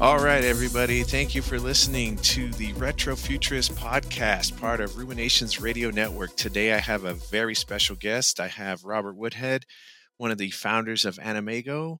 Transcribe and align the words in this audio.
All 0.00 0.18
right, 0.18 0.42
everybody. 0.42 1.02
Thank 1.02 1.34
you 1.34 1.42
for 1.42 1.58
listening 1.58 2.16
to 2.18 2.50
the 2.52 2.72
Retro 2.72 3.14
Futurist 3.14 3.74
podcast, 3.74 4.58
part 4.58 4.80
of 4.80 4.96
Ruminations 4.96 5.60
Radio 5.60 5.90
Network. 5.90 6.34
Today, 6.36 6.72
I 6.72 6.78
have 6.78 7.04
a 7.04 7.12
very 7.12 7.54
special 7.54 7.96
guest. 7.96 8.40
I 8.40 8.48
have 8.48 8.84
Robert 8.84 9.14
Woodhead, 9.14 9.66
one 10.20 10.30
of 10.30 10.36
the 10.36 10.50
founders 10.50 11.06
of 11.06 11.16
AnimEigo. 11.16 11.96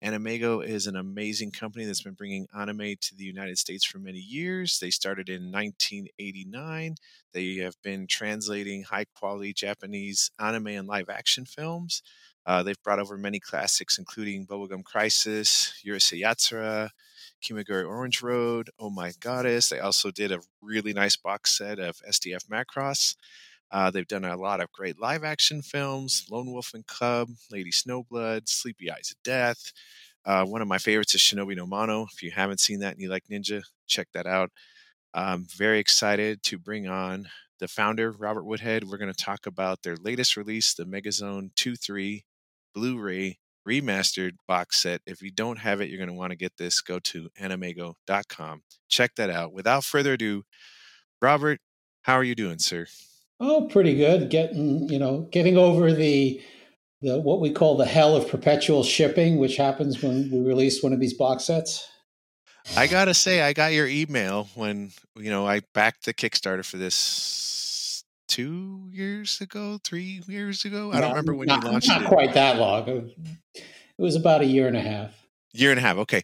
AnimEigo 0.00 0.64
is 0.64 0.86
an 0.86 0.94
amazing 0.94 1.50
company 1.50 1.84
that's 1.84 2.04
been 2.04 2.14
bringing 2.14 2.46
anime 2.56 2.94
to 3.00 3.16
the 3.16 3.24
United 3.24 3.58
States 3.58 3.84
for 3.84 3.98
many 3.98 4.20
years. 4.20 4.78
They 4.78 4.90
started 4.90 5.28
in 5.28 5.50
1989. 5.50 6.94
They 7.32 7.56
have 7.56 7.74
been 7.82 8.06
translating 8.06 8.84
high 8.84 9.06
quality 9.16 9.52
Japanese 9.52 10.30
anime 10.38 10.68
and 10.68 10.86
live 10.86 11.08
action 11.08 11.46
films. 11.46 12.00
Uh, 12.46 12.62
they've 12.62 12.80
brought 12.84 13.00
over 13.00 13.18
many 13.18 13.40
classics, 13.40 13.98
including 13.98 14.46
Bubblegum 14.46 14.84
Crisis, 14.84 15.82
Urusei 15.84 16.22
Yatsura, 16.22 16.90
Kimagure 17.42 17.88
Orange 17.88 18.22
Road, 18.22 18.70
Oh 18.78 18.90
My 18.90 19.10
Goddess. 19.18 19.68
They 19.68 19.80
also 19.80 20.12
did 20.12 20.30
a 20.30 20.38
really 20.62 20.92
nice 20.92 21.16
box 21.16 21.58
set 21.58 21.80
of 21.80 21.96
SDF 22.08 22.46
Macross. 22.46 23.16
Uh, 23.70 23.90
they've 23.90 24.06
done 24.06 24.24
a 24.24 24.36
lot 24.36 24.60
of 24.60 24.70
great 24.72 25.00
live 25.00 25.24
action 25.24 25.62
films 25.62 26.26
Lone 26.30 26.52
Wolf 26.52 26.72
and 26.74 26.86
Cub, 26.86 27.28
Lady 27.50 27.70
Snowblood, 27.70 28.48
Sleepy 28.48 28.90
Eyes 28.90 29.10
of 29.10 29.22
Death. 29.22 29.72
Uh, 30.24 30.44
one 30.44 30.62
of 30.62 30.68
my 30.68 30.78
favorites 30.78 31.14
is 31.14 31.20
Shinobi 31.20 31.56
no 31.56 31.66
Mono. 31.66 32.06
If 32.12 32.22
you 32.22 32.30
haven't 32.30 32.60
seen 32.60 32.80
that 32.80 32.92
and 32.92 33.00
you 33.00 33.10
like 33.10 33.24
Ninja, 33.30 33.62
check 33.86 34.08
that 34.14 34.26
out. 34.26 34.50
I'm 35.12 35.46
very 35.56 35.78
excited 35.78 36.42
to 36.44 36.58
bring 36.58 36.88
on 36.88 37.28
the 37.60 37.68
founder, 37.68 38.10
Robert 38.12 38.44
Woodhead. 38.44 38.84
We're 38.84 38.98
going 38.98 39.12
to 39.12 39.24
talk 39.24 39.46
about 39.46 39.82
their 39.82 39.96
latest 39.96 40.36
release, 40.36 40.74
the 40.74 40.84
Megazone 40.84 41.54
2 41.54 41.76
3 41.76 42.24
Blu 42.74 42.98
ray 42.98 43.38
remastered 43.66 44.32
box 44.46 44.82
set. 44.82 45.00
If 45.06 45.22
you 45.22 45.30
don't 45.30 45.58
have 45.58 45.80
it, 45.80 45.88
you're 45.88 45.98
going 45.98 46.08
to 46.08 46.14
want 46.14 46.30
to 46.30 46.36
get 46.36 46.56
this. 46.58 46.80
Go 46.80 46.98
to 46.98 47.28
animeigo.com. 47.40 48.62
Check 48.88 49.14
that 49.16 49.30
out. 49.30 49.52
Without 49.52 49.84
further 49.84 50.14
ado, 50.14 50.42
Robert, 51.22 51.60
how 52.02 52.14
are 52.14 52.24
you 52.24 52.34
doing, 52.34 52.58
sir? 52.58 52.86
Oh, 53.40 53.68
pretty 53.70 53.96
good. 53.96 54.30
Getting, 54.30 54.88
you 54.88 54.98
know, 54.98 55.28
getting 55.30 55.56
over 55.56 55.92
the 55.92 56.40
the 57.02 57.20
what 57.20 57.40
we 57.40 57.50
call 57.50 57.76
the 57.76 57.84
hell 57.84 58.16
of 58.16 58.28
perpetual 58.28 58.82
shipping, 58.82 59.38
which 59.38 59.56
happens 59.56 60.02
when 60.02 60.30
we 60.30 60.40
release 60.40 60.82
one 60.82 60.92
of 60.92 61.00
these 61.00 61.14
box 61.14 61.44
sets. 61.44 61.86
I 62.76 62.86
gotta 62.86 63.12
say, 63.12 63.42
I 63.42 63.52
got 63.52 63.72
your 63.72 63.86
email 63.86 64.48
when 64.54 64.90
you 65.16 65.30
know 65.30 65.46
I 65.46 65.60
backed 65.74 66.06
the 66.06 66.14
Kickstarter 66.14 66.64
for 66.64 66.78
this 66.78 68.04
two 68.26 68.88
years 68.90 69.40
ago, 69.40 69.78
three 69.84 70.22
years 70.26 70.64
ago. 70.64 70.90
I 70.92 71.00
don't 71.00 71.10
remember 71.10 71.34
when 71.34 71.48
not, 71.48 71.62
you 71.62 71.70
launched 71.70 71.90
it. 71.90 71.92
not 71.92 72.02
it. 72.02 72.08
quite 72.08 72.34
that 72.34 72.58
long. 72.58 73.10
It 73.54 73.62
was 73.98 74.16
about 74.16 74.40
a 74.40 74.46
year 74.46 74.66
and 74.66 74.76
a 74.76 74.80
half. 74.80 75.12
Year 75.52 75.70
and 75.70 75.78
a 75.78 75.82
half, 75.82 75.98
okay. 75.98 76.22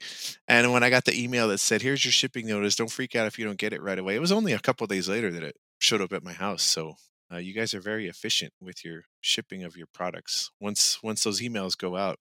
And 0.49 0.73
when 0.73 0.83
I 0.83 0.91
got 0.91 1.05
the 1.05 1.23
email 1.23 1.47
that 1.49 1.59
said, 1.59 1.83
"Here's 1.83 2.05
your 2.05 2.11
shipping 2.11 2.47
notice. 2.47 2.75
Don't 2.75 2.91
freak 2.91 3.15
out 3.15 3.27
if 3.27 3.39
you 3.39 3.45
don't 3.45 3.59
get 3.59 3.73
it 3.73 3.83
right 3.83 3.99
away," 3.99 4.17
it 4.17 4.21
was 4.21 4.33
only 4.33 4.53
a 4.53 4.59
couple 4.59 4.87
days 4.87 5.09
later 5.09 5.31
that 5.31 5.43
it 5.43 5.57
showed 5.81 6.01
up 6.01 6.13
at 6.13 6.23
my 6.23 6.33
house. 6.33 6.63
So 6.63 6.95
uh, 7.33 7.39
you 7.39 7.53
guys 7.53 7.75
are 7.75 7.81
very 7.81 8.07
efficient 8.07 8.53
with 8.61 8.85
your 8.85 9.03
shipping 9.21 9.65
of 9.65 9.77
your 9.77 9.89
products. 9.93 10.51
Once 10.61 11.03
once 11.03 11.25
those 11.25 11.41
emails 11.41 11.77
go 11.77 11.97
out, 11.97 12.19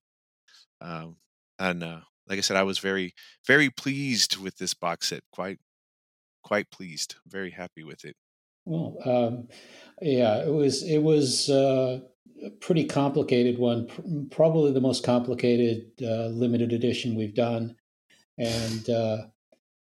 um, 0.82 1.18
and 1.60 1.84
uh, 1.84 2.02
like 2.28 2.38
I 2.38 2.42
said, 2.42 2.58
I 2.58 2.64
was 2.64 2.80
very 2.80 3.14
very 3.46 3.70
pleased 3.70 4.38
with 4.38 4.58
this 4.58 4.74
box 4.74 5.10
set. 5.10 5.22
Quite 5.32 5.60
quite 6.44 6.72
pleased. 6.72 7.16
Very 7.28 7.52
happy 7.52 7.84
with 7.84 8.06
it. 8.06 8.16
Well, 8.66 8.98
um, 9.06 9.48
yeah, 10.02 10.44
it 10.44 10.54
was 10.54 10.84
it 10.84 11.00
was 11.00 11.50
uh, 11.50 12.00
a 12.44 12.50
pretty 12.62 12.86
complicated 12.86 13.58
one, 13.58 14.28
probably 14.32 14.72
the 14.72 14.82
most 14.82 15.04
complicated 15.04 15.92
uh, 16.02 16.28
limited 16.28 16.72
edition 16.72 17.16
we've 17.16 17.36
done, 17.36 17.76
and 18.38 18.90
uh, 18.90 19.18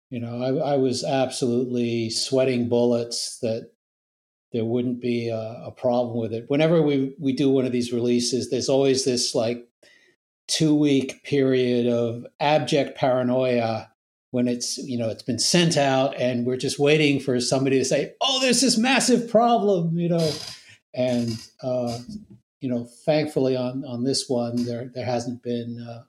you 0.10 0.20
know, 0.20 0.42
I, 0.42 0.74
I, 0.74 0.78
was 0.78 1.04
absolutely 1.04 2.10
sweating 2.10 2.70
bullets 2.70 3.40
that 3.40 3.72
there 4.52 4.66
wouldn't 4.66 5.02
be 5.02 5.30
a, 5.30 5.64
a 5.66 5.72
problem 5.72 6.18
with 6.18 6.32
it. 6.34 6.46
Whenever 6.48 6.82
we 6.82 7.16
we 7.20 7.34
do 7.34 7.50
one 7.50 7.66
of 7.66 7.72
these 7.72 7.92
releases, 7.92 8.50
there's 8.50 8.70
always 8.70 9.04
this 9.04 9.34
like 9.36 9.68
two 10.48 10.76
week 10.76 11.24
period 11.24 11.88
of 11.88 12.26
abject 12.40 12.98
paranoia 12.98 13.90
when 14.32 14.48
it's 14.48 14.78
you 14.78 14.98
know 14.98 15.10
it's 15.10 15.24
been 15.24 15.40
sent 15.40 15.78
out 15.78 16.16
and 16.20 16.46
we're 16.46 16.58
just 16.58 16.78
waiting 16.78 17.20
for 17.20 17.40
somebody 17.40 17.80
to 17.80 17.86
say 17.86 18.14
oh 18.22 18.40
there's 18.42 18.62
this 18.62 18.78
massive 18.78 19.30
problem 19.30 19.98
you 19.98 20.10
know 20.10 20.32
and 20.94 21.32
uh, 21.64 21.98
you 22.60 22.70
know 22.70 22.86
thankfully 23.06 23.56
on 23.56 23.84
on 23.86 24.04
this 24.04 24.26
one 24.28 24.66
there 24.66 24.92
there 24.94 25.06
hasn't 25.06 25.42
been 25.42 25.86
uh, 25.90 26.04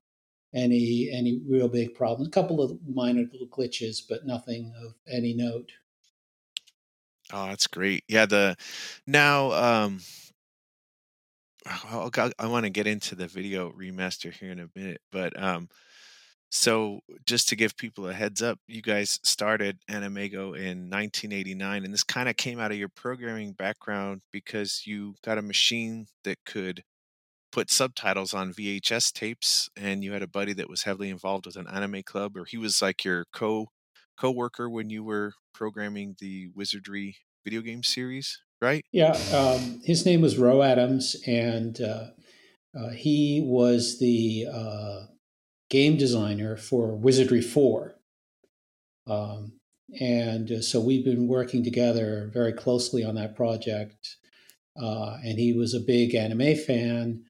any 0.57 1.11
any 1.13 1.41
real 1.49 1.69
big 1.69 1.95
problems 1.95 2.27
a 2.27 2.31
couple 2.31 2.61
of 2.61 2.77
minor 2.89 3.25
little 3.31 3.47
glitches 3.49 4.03
but 4.09 4.27
nothing 4.27 4.73
of 4.83 4.95
any 5.09 5.35
note. 5.35 5.71
Oh 7.33 7.47
that's 7.47 7.67
great. 7.67 8.05
Yeah 8.09 8.27
the 8.27 8.57
now 9.07 9.53
um 9.53 10.01
I'll, 11.91 12.13
i 12.39 12.47
want 12.47 12.65
to 12.65 12.71
get 12.71 12.87
into 12.87 13.17
the 13.17 13.27
video 13.27 13.73
remaster 13.73 14.33
here 14.33 14.53
in 14.53 14.61
a 14.61 14.69
minute 14.77 15.01
but 15.11 15.41
um 15.43 15.69
so, 16.51 17.01
just 17.27 17.49
to 17.49 17.57
give 17.57 17.77
people 17.77 18.09
a 18.09 18.13
heads 18.13 18.41
up, 18.41 18.59
you 18.69 18.81
guys 18.81 19.19
started 19.23 19.79
AnimEigo 19.91 20.57
in 20.57 20.89
1989, 20.89 21.85
and 21.85 21.93
this 21.93 22.05
kind 22.05 22.29
of 22.29 22.37
came 22.37 22.61
out 22.61 22.71
of 22.71 22.79
your 22.79 22.89
programming 22.89 23.53
background 23.53 24.23
because 24.33 24.87
you 24.87 25.17
got 25.25 25.39
a 25.39 25.43
machine 25.43 26.07
that 26.25 26.39
could 26.45 26.83
put 27.53 27.71
subtitles 27.71 28.35
on 28.35 28.53
VHS 28.53 29.13
tapes, 29.13 29.69
and 29.77 30.05
you 30.05 30.13
had 30.13 30.23
a 30.23 30.29
buddy 30.29 30.53
that 30.55 30.69
was 30.69 30.83
heavily 30.83 31.11
involved 31.11 31.47
with 31.47 31.57
an 31.57 31.69
anime 31.69 32.03
club, 32.03 32.37
or 32.37 32.45
he 32.45 32.57
was 32.57 32.83
like 32.83 33.05
your 33.05 33.27
co 33.33 33.69
co-worker 34.17 34.69
when 34.69 34.91
you 34.91 35.05
were 35.05 35.35
programming 35.53 36.17
the 36.21 36.49
Wizardry 36.55 37.17
video 37.45 37.61
game 37.61 37.83
series, 37.83 38.41
right? 38.61 38.85
Yeah, 38.93 39.13
um, 39.35 39.81
his 39.85 40.07
name 40.07 40.21
was 40.23 40.39
Roe 40.39 40.63
Adams, 40.63 41.17
and 41.27 41.81
uh, 41.81 42.09
uh, 42.77 42.91
he 42.91 43.43
was 43.45 43.99
the 43.99 44.47
uh, 44.53 45.07
game 45.71 45.97
designer 45.97 46.57
for 46.57 46.97
Wizardry 46.97 47.41
4. 47.41 47.97
Um, 49.07 49.61
and 50.01 50.51
uh, 50.51 50.63
so 50.63 50.81
we've 50.81 51.05
been 51.05 51.29
working 51.29 51.63
together 51.63 52.31
very 52.33 52.53
closely 52.53 53.05
on 53.05 53.15
that 53.15 53.37
project. 53.37 54.17
Uh, 54.81 55.19
and 55.25 55.39
he 55.39 55.53
was 55.53 55.75
a 55.75 55.81
big 55.81 56.15
anime 56.15 56.57
fan. 56.57 57.25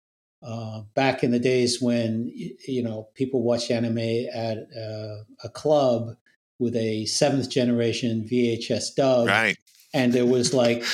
Uh, 0.47 0.83
back 0.95 1.25
in 1.25 1.33
the 1.33 1.41
days 1.41 1.83
when 1.83 2.31
you 2.69 2.81
know 2.81 3.09
people 3.15 3.43
watched 3.43 3.69
anime 3.69 3.99
at 4.33 4.59
uh, 4.59 5.25
a 5.43 5.49
club 5.53 6.17
with 6.61 6.77
a 6.77 7.05
seventh 7.07 7.51
generation 7.51 8.25
VHS 8.31 8.95
dub, 8.95 9.27
right? 9.27 9.59
And 9.93 10.12
there 10.12 10.25
was 10.25 10.55
like 10.62 10.84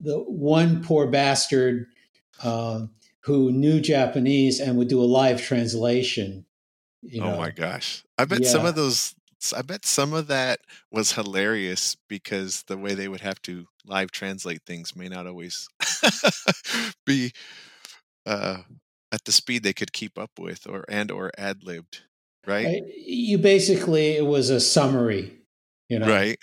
the 0.00 0.18
one 0.20 0.82
poor 0.82 1.06
bastard 1.06 1.86
um, 2.42 2.92
who 3.20 3.52
knew 3.52 3.78
Japanese 3.78 4.58
and 4.58 4.78
would 4.78 4.88
do 4.88 5.02
a 5.02 5.04
live 5.04 5.42
translation. 5.42 6.46
You 7.02 7.22
oh 7.22 7.26
know? 7.26 7.34
Oh 7.34 7.38
my 7.38 7.50
gosh. 7.50 8.04
I 8.16 8.24
bet 8.24 8.40
yeah. 8.42 8.48
some 8.48 8.64
of 8.64 8.74
those 8.74 9.14
I 9.54 9.62
bet 9.62 9.84
some 9.84 10.14
of 10.14 10.28
that 10.28 10.60
was 10.90 11.12
hilarious 11.12 11.94
because 12.08 12.62
the 12.68 12.78
way 12.78 12.94
they 12.94 13.08
would 13.08 13.20
have 13.20 13.40
to 13.42 13.66
live 13.84 14.10
translate 14.10 14.62
things 14.64 14.96
may 14.96 15.08
not 15.08 15.26
always 15.26 15.68
be 17.04 17.32
uh, 18.26 18.58
at 19.12 19.24
the 19.24 19.32
speed 19.32 19.62
they 19.62 19.72
could 19.72 19.92
keep 19.92 20.18
up 20.18 20.32
with 20.38 20.66
or 20.66 20.84
and 20.88 21.10
or 21.10 21.30
ad 21.38 21.62
libbed, 21.62 22.02
right? 22.46 22.82
You 22.96 23.38
basically 23.38 24.16
it 24.16 24.26
was 24.26 24.50
a 24.50 24.60
summary, 24.60 25.38
you 25.88 25.98
know. 25.98 26.08
Right. 26.08 26.38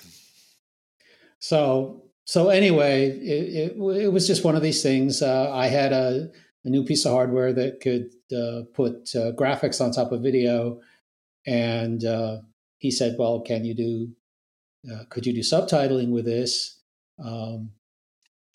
So 1.39 2.03
so 2.25 2.49
anyway, 2.49 3.09
it, 3.09 3.73
it, 3.73 4.01
it 4.01 4.11
was 4.11 4.25
just 4.25 4.45
one 4.45 4.55
of 4.55 4.61
these 4.61 4.81
things. 4.81 5.21
Uh, 5.21 5.51
I 5.53 5.67
had 5.67 5.91
a 5.91 6.29
a 6.65 6.69
new 6.69 6.83
piece 6.83 7.05
of 7.05 7.11
hardware 7.11 7.53
that 7.53 7.81
could 7.81 8.09
uh, 8.35 8.61
put 8.73 9.13
uh, 9.15 9.31
graphics 9.33 9.81
on 9.81 9.91
top 9.91 10.11
of 10.11 10.21
video. 10.21 10.79
And 11.45 12.03
uh, 12.05 12.37
he 12.77 12.91
said, 12.91 13.15
"Well, 13.19 13.41
can 13.41 13.65
you 13.65 13.73
do? 13.73 14.09
Uh, 14.89 15.03
could 15.09 15.25
you 15.25 15.33
do 15.33 15.41
subtitling 15.41 16.11
with 16.11 16.25
this?" 16.25 16.79
Um, 17.23 17.71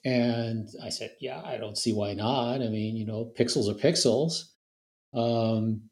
and 0.05 0.69
I 0.83 0.89
said, 0.91 1.17
"Yeah, 1.21 1.41
I 1.45 1.57
don't 1.59 1.79
see 1.79 1.93
why 1.93 2.15
not. 2.15 2.63
I 2.63 2.69
mean, 2.69 2.97
you 2.97 3.07
know, 3.07 3.33
pixels 3.39 3.71
are 3.71 3.75
pixels." 3.75 4.51
Um, 5.15 5.83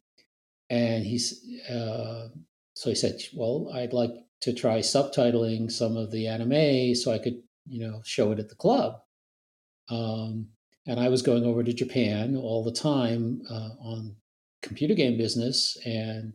and 0.71 1.05
he's 1.05 1.43
uh, 1.69 2.29
so 2.75 2.91
he 2.91 2.95
said, 2.95 3.21
"Well, 3.35 3.71
I'd 3.75 3.93
like 3.93 4.13
to 4.43 4.53
try 4.53 4.79
subtitling 4.81 5.71
some 5.71 5.97
of 5.97 6.11
the 6.11 6.27
anime 6.29 6.95
so 6.95 7.13
I 7.13 7.19
could, 7.19 7.43
you 7.67 7.87
know, 7.87 8.01
show 8.05 8.33
it 8.33 8.39
at 8.39 8.49
the 8.49 8.55
club." 8.55 9.01
Um, 9.89 10.49
and 10.87 11.01
I 11.01 11.09
was 11.09 11.23
going 11.23 11.45
over 11.45 11.63
to 11.65 11.73
Japan 11.73 12.37
all 12.37 12.63
the 12.63 12.73
time 12.73 13.43
uh, 13.51 13.71
on 13.81 14.17
computer 14.63 14.95
game 14.95 15.17
business. 15.17 15.77
And 15.85 16.35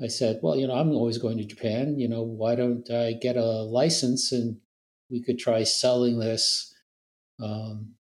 I 0.00 0.08
said, 0.08 0.40
well, 0.42 0.56
you 0.56 0.66
know, 0.66 0.74
I'm 0.74 0.90
always 0.92 1.18
going 1.18 1.38
to 1.38 1.44
Japan. 1.44 1.98
You 1.98 2.08
know, 2.08 2.22
why 2.22 2.54
don't 2.54 2.88
I 2.90 3.12
get 3.12 3.36
a 3.36 3.62
license 3.62 4.32
and 4.32 4.58
we 5.10 5.22
could 5.22 5.38
try 5.38 5.62
selling 5.62 6.18
this, 6.18 6.74
um, 7.42 7.94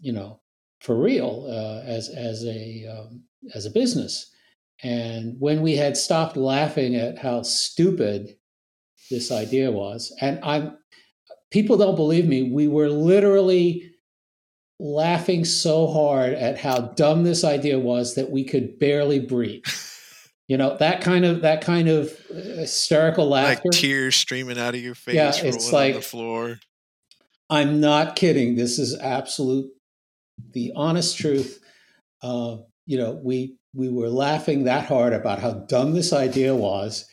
you 0.00 0.12
know, 0.12 0.40
for 0.80 0.96
real 0.96 1.46
uh, 1.48 1.86
as 1.88 2.08
as 2.08 2.44
a 2.44 2.86
um, 2.86 3.22
as 3.54 3.66
a 3.66 3.70
business. 3.70 4.32
And 4.82 5.36
when 5.38 5.62
we 5.62 5.74
had 5.76 5.96
stopped 5.96 6.36
laughing 6.36 6.96
at 6.96 7.18
how 7.18 7.42
stupid 7.42 8.36
this 9.10 9.32
idea 9.32 9.70
was, 9.70 10.14
and 10.20 10.38
I'm 10.42 10.76
people 11.50 11.76
don't 11.76 11.96
believe 11.96 12.26
me, 12.26 12.50
we 12.50 12.68
were 12.68 12.90
literally 12.90 13.90
laughing 14.78 15.44
so 15.44 15.86
hard 15.86 16.34
at 16.34 16.58
how 16.58 16.80
dumb 16.80 17.24
this 17.24 17.44
idea 17.44 17.78
was 17.78 18.14
that 18.14 18.30
we 18.30 18.44
could 18.44 18.78
barely 18.78 19.20
breathe. 19.20 19.64
You 20.48 20.56
know 20.56 20.76
that 20.76 21.00
kind 21.00 21.24
of 21.24 21.42
that 21.42 21.60
kind 21.60 21.88
of 21.88 22.16
hysterical 22.28 23.28
laughter, 23.28 23.62
like 23.64 23.72
tears 23.72 24.14
streaming 24.14 24.58
out 24.58 24.76
of 24.76 24.80
your 24.80 24.94
face, 24.94 25.16
yeah, 25.16 25.32
it's 25.34 25.72
like 25.72 25.94
on 25.94 26.00
the 26.00 26.06
floor. 26.06 26.60
I'm 27.48 27.80
not 27.80 28.16
kidding. 28.16 28.56
This 28.56 28.78
is 28.78 28.98
absolute, 28.98 29.70
the 30.52 30.72
honest 30.74 31.16
truth. 31.16 31.60
Uh, 32.22 32.58
you 32.86 32.98
know, 32.98 33.20
we 33.22 33.56
we 33.74 33.88
were 33.88 34.08
laughing 34.08 34.64
that 34.64 34.86
hard 34.86 35.12
about 35.12 35.38
how 35.38 35.52
dumb 35.52 35.92
this 35.92 36.12
idea 36.12 36.54
was, 36.54 37.08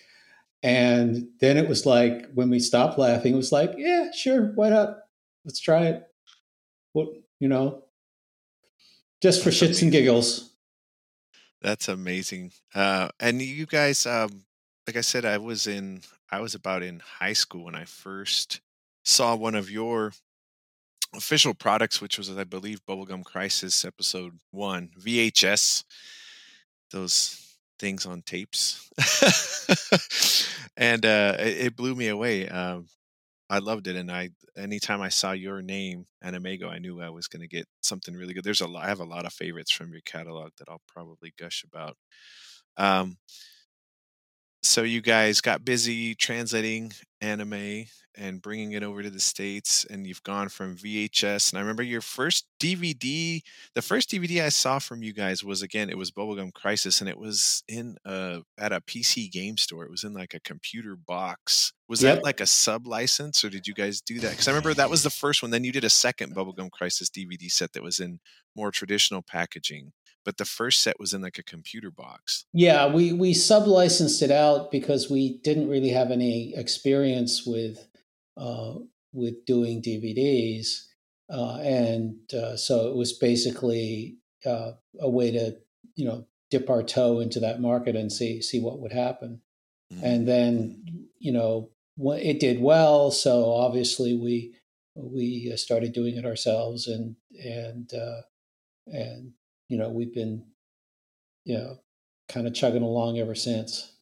and 0.63 1.27
then 1.39 1.57
it 1.57 1.68
was 1.68 1.85
like 1.85 2.31
when 2.33 2.50
we 2.50 2.59
stopped 2.59 2.97
laughing, 2.97 3.33
it 3.33 3.38
was 3.38 3.51
like, 3.51 3.74
yeah, 3.77 4.12
sure, 4.12 4.53
why 4.56 4.69
not? 4.69 4.97
Let's 5.45 5.59
try 5.59 5.88
it. 5.88 6.03
What 6.94 7.09
you 7.39 7.47
know, 7.47 7.83
just 9.21 9.44
for 9.44 9.50
shits 9.50 9.81
and 9.81 9.91
giggles. 9.91 10.50
That's 11.62 11.88
amazing. 11.88 12.51
Uh, 12.75 13.09
and 13.19 13.41
you 13.41 13.65
guys, 13.65 14.06
um, 14.06 14.44
like 14.86 14.97
I 14.97 15.01
said, 15.01 15.24
I 15.24 15.38
was 15.38 15.65
in, 15.65 16.01
I 16.29 16.41
was 16.41 16.56
about 16.56 16.83
in 16.83 17.00
high 17.00 17.31
school 17.33 17.63
when 17.63 17.75
I 17.75 17.86
first 17.86 18.59
saw 19.03 19.35
one 19.35 19.55
of 19.55 19.69
your 19.69 20.13
official 21.15 21.53
products, 21.53 22.01
which 22.01 22.17
was, 22.17 22.35
I 22.35 22.44
believe, 22.44 22.85
Bubblegum 22.85 23.23
Crisis 23.23 23.85
episode 23.85 24.39
one, 24.51 24.89
VHS. 25.00 25.83
Those 26.91 27.57
things 27.79 28.05
on 28.05 28.21
tapes, 28.21 28.89
and 30.77 31.05
uh, 31.05 31.35
it, 31.39 31.57
it, 31.65 31.75
blew 31.75 31.95
me 31.95 32.07
away. 32.07 32.47
Um, 32.47 32.88
I 33.50 33.59
loved 33.59 33.88
it, 33.88 33.95
and 33.95 34.11
I 34.11 34.29
anytime 34.55 35.01
I 35.01 35.09
saw 35.09 35.31
your 35.31 35.61
name 35.61 36.05
AnimEigo, 36.23 36.69
I 36.69 36.77
knew 36.77 37.01
I 37.01 37.09
was 37.09 37.27
going 37.27 37.41
to 37.41 37.47
get 37.47 37.67
something 37.81 38.15
really 38.15 38.33
good. 38.33 38.44
There's 38.44 38.61
a 38.61 38.67
lot, 38.67 38.85
I 38.85 38.89
have 38.89 39.00
a 39.00 39.05
lot 39.05 39.25
of 39.25 39.33
favorites 39.33 39.71
from 39.71 39.91
your 39.91 40.01
catalog 40.05 40.51
that 40.57 40.69
I'll 40.69 40.81
probably 40.88 41.33
gush 41.38 41.63
about. 41.63 41.97
Um, 42.77 43.17
so 44.63 44.83
you 44.83 45.01
guys 45.01 45.42
got 45.42 45.65
busy 45.65 46.15
translating 46.15 46.94
anime 47.21 47.86
and 48.15 48.42
bringing 48.42 48.74
it 48.74 48.83
over 48.83 49.01
to 49.01 49.10
the 49.10 49.19
states 49.19 49.86
and 49.89 50.06
you've 50.06 50.24
gone 50.24 50.48
from 50.48 50.75
VHS 50.75 51.51
and 51.51 51.57
I 51.57 51.62
remember 51.62 51.83
your 51.83 52.01
first 52.01 52.45
DVD 52.62 53.42
the 53.75 53.81
first 53.81 54.10
DVD 54.10 54.44
I 54.44 54.50
saw 54.50 54.80
from 54.80 55.04
you 55.04 55.13
guys 55.13 55.44
was 55.44 55.62
again 55.62 55.89
it 55.89 55.98
was 55.98 56.12
Bubblegum 56.12 56.54
Crisis 56.54 57.01
and 57.01 57.10
it 57.10 57.18
was 57.18 57.63
in 57.68 57.98
a 58.06 58.42
at 58.57 58.71
a 58.71 58.81
PC 58.81 59.31
game 59.31 59.57
store. 59.57 59.83
It 59.83 59.92
was 59.92 60.04
in 60.04 60.13
like 60.13 60.33
a 60.33 60.39
computer 60.39 60.95
box. 60.95 61.74
Was 61.89 62.04
yep. 62.04 62.18
that 62.18 62.24
like 62.24 62.39
a 62.39 62.48
sub 62.48 62.88
license 62.88 63.44
or 63.44 63.50
did 63.50 63.68
you 63.68 63.74
guys 63.74 64.00
do 64.00 64.19
that? 64.19 64.38
Cuz 64.38 64.48
I 64.48 64.51
remember 64.51 64.74
that 64.75 64.89
was 64.89 65.04
the 65.04 65.10
first 65.10 65.42
one 65.42 65.51
then 65.51 65.63
you 65.63 65.71
did 65.71 65.83
a 65.83 65.89
second 65.89 66.36
Bubblegum 66.36 66.71
Crisis 66.71 67.10
DVD 67.10 67.51
set 67.51 67.74
that 67.74 67.83
was 67.83 68.00
in 68.00 68.19
more 68.56 68.71
traditional 68.71 69.21
packaging 69.21 69.92
but 70.25 70.37
the 70.37 70.45
first 70.45 70.81
set 70.81 70.99
was 70.99 71.13
in 71.13 71.21
like 71.21 71.37
a 71.37 71.43
computer 71.43 71.91
box. 71.91 72.45
Yeah, 72.53 72.91
we 72.91 73.13
we 73.13 73.33
sub 73.33 73.67
licensed 73.67 74.21
it 74.21 74.31
out 74.31 74.71
because 74.71 75.09
we 75.09 75.39
didn't 75.43 75.69
really 75.69 75.89
have 75.89 76.11
any 76.11 76.53
experience 76.55 77.45
with 77.45 77.87
uh, 78.37 78.75
with 79.11 79.45
doing 79.45 79.81
DVDs, 79.81 80.85
uh, 81.29 81.57
and 81.57 82.15
uh, 82.33 82.55
so 82.55 82.87
it 82.87 82.95
was 82.95 83.13
basically 83.13 84.17
uh, 84.45 84.71
a 84.99 85.09
way 85.09 85.31
to 85.31 85.57
you 85.95 86.05
know 86.05 86.25
dip 86.49 86.69
our 86.69 86.83
toe 86.83 87.19
into 87.19 87.39
that 87.39 87.61
market 87.61 87.95
and 87.95 88.11
see 88.11 88.41
see 88.41 88.59
what 88.59 88.79
would 88.79 88.93
happen. 88.93 89.41
Mm-hmm. 89.93 90.05
And 90.05 90.27
then 90.27 91.07
you 91.19 91.33
know 91.33 91.69
it 91.97 92.39
did 92.39 92.61
well, 92.61 93.11
so 93.11 93.51
obviously 93.51 94.15
we 94.15 94.55
we 94.95 95.51
uh, 95.53 95.57
started 95.57 95.93
doing 95.93 96.15
it 96.15 96.25
ourselves 96.25 96.87
and 96.87 97.15
and 97.43 97.93
uh, 97.93 98.21
and 98.87 99.33
you 99.69 99.77
know, 99.77 99.89
we've 99.89 100.13
been, 100.13 100.45
you 101.45 101.57
know, 101.57 101.77
kind 102.30 102.48
of 102.48 102.54
chugging 102.54 102.83
along 102.83 103.19
ever 103.19 103.36
since. 103.36 103.94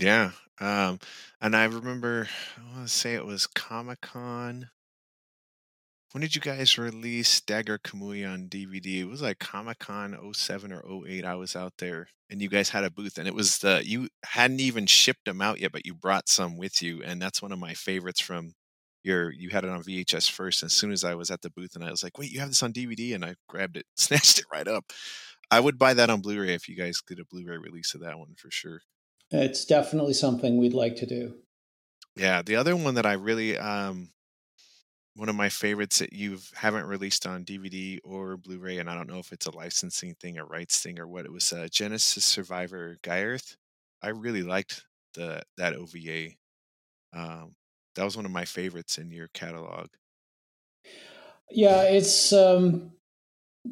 Yeah. 0.00 0.32
Um, 0.60 1.00
and 1.40 1.56
I 1.56 1.64
remember, 1.64 2.28
I 2.58 2.74
want 2.74 2.86
to 2.86 2.92
say 2.92 3.14
it 3.14 3.24
was 3.24 3.46
Comic 3.46 4.00
Con. 4.02 4.70
When 6.12 6.22
did 6.22 6.34
you 6.34 6.40
guys 6.40 6.76
release 6.76 7.40
Dagger 7.40 7.78
Kamui 7.78 8.28
on 8.28 8.48
DVD? 8.48 8.98
It 9.00 9.04
was 9.04 9.22
like 9.22 9.38
Comic 9.38 9.78
Con 9.78 10.18
07 10.34 10.72
or 10.72 11.06
08. 11.06 11.24
I 11.24 11.34
was 11.36 11.54
out 11.54 11.74
there 11.78 12.08
and 12.28 12.42
you 12.42 12.48
guys 12.48 12.70
had 12.70 12.84
a 12.84 12.90
booth 12.90 13.16
and 13.16 13.28
it 13.28 13.34
was 13.34 13.58
the, 13.58 13.82
you 13.84 14.08
hadn't 14.24 14.60
even 14.60 14.86
shipped 14.86 15.24
them 15.24 15.40
out 15.40 15.60
yet, 15.60 15.72
but 15.72 15.86
you 15.86 15.94
brought 15.94 16.28
some 16.28 16.56
with 16.56 16.82
you. 16.82 17.02
And 17.02 17.22
that's 17.22 17.40
one 17.40 17.52
of 17.52 17.60
my 17.60 17.74
favorites 17.74 18.20
from 18.20 18.54
your 19.02 19.32
you 19.32 19.50
had 19.50 19.64
it 19.64 19.70
on 19.70 19.82
VHS 19.82 20.30
first. 20.30 20.62
As 20.62 20.72
soon 20.72 20.92
as 20.92 21.04
I 21.04 21.14
was 21.14 21.30
at 21.30 21.42
the 21.42 21.50
booth 21.50 21.74
and 21.74 21.84
I 21.84 21.90
was 21.90 22.02
like, 22.02 22.18
"Wait, 22.18 22.30
you 22.30 22.40
have 22.40 22.48
this 22.48 22.62
on 22.62 22.72
DVD?" 22.72 23.14
and 23.14 23.24
I 23.24 23.34
grabbed 23.48 23.76
it, 23.76 23.86
snatched 23.96 24.38
it 24.38 24.46
right 24.52 24.68
up. 24.68 24.92
I 25.50 25.60
would 25.60 25.78
buy 25.78 25.94
that 25.94 26.10
on 26.10 26.20
Blu-ray 26.20 26.54
if 26.54 26.68
you 26.68 26.76
guys 26.76 27.02
did 27.06 27.18
a 27.18 27.24
Blu-ray 27.24 27.56
release 27.56 27.94
of 27.94 28.02
that 28.02 28.18
one 28.18 28.34
for 28.36 28.50
sure. 28.50 28.82
It's 29.32 29.64
definitely 29.64 30.12
something 30.12 30.58
we'd 30.58 30.74
like 30.74 30.96
to 30.96 31.06
do. 31.06 31.34
Yeah, 32.16 32.42
the 32.42 32.56
other 32.56 32.76
one 32.76 32.94
that 32.94 33.06
I 33.06 33.14
really 33.14 33.56
um 33.58 34.10
one 35.14 35.28
of 35.28 35.34
my 35.34 35.48
favorites 35.48 35.98
that 35.98 36.12
you 36.12 36.38
haven't 36.54 36.86
released 36.86 37.26
on 37.26 37.44
DVD 37.44 37.98
or 38.04 38.36
Blu-ray, 38.36 38.78
and 38.78 38.88
I 38.88 38.94
don't 38.94 39.08
know 39.10 39.18
if 39.18 39.32
it's 39.32 39.46
a 39.46 39.56
licensing 39.56 40.14
thing, 40.14 40.38
a 40.38 40.44
rights 40.44 40.80
thing, 40.80 40.98
or 40.98 41.08
what. 41.08 41.24
It 41.24 41.32
was 41.32 41.52
uh, 41.52 41.68
Genesis 41.70 42.24
Survivor 42.24 42.96
Gaiarth. 43.02 43.56
I 44.02 44.08
really 44.10 44.42
liked 44.42 44.84
the 45.14 45.42
that 45.58 45.74
OVA. 45.74 46.30
Um, 47.12 47.54
that 47.94 48.04
was 48.04 48.16
one 48.16 48.26
of 48.26 48.32
my 48.32 48.44
favorites 48.44 48.98
in 48.98 49.10
your 49.10 49.28
catalog. 49.28 49.88
Yeah, 51.50 51.82
it's 51.82 52.32
um 52.32 52.92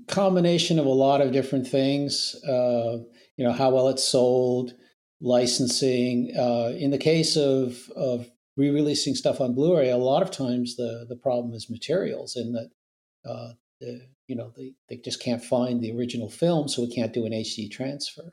combination 0.07 0.79
of 0.79 0.87
a 0.87 0.91
lot 0.91 1.21
of 1.21 1.33
different 1.33 1.67
things. 1.67 2.35
Uh, 2.45 2.99
you 3.37 3.45
know 3.45 3.53
how 3.53 3.71
well 3.71 3.89
it's 3.89 4.05
sold, 4.05 4.75
licensing. 5.21 6.33
Uh, 6.37 6.73
in 6.77 6.91
the 6.91 6.99
case 6.99 7.37
of 7.37 7.89
of 7.97 8.31
re-releasing 8.57 9.15
stuff 9.15 9.41
on 9.41 9.55
Blu-ray, 9.55 9.91
a 9.91 9.97
lot 9.97 10.23
of 10.23 10.31
times 10.31 10.77
the 10.77 11.07
the 11.09 11.17
problem 11.17 11.55
is 11.55 11.71
materials, 11.71 12.37
in 12.37 12.53
that 12.53 12.71
uh, 13.25 13.53
the, 13.81 14.01
you 14.27 14.35
know 14.35 14.53
they, 14.57 14.75
they 14.89 14.97
just 14.97 15.23
can't 15.23 15.43
find 15.43 15.81
the 15.81 15.97
original 15.97 16.29
film, 16.29 16.69
so 16.69 16.83
we 16.83 16.95
can't 16.95 17.13
do 17.13 17.25
an 17.25 17.33
HD 17.33 17.71
transfer. 17.71 18.33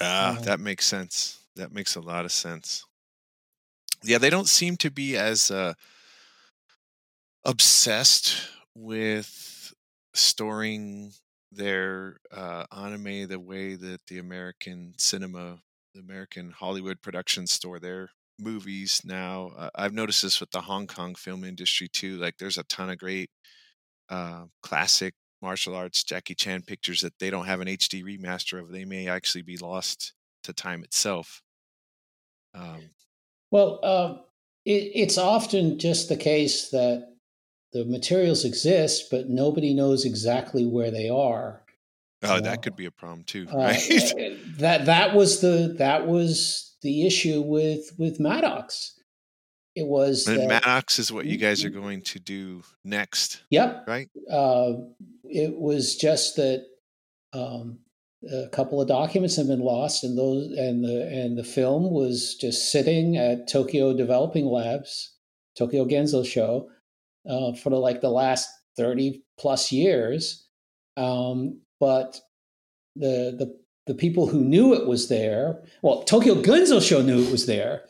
Ah, 0.00 0.36
um, 0.36 0.44
that 0.44 0.60
makes 0.60 0.86
sense. 0.86 1.40
That 1.56 1.72
makes 1.72 1.96
a 1.96 2.00
lot 2.00 2.24
of 2.24 2.32
sense 2.32 2.84
yeah, 4.02 4.18
they 4.18 4.30
don't 4.30 4.48
seem 4.48 4.76
to 4.78 4.90
be 4.90 5.16
as 5.16 5.50
uh, 5.50 5.74
obsessed 7.44 8.36
with 8.74 9.72
storing 10.14 11.12
their 11.50 12.18
uh, 12.32 12.64
anime 12.72 13.28
the 13.28 13.40
way 13.40 13.74
that 13.74 14.00
the 14.08 14.18
American 14.18 14.94
cinema, 14.98 15.58
the 15.94 16.00
American 16.00 16.50
Hollywood 16.50 17.00
productions 17.00 17.50
store 17.52 17.78
their 17.78 18.10
movies 18.38 19.00
now. 19.04 19.52
Uh, 19.56 19.70
I've 19.74 19.94
noticed 19.94 20.22
this 20.22 20.40
with 20.40 20.50
the 20.50 20.60
Hong 20.60 20.86
Kong 20.86 21.14
film 21.14 21.44
industry 21.44 21.88
too. 21.88 22.18
Like, 22.18 22.36
there's 22.38 22.58
a 22.58 22.64
ton 22.64 22.90
of 22.90 22.98
great 22.98 23.30
uh, 24.08 24.44
classic 24.62 25.14
martial 25.40 25.74
arts 25.74 26.02
Jackie 26.04 26.34
Chan 26.34 26.62
pictures 26.62 27.00
that 27.00 27.18
they 27.18 27.30
don't 27.30 27.46
have 27.46 27.60
an 27.60 27.68
HD 27.68 28.02
remaster 28.04 28.60
of. 28.60 28.70
They 28.70 28.84
may 28.84 29.08
actually 29.08 29.42
be 29.42 29.56
lost 29.56 30.12
to 30.44 30.52
time 30.52 30.84
itself. 30.84 31.42
Um, 32.54 32.90
well, 33.50 33.80
uh, 33.82 34.14
it, 34.64 34.92
it's 34.94 35.18
often 35.18 35.78
just 35.78 36.08
the 36.08 36.16
case 36.16 36.70
that 36.70 37.08
the 37.72 37.84
materials 37.84 38.44
exist, 38.44 39.08
but 39.10 39.28
nobody 39.28 39.74
knows 39.74 40.04
exactly 40.04 40.66
where 40.66 40.90
they 40.90 41.08
are. 41.08 41.62
Oh, 42.22 42.36
uh, 42.36 42.40
that 42.40 42.62
could 42.62 42.76
be 42.76 42.86
a 42.86 42.90
problem 42.90 43.24
too, 43.24 43.46
uh, 43.52 43.56
right? 43.56 43.82
Uh, 44.18 44.36
that 44.58 44.86
that 44.86 45.14
was 45.14 45.40
the 45.40 45.74
that 45.78 46.06
was 46.06 46.76
the 46.82 47.06
issue 47.06 47.42
with 47.42 47.92
with 47.98 48.18
Madox. 48.18 48.92
It 49.76 49.86
was 49.86 50.26
and 50.26 50.50
that, 50.50 50.62
Madox 50.64 50.98
is 50.98 51.12
what 51.12 51.26
you 51.26 51.36
guys 51.36 51.64
are 51.64 51.70
going 51.70 52.02
to 52.02 52.18
do 52.18 52.62
next. 52.84 53.42
Yep. 53.50 53.84
Right. 53.86 54.08
Uh, 54.28 54.72
it 55.24 55.56
was 55.56 55.94
just 55.94 56.34
that 56.36 56.66
um, 57.32 57.78
a 58.24 58.48
couple 58.48 58.80
of 58.80 58.88
documents 58.88 59.36
have 59.36 59.46
been 59.46 59.60
lost, 59.60 60.02
and 60.04 60.18
those 60.18 60.50
and 60.56 60.84
the 60.84 61.06
and 61.06 61.38
the 61.38 61.44
film 61.44 61.90
was 61.90 62.34
just 62.34 62.72
sitting 62.72 63.16
at 63.16 63.48
Tokyo 63.48 63.96
Developing 63.96 64.46
Labs, 64.46 65.14
Tokyo 65.56 65.84
Genzosho, 65.84 66.66
uh, 67.28 67.52
for 67.52 67.70
the, 67.70 67.76
like 67.76 68.00
the 68.00 68.10
last 68.10 68.48
30 68.76 69.22
plus 69.38 69.70
years. 69.70 70.46
Um, 70.96 71.60
but 71.80 72.20
the, 72.96 73.34
the, 73.38 73.56
the 73.86 73.94
people 73.94 74.26
who 74.26 74.42
knew 74.42 74.74
it 74.74 74.86
was 74.86 75.08
there, 75.08 75.62
well, 75.82 76.02
Tokyo 76.04 76.36
Genzosho 76.42 77.04
knew 77.04 77.22
it 77.22 77.30
was 77.30 77.46
there. 77.46 77.82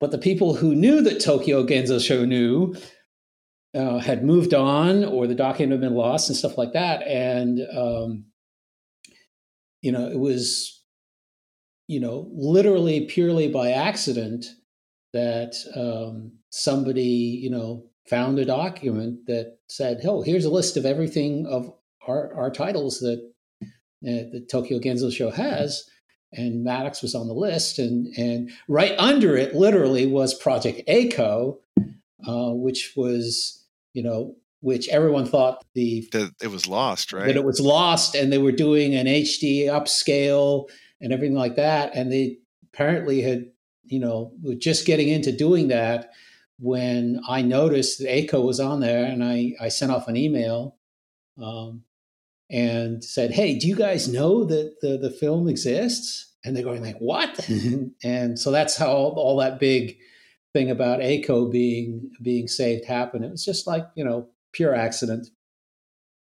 But 0.00 0.10
the 0.10 0.18
people 0.18 0.54
who 0.54 0.74
knew 0.74 1.02
that 1.02 1.20
Tokyo 1.20 1.64
Genzosho 1.64 2.26
knew 2.26 2.74
uh, 3.74 3.98
had 3.98 4.24
moved 4.24 4.54
on 4.54 5.04
or 5.04 5.26
the 5.26 5.34
document 5.34 5.80
had 5.80 5.88
been 5.88 5.96
lost 5.96 6.28
and 6.28 6.36
stuff 6.36 6.58
like 6.58 6.72
that. 6.72 7.02
And, 7.06 7.60
um, 7.76 8.24
you 9.82 9.92
know, 9.92 10.08
it 10.08 10.18
was, 10.18 10.82
you 11.88 12.00
know, 12.00 12.28
literally 12.32 13.06
purely 13.06 13.48
by 13.48 13.70
accident 13.70 14.46
that 15.12 15.54
um, 15.74 16.32
somebody, 16.50 17.02
you 17.02 17.50
know, 17.50 17.84
found 18.08 18.38
a 18.38 18.44
document 18.44 19.26
that 19.26 19.58
said, 19.68 20.00
"Oh, 20.04 20.22
here's 20.22 20.44
a 20.44 20.50
list 20.50 20.76
of 20.76 20.86
everything 20.86 21.46
of 21.46 21.72
our, 22.06 22.34
our 22.34 22.50
titles 22.50 23.00
that 23.00 23.20
uh, 23.62 23.66
the 24.02 24.46
Tokyo 24.50 24.78
Genzosho 24.78 25.32
has." 25.32 25.88
And 26.32 26.64
Madox 26.64 27.02
was 27.02 27.14
on 27.14 27.26
the 27.26 27.34
list, 27.34 27.78
and 27.78 28.06
and 28.16 28.52
right 28.68 28.94
under 28.98 29.36
it, 29.36 29.54
literally, 29.54 30.06
was 30.06 30.32
Project 30.32 30.82
A-ko, 30.86 31.58
uh, 32.26 32.50
which 32.50 32.92
was 32.96 33.64
you 33.94 34.02
know 34.02 34.36
which 34.60 34.88
everyone 34.88 35.26
thought 35.26 35.64
the 35.74 36.08
that 36.12 36.32
it 36.42 36.50
was 36.50 36.66
lost, 36.66 37.12
right? 37.12 37.26
That 37.26 37.36
it 37.36 37.44
was 37.44 37.60
lost, 37.60 38.14
and 38.14 38.32
they 38.32 38.38
were 38.38 38.52
doing 38.52 38.94
an 38.94 39.06
HD 39.06 39.64
upscale 39.66 40.68
and 41.00 41.12
everything 41.12 41.36
like 41.36 41.56
that, 41.56 41.94
and 41.94 42.12
they 42.12 42.38
apparently 42.72 43.22
had 43.22 43.46
you 43.90 43.98
know, 43.98 44.32
were 44.42 44.54
just 44.54 44.86
getting 44.86 45.08
into 45.08 45.32
doing 45.32 45.68
that 45.68 46.10
when 46.58 47.20
I 47.28 47.42
noticed 47.42 47.98
that 47.98 48.12
A-ko 48.14 48.40
was 48.42 48.60
on 48.60 48.80
there 48.80 49.04
and 49.04 49.22
I, 49.24 49.54
I 49.60 49.68
sent 49.68 49.90
off 49.90 50.08
an 50.08 50.16
email 50.16 50.76
um, 51.42 51.82
and 52.48 53.02
said, 53.02 53.32
Hey, 53.32 53.58
do 53.58 53.66
you 53.66 53.74
guys 53.74 54.08
know 54.08 54.44
that 54.44 54.76
the, 54.80 54.96
the 54.96 55.10
film 55.10 55.48
exists? 55.48 56.32
And 56.44 56.56
they're 56.56 56.64
going 56.64 56.82
like, 56.82 56.98
what? 56.98 57.46
and 58.04 58.38
so 58.38 58.50
that's 58.50 58.76
how 58.76 58.90
all, 58.90 59.12
all, 59.18 59.36
that 59.38 59.60
big 59.60 59.98
thing 60.54 60.70
about 60.70 61.02
A-ko 61.02 61.50
being, 61.50 62.10
being 62.22 62.48
saved 62.48 62.86
happened. 62.86 63.24
It 63.24 63.30
was 63.30 63.44
just 63.44 63.66
like, 63.66 63.86
you 63.94 64.04
know, 64.04 64.28
pure 64.52 64.74
accident. 64.74 65.28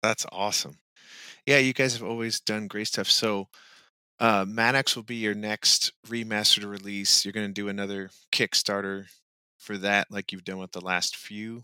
That's 0.01 0.25
awesome. 0.31 0.79
Yeah. 1.45 1.57
You 1.57 1.73
guys 1.73 1.93
have 1.93 2.07
always 2.07 2.39
done 2.39 2.67
great 2.67 2.87
stuff. 2.87 3.09
So, 3.09 3.47
uh, 4.19 4.45
Madox 4.45 4.95
will 4.95 5.03
be 5.03 5.15
your 5.15 5.33
next 5.33 5.91
remastered 6.07 6.69
release. 6.69 7.25
You're 7.25 7.33
going 7.33 7.47
to 7.47 7.53
do 7.53 7.67
another 7.67 8.09
Kickstarter 8.31 9.07
for 9.59 9.77
that, 9.79 10.11
like 10.11 10.31
you've 10.31 10.43
done 10.43 10.59
with 10.59 10.71
the 10.71 10.81
last 10.85 11.15
few. 11.15 11.63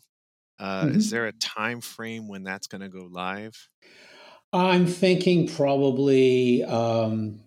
Uh, 0.60 0.86
mm-hmm. 0.86 0.98
Is 0.98 1.10
there 1.10 1.26
a 1.26 1.32
time 1.32 1.80
frame 1.80 2.28
when 2.28 2.44
that's 2.44 2.68
going 2.68 2.82
to 2.82 2.90
go 2.90 3.08
live? 3.10 3.70
I'm 4.52 4.88
thinking 4.88 5.48
probably 5.48 6.64
um, 6.64 7.40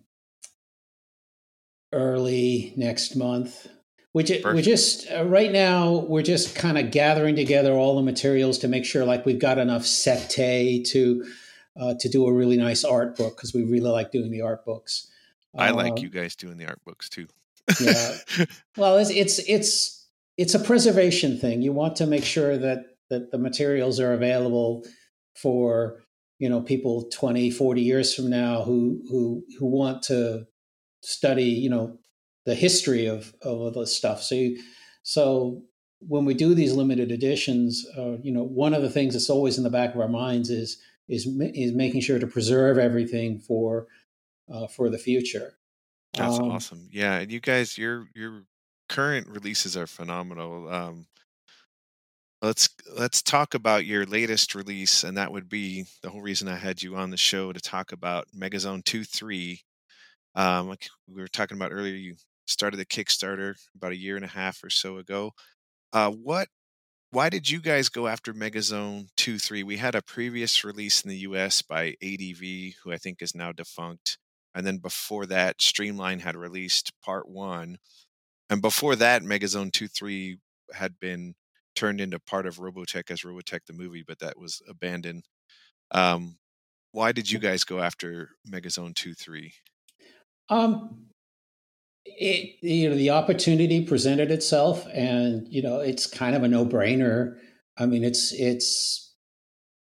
early 1.92 2.72
next 2.76 3.16
month. 3.16 3.66
Which 4.12 4.30
it, 4.30 4.44
we're 4.44 4.60
just 4.60 5.10
uh, 5.10 5.24
right 5.24 5.50
now 5.50 6.04
we're 6.06 6.22
just 6.22 6.54
kind 6.54 6.76
of 6.76 6.90
gathering 6.90 7.34
together 7.34 7.72
all 7.72 7.96
the 7.96 8.02
materials 8.02 8.58
to 8.58 8.68
make 8.68 8.84
sure 8.84 9.06
like 9.06 9.24
we've 9.24 9.38
got 9.38 9.56
enough 9.56 9.86
settei 9.86 10.82
to 10.88 11.24
uh, 11.80 11.94
to 11.98 12.08
do 12.08 12.26
a 12.26 12.32
really 12.32 12.58
nice 12.58 12.84
art 12.84 13.16
book 13.16 13.36
because 13.36 13.54
we 13.54 13.62
really 13.64 13.90
like 13.90 14.12
doing 14.12 14.30
the 14.30 14.42
art 14.42 14.64
books. 14.66 15.08
I 15.56 15.70
like 15.70 15.92
uh, 15.92 15.96
you 15.96 16.08
guys 16.10 16.36
doing 16.36 16.58
the 16.58 16.66
art 16.66 16.84
books 16.84 17.08
too. 17.08 17.26
yeah. 17.80 18.16
Well, 18.76 18.98
it's, 18.98 19.10
it's 19.10 19.38
it's 19.48 20.06
it's 20.36 20.54
a 20.54 20.58
preservation 20.58 21.38
thing. 21.38 21.62
You 21.62 21.72
want 21.72 21.96
to 21.96 22.06
make 22.06 22.24
sure 22.24 22.56
that 22.58 22.96
that 23.10 23.30
the 23.30 23.38
materials 23.38 24.00
are 24.00 24.12
available 24.12 24.84
for 25.34 26.02
you 26.38 26.48
know 26.48 26.60
people 26.60 27.08
20 27.12 27.50
40 27.50 27.80
years 27.80 28.14
from 28.14 28.28
now 28.28 28.62
who 28.62 29.02
who 29.08 29.44
who 29.58 29.66
want 29.66 30.02
to 30.02 30.46
study 31.02 31.44
you 31.44 31.70
know 31.70 31.98
the 32.44 32.54
history 32.54 33.06
of 33.06 33.34
of 33.42 33.58
all 33.58 33.70
this 33.70 33.96
stuff 33.96 34.22
so 34.22 34.34
you, 34.34 34.60
so 35.02 35.62
when 36.00 36.24
we 36.24 36.34
do 36.34 36.54
these 36.54 36.72
limited 36.72 37.10
editions 37.10 37.86
uh, 37.96 38.16
you 38.22 38.32
know 38.32 38.42
one 38.42 38.74
of 38.74 38.82
the 38.82 38.90
things 38.90 39.14
that's 39.14 39.30
always 39.30 39.58
in 39.58 39.64
the 39.64 39.70
back 39.70 39.94
of 39.94 40.00
our 40.00 40.08
minds 40.08 40.50
is 40.50 40.78
is 41.08 41.26
is 41.54 41.72
making 41.72 42.00
sure 42.00 42.18
to 42.18 42.26
preserve 42.26 42.78
everything 42.78 43.38
for 43.38 43.86
uh, 44.52 44.66
for 44.66 44.88
the 44.88 44.98
future. 44.98 45.54
That's 46.14 46.38
um, 46.38 46.50
awesome. 46.50 46.88
Yeah, 46.90 47.18
and 47.18 47.30
you 47.30 47.40
guys, 47.40 47.76
your 47.78 48.08
your 48.14 48.44
current 48.88 49.28
releases 49.28 49.76
are 49.76 49.86
phenomenal. 49.86 50.68
Um, 50.68 51.06
let's 52.40 52.68
let's 52.96 53.22
talk 53.22 53.54
about 53.54 53.86
your 53.86 54.04
latest 54.04 54.54
release, 54.54 55.04
and 55.04 55.16
that 55.16 55.32
would 55.32 55.48
be 55.48 55.84
the 56.02 56.10
whole 56.10 56.22
reason 56.22 56.48
I 56.48 56.56
had 56.56 56.82
you 56.82 56.96
on 56.96 57.10
the 57.10 57.16
show 57.16 57.52
to 57.52 57.60
talk 57.60 57.92
about 57.92 58.26
Megazone 58.36 58.84
Two 58.84 59.04
Three. 59.04 59.62
Um, 60.34 60.68
like 60.68 60.88
we 61.08 61.20
were 61.20 61.28
talking 61.28 61.56
about 61.56 61.72
earlier, 61.72 61.94
you 61.94 62.16
started 62.52 62.76
the 62.76 62.86
Kickstarter 62.86 63.54
about 63.74 63.92
a 63.92 63.96
year 63.98 64.16
and 64.16 64.24
a 64.24 64.28
half 64.28 64.62
or 64.62 64.70
so 64.70 64.98
ago. 64.98 65.32
Uh, 65.92 66.10
what 66.10 66.48
why 67.10 67.28
did 67.28 67.50
you 67.50 67.60
guys 67.60 67.90
go 67.90 68.06
after 68.06 68.32
Megazone 68.32 69.08
2 69.18 69.38
3? 69.38 69.62
We 69.64 69.76
had 69.76 69.94
a 69.94 70.02
previous 70.02 70.64
release 70.64 71.02
in 71.02 71.10
the 71.10 71.18
US 71.18 71.60
by 71.60 71.94
ADV, 72.02 72.74
who 72.82 72.90
I 72.90 72.96
think 72.96 73.20
is 73.20 73.34
now 73.34 73.52
defunct. 73.52 74.16
And 74.54 74.66
then 74.66 74.78
before 74.78 75.26
that, 75.26 75.60
Streamline 75.60 76.20
had 76.20 76.36
released 76.36 76.92
part 77.04 77.28
one. 77.28 77.76
And 78.48 78.62
before 78.62 78.96
that, 78.96 79.22
Megazone 79.22 79.72
2 79.72 79.88
3 79.88 80.38
had 80.72 80.98
been 81.00 81.34
turned 81.74 82.00
into 82.00 82.18
part 82.18 82.46
of 82.46 82.56
Robotech 82.56 83.10
as 83.10 83.22
Robotech 83.22 83.66
the 83.66 83.72
movie, 83.74 84.04
but 84.06 84.18
that 84.20 84.38
was 84.38 84.62
abandoned. 84.68 85.24
Um, 85.90 86.38
why 86.92 87.12
did 87.12 87.30
you 87.30 87.38
guys 87.38 87.64
go 87.64 87.80
after 87.80 88.30
Megazone 88.50 88.94
2 88.94 89.14
3? 89.14 89.52
Um, 90.48 91.06
it 92.04 92.56
you 92.62 92.88
know 92.88 92.96
the 92.96 93.10
opportunity 93.10 93.84
presented 93.84 94.30
itself 94.30 94.86
and 94.92 95.46
you 95.48 95.62
know 95.62 95.80
it's 95.80 96.06
kind 96.06 96.34
of 96.34 96.42
a 96.42 96.48
no-brainer. 96.48 97.36
I 97.76 97.86
mean 97.86 98.04
it's 98.04 98.32
it's 98.32 99.14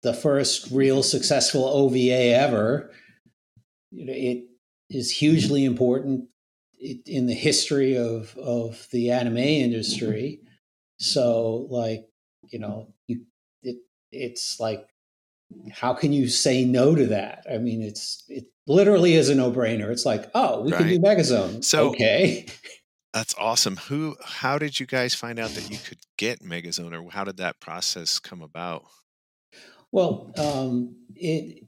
the 0.04 0.14
first 0.14 0.70
real 0.72 1.02
successful 1.02 1.64
ova 1.66 1.98
ever. 1.98 2.92
You 3.92 4.06
know, 4.06 4.14
it 4.16 4.46
is 4.90 5.10
hugely 5.10 5.66
important 5.66 6.26
in 7.06 7.26
the 7.26 7.34
history 7.34 7.98
of 7.98 8.36
of 8.38 8.88
the 8.92 9.12
anime 9.12 9.38
industry. 9.38 10.42
So 10.98 11.68
like 11.70 12.06
you 12.50 12.60
know 12.60 12.94
you 13.08 13.26
it 13.64 13.78
it's 14.12 14.60
like 14.60 14.88
how 15.72 15.94
can 15.94 16.14
you 16.14 16.28
say 16.28 16.66
no 16.66 16.96
to 16.96 17.08
that? 17.08 17.46
I 17.52 17.58
mean, 17.58 17.82
it's 17.82 18.24
it 18.28 18.46
literally 18.68 19.14
is 19.14 19.30
a 19.30 19.36
no 19.36 19.52
brainer. 19.52 19.92
It's 19.92 20.06
like, 20.06 20.30
oh, 20.34 20.62
we 20.62 20.72
right. 20.72 20.80
can 20.80 20.88
do 20.88 21.00
Megazone. 21.00 21.64
So 21.64 21.90
okay, 21.90 22.46
that's 23.14 23.36
awesome. 23.38 23.78
Who? 23.78 24.16
How 24.24 24.58
did 24.58 24.80
you 24.80 24.86
guys 24.86 25.14
find 25.14 25.40
out 25.40 25.52
that 25.52 25.70
you 25.70 25.78
could 25.78 26.00
get 26.18 26.42
Megazone, 26.42 26.94
or 26.94 27.12
how 27.12 27.24
did 27.24 27.38
that 27.38 27.60
process 27.60 28.20
come 28.20 28.42
about? 28.42 28.86
Well, 29.92 30.32
um, 30.38 30.96
it 31.16 31.64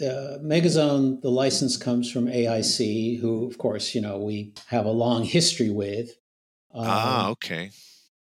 uh, 0.00 0.38
Megazone, 0.42 1.20
the 1.20 1.30
license 1.30 1.76
comes 1.76 2.10
from 2.10 2.26
AIC, 2.26 3.20
who, 3.20 3.46
of 3.46 3.58
course, 3.58 3.94
you 3.94 4.00
know 4.00 4.18
we 4.18 4.54
have 4.68 4.86
a 4.86 4.90
long 4.90 5.24
history 5.24 5.70
with. 5.70 6.16
Ah, 6.74 6.78
um, 6.78 6.86
ah, 6.86 7.28
okay. 7.30 7.70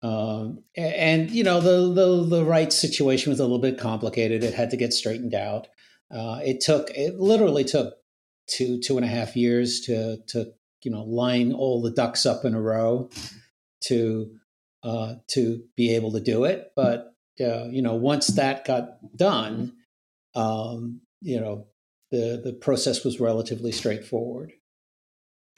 Um, 0.02 0.64
and 0.78 1.30
you 1.30 1.44
know 1.44 1.60
the, 1.60 1.94
the 1.94 2.38
the 2.38 2.46
rights 2.46 2.78
situation 2.78 3.32
was 3.32 3.40
a 3.40 3.44
little 3.44 3.60
bit 3.60 3.78
complicated. 3.78 4.44
It 4.44 4.54
had 4.54 4.70
to 4.72 4.78
get 4.78 4.94
straightened 4.94 5.34
out. 5.34 5.68
Uh, 6.10 6.40
it 6.44 6.62
took 6.62 6.90
it 6.92 7.20
literally 7.20 7.66
took 7.66 7.96
two 8.48 8.80
two 8.80 8.98
and 8.98 9.06
a 9.06 9.10
half 9.10 9.36
years 9.36 9.82
to 9.82 10.18
to 10.28 10.54
you 10.84 10.92
know 10.92 11.04
line 11.04 11.52
all 11.52 11.82
the 11.82 11.92
ducks 11.92 12.26
up 12.26 12.46
in 12.46 12.54
a 12.54 12.62
row 12.62 13.10
to 13.82 14.32
uh, 14.84 15.16
to 15.28 15.64
be 15.76 15.96
able 15.96 16.14
to 16.14 16.22
do 16.22 16.46
it. 16.46 16.72
But 16.76 17.14
uh, 17.42 17.66
you 17.66 17.82
know 17.82 17.96
once 17.96 18.28
that 18.28 18.66
got 18.66 19.18
done, 19.18 19.74
um, 20.34 21.02
you 21.22 21.42
know 21.42 21.68
the 22.12 22.42
the 22.42 22.54
process 22.54 23.04
was 23.04 23.20
relatively 23.20 23.74
straightforward. 23.74 24.54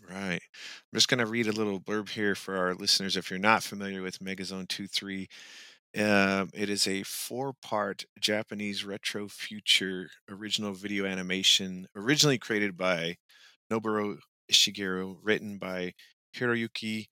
Right. 0.09 0.41
I'm 0.91 0.97
just 0.97 1.07
going 1.07 1.19
to 1.19 1.25
read 1.25 1.47
a 1.47 1.53
little 1.53 1.79
blurb 1.79 2.09
here 2.09 2.35
for 2.35 2.57
our 2.57 2.75
listeners. 2.75 3.15
If 3.15 3.29
you're 3.29 3.39
not 3.39 3.63
familiar 3.63 4.01
with 4.01 4.19
Megazone 4.19 4.67
2 4.67 4.87
3, 4.87 5.29
um, 5.99 6.49
it 6.53 6.69
is 6.69 6.85
a 6.85 7.03
four 7.03 7.53
part 7.61 8.03
Japanese 8.19 8.83
retro 8.83 9.29
future 9.29 10.09
original 10.29 10.73
video 10.73 11.05
animation, 11.05 11.87
originally 11.95 12.37
created 12.37 12.75
by 12.75 13.15
Noboru 13.71 14.17
Ishiguro, 14.51 15.15
written 15.23 15.57
by 15.57 15.93
Hiroyuki 16.35 17.05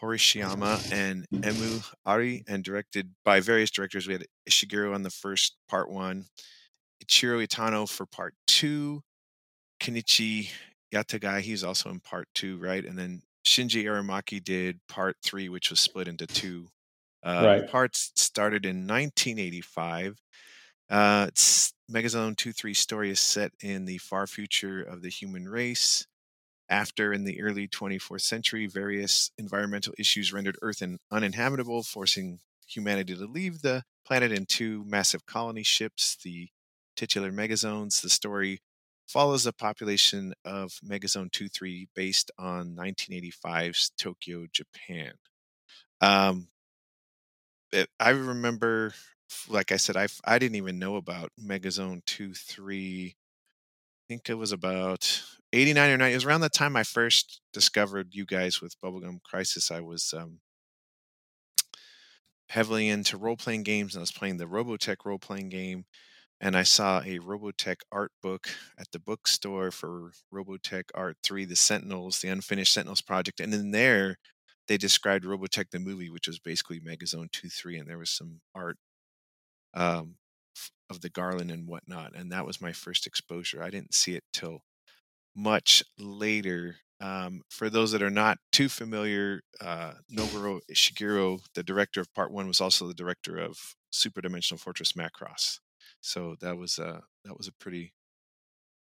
Horishiyama 0.00 0.90
and 0.90 1.26
Emu 1.30 1.80
Arii, 2.06 2.42
and 2.48 2.64
directed 2.64 3.10
by 3.22 3.40
various 3.40 3.70
directors. 3.70 4.06
We 4.06 4.14
had 4.14 4.24
Ishiguro 4.48 4.94
on 4.94 5.02
the 5.02 5.10
first 5.10 5.56
part 5.68 5.90
one, 5.90 6.24
Ichiro 7.04 7.46
Itano 7.46 7.86
for 7.86 8.06
part 8.06 8.32
two, 8.46 9.02
Kenichi 9.78 10.48
Yatagai, 10.92 11.40
he's 11.42 11.64
also 11.64 11.90
in 11.90 12.00
part 12.00 12.28
two, 12.34 12.58
right? 12.58 12.84
And 12.84 12.98
then 12.98 13.22
Shinji 13.46 13.84
Aramaki 13.84 14.42
did 14.42 14.80
part 14.88 15.16
three, 15.22 15.48
which 15.48 15.70
was 15.70 15.80
split 15.80 16.08
into 16.08 16.26
two 16.26 16.68
Uh, 17.22 17.60
right. 17.62 17.70
Parts 17.70 18.12
started 18.16 18.64
in 18.66 18.86
1985. 18.86 20.18
Uh, 20.90 21.28
Megazone 21.90 22.36
2 22.36 22.52
3 22.52 22.74
story 22.74 23.10
is 23.10 23.20
set 23.20 23.52
in 23.60 23.84
the 23.84 23.98
far 23.98 24.26
future 24.26 24.82
of 24.82 25.02
the 25.02 25.10
human 25.10 25.48
race. 25.48 26.06
After, 26.68 27.12
in 27.12 27.24
the 27.24 27.40
early 27.42 27.66
24th 27.68 28.22
century, 28.22 28.66
various 28.66 29.30
environmental 29.38 29.92
issues 29.98 30.32
rendered 30.32 30.56
Earth 30.62 30.82
uninhabitable, 31.10 31.82
forcing 31.82 32.40
humanity 32.66 33.14
to 33.16 33.26
leave 33.26 33.62
the 33.62 33.82
planet 34.06 34.32
in 34.32 34.46
two 34.46 34.84
massive 34.86 35.26
colony 35.26 35.64
ships, 35.64 36.16
the 36.22 36.48
titular 36.96 37.32
megazones. 37.32 38.00
The 38.00 38.08
story 38.10 38.60
follows 39.10 39.42
the 39.44 39.52
population 39.52 40.32
of 40.44 40.72
Megazone 40.86 41.32
2 41.32 41.48
3 41.48 41.88
based 41.94 42.30
on 42.38 42.76
1985's 42.76 43.90
Tokyo, 43.98 44.46
Japan. 44.52 45.12
Um, 46.00 46.48
it, 47.72 47.88
I 47.98 48.10
remember, 48.10 48.94
like 49.48 49.72
I 49.72 49.76
said, 49.76 49.96
I, 49.96 50.06
I 50.24 50.38
didn't 50.38 50.56
even 50.56 50.78
know 50.78 50.96
about 50.96 51.30
Megazone 51.40 52.04
2 52.06 52.34
3. 52.34 53.16
I 53.16 54.04
think 54.08 54.30
it 54.30 54.34
was 54.34 54.52
about 54.52 55.22
89 55.52 55.90
or 55.90 55.96
90. 55.96 56.12
It 56.12 56.16
was 56.16 56.24
around 56.24 56.42
the 56.42 56.48
time 56.48 56.76
I 56.76 56.84
first 56.84 57.40
discovered 57.52 58.14
you 58.14 58.24
guys 58.24 58.60
with 58.60 58.80
Bubblegum 58.80 59.22
Crisis. 59.22 59.72
I 59.72 59.80
was 59.80 60.14
um, 60.16 60.38
heavily 62.48 62.88
into 62.88 63.16
role 63.16 63.36
playing 63.36 63.64
games 63.64 63.94
and 63.94 64.00
I 64.00 64.02
was 64.02 64.12
playing 64.12 64.36
the 64.36 64.46
Robotech 64.46 65.04
role 65.04 65.18
playing 65.18 65.48
game 65.48 65.84
and 66.40 66.56
I 66.56 66.62
saw 66.62 67.00
a 67.00 67.18
Robotech 67.18 67.80
art 67.92 68.12
book 68.22 68.48
at 68.78 68.90
the 68.92 68.98
bookstore 68.98 69.70
for 69.70 70.12
Robotech 70.32 70.84
Art 70.94 71.18
3, 71.22 71.44
The 71.44 71.56
Sentinels, 71.56 72.20
the 72.20 72.28
Unfinished 72.28 72.72
Sentinels 72.72 73.02
project. 73.02 73.40
And 73.40 73.52
in 73.52 73.72
there, 73.72 74.16
they 74.66 74.78
described 74.78 75.24
Robotech 75.24 75.70
the 75.70 75.78
movie, 75.78 76.08
which 76.08 76.26
was 76.26 76.38
basically 76.38 76.80
Megazone 76.80 77.30
2 77.32 77.48
3, 77.48 77.78
and 77.78 77.88
there 77.88 77.98
was 77.98 78.10
some 78.10 78.40
art 78.54 78.78
um, 79.74 80.16
of 80.88 81.02
the 81.02 81.10
Garland 81.10 81.50
and 81.50 81.68
whatnot. 81.68 82.14
And 82.16 82.32
that 82.32 82.46
was 82.46 82.60
my 82.60 82.72
first 82.72 83.06
exposure. 83.06 83.62
I 83.62 83.70
didn't 83.70 83.94
see 83.94 84.14
it 84.14 84.24
till 84.32 84.62
much 85.36 85.82
later. 85.98 86.76
Um, 87.00 87.42
for 87.50 87.70
those 87.70 87.92
that 87.92 88.02
are 88.02 88.10
not 88.10 88.38
too 88.52 88.68
familiar, 88.68 89.40
uh, 89.60 89.94
Nobuo 90.12 90.60
Ishiguro, 90.70 91.40
the 91.54 91.62
director 91.62 92.00
of 92.00 92.12
Part 92.14 92.30
One, 92.30 92.46
was 92.46 92.60
also 92.60 92.86
the 92.86 92.94
director 92.94 93.38
of 93.38 93.58
Super 93.90 94.20
Dimensional 94.20 94.58
Fortress 94.58 94.92
Macross. 94.92 95.58
So 96.00 96.36
that 96.40 96.56
was 96.56 96.78
a 96.78 97.02
that 97.24 97.36
was 97.36 97.48
a 97.48 97.52
pretty 97.52 97.92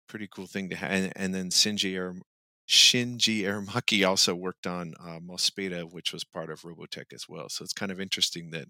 pretty 0.08 0.28
cool 0.28 0.48
thing 0.48 0.70
to 0.70 0.76
have. 0.76 0.92
And, 0.92 1.14
and 1.16 1.34
then 1.34 1.50
Shinji 1.50 1.96
Aram, 1.96 2.24
Shinji 2.68 3.42
Aramaki 3.42 4.08
also 4.08 4.36
worked 4.36 4.68
on 4.68 4.94
uh, 5.00 5.20
Mospeada, 5.20 5.92
which 5.92 6.12
was 6.12 6.24
part 6.24 6.50
of 6.50 6.62
Robotech 6.62 7.14
as 7.14 7.30
well. 7.30 7.48
So 7.50 7.64
it's 7.64 7.74
kind 7.74 7.92
of 7.92 8.02
interesting 8.02 8.52
that 8.52 8.66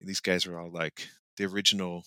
these 0.00 0.20
guys 0.20 0.46
are 0.46 0.58
all 0.58 0.70
like 0.70 1.08
the 1.36 1.44
original 1.44 2.04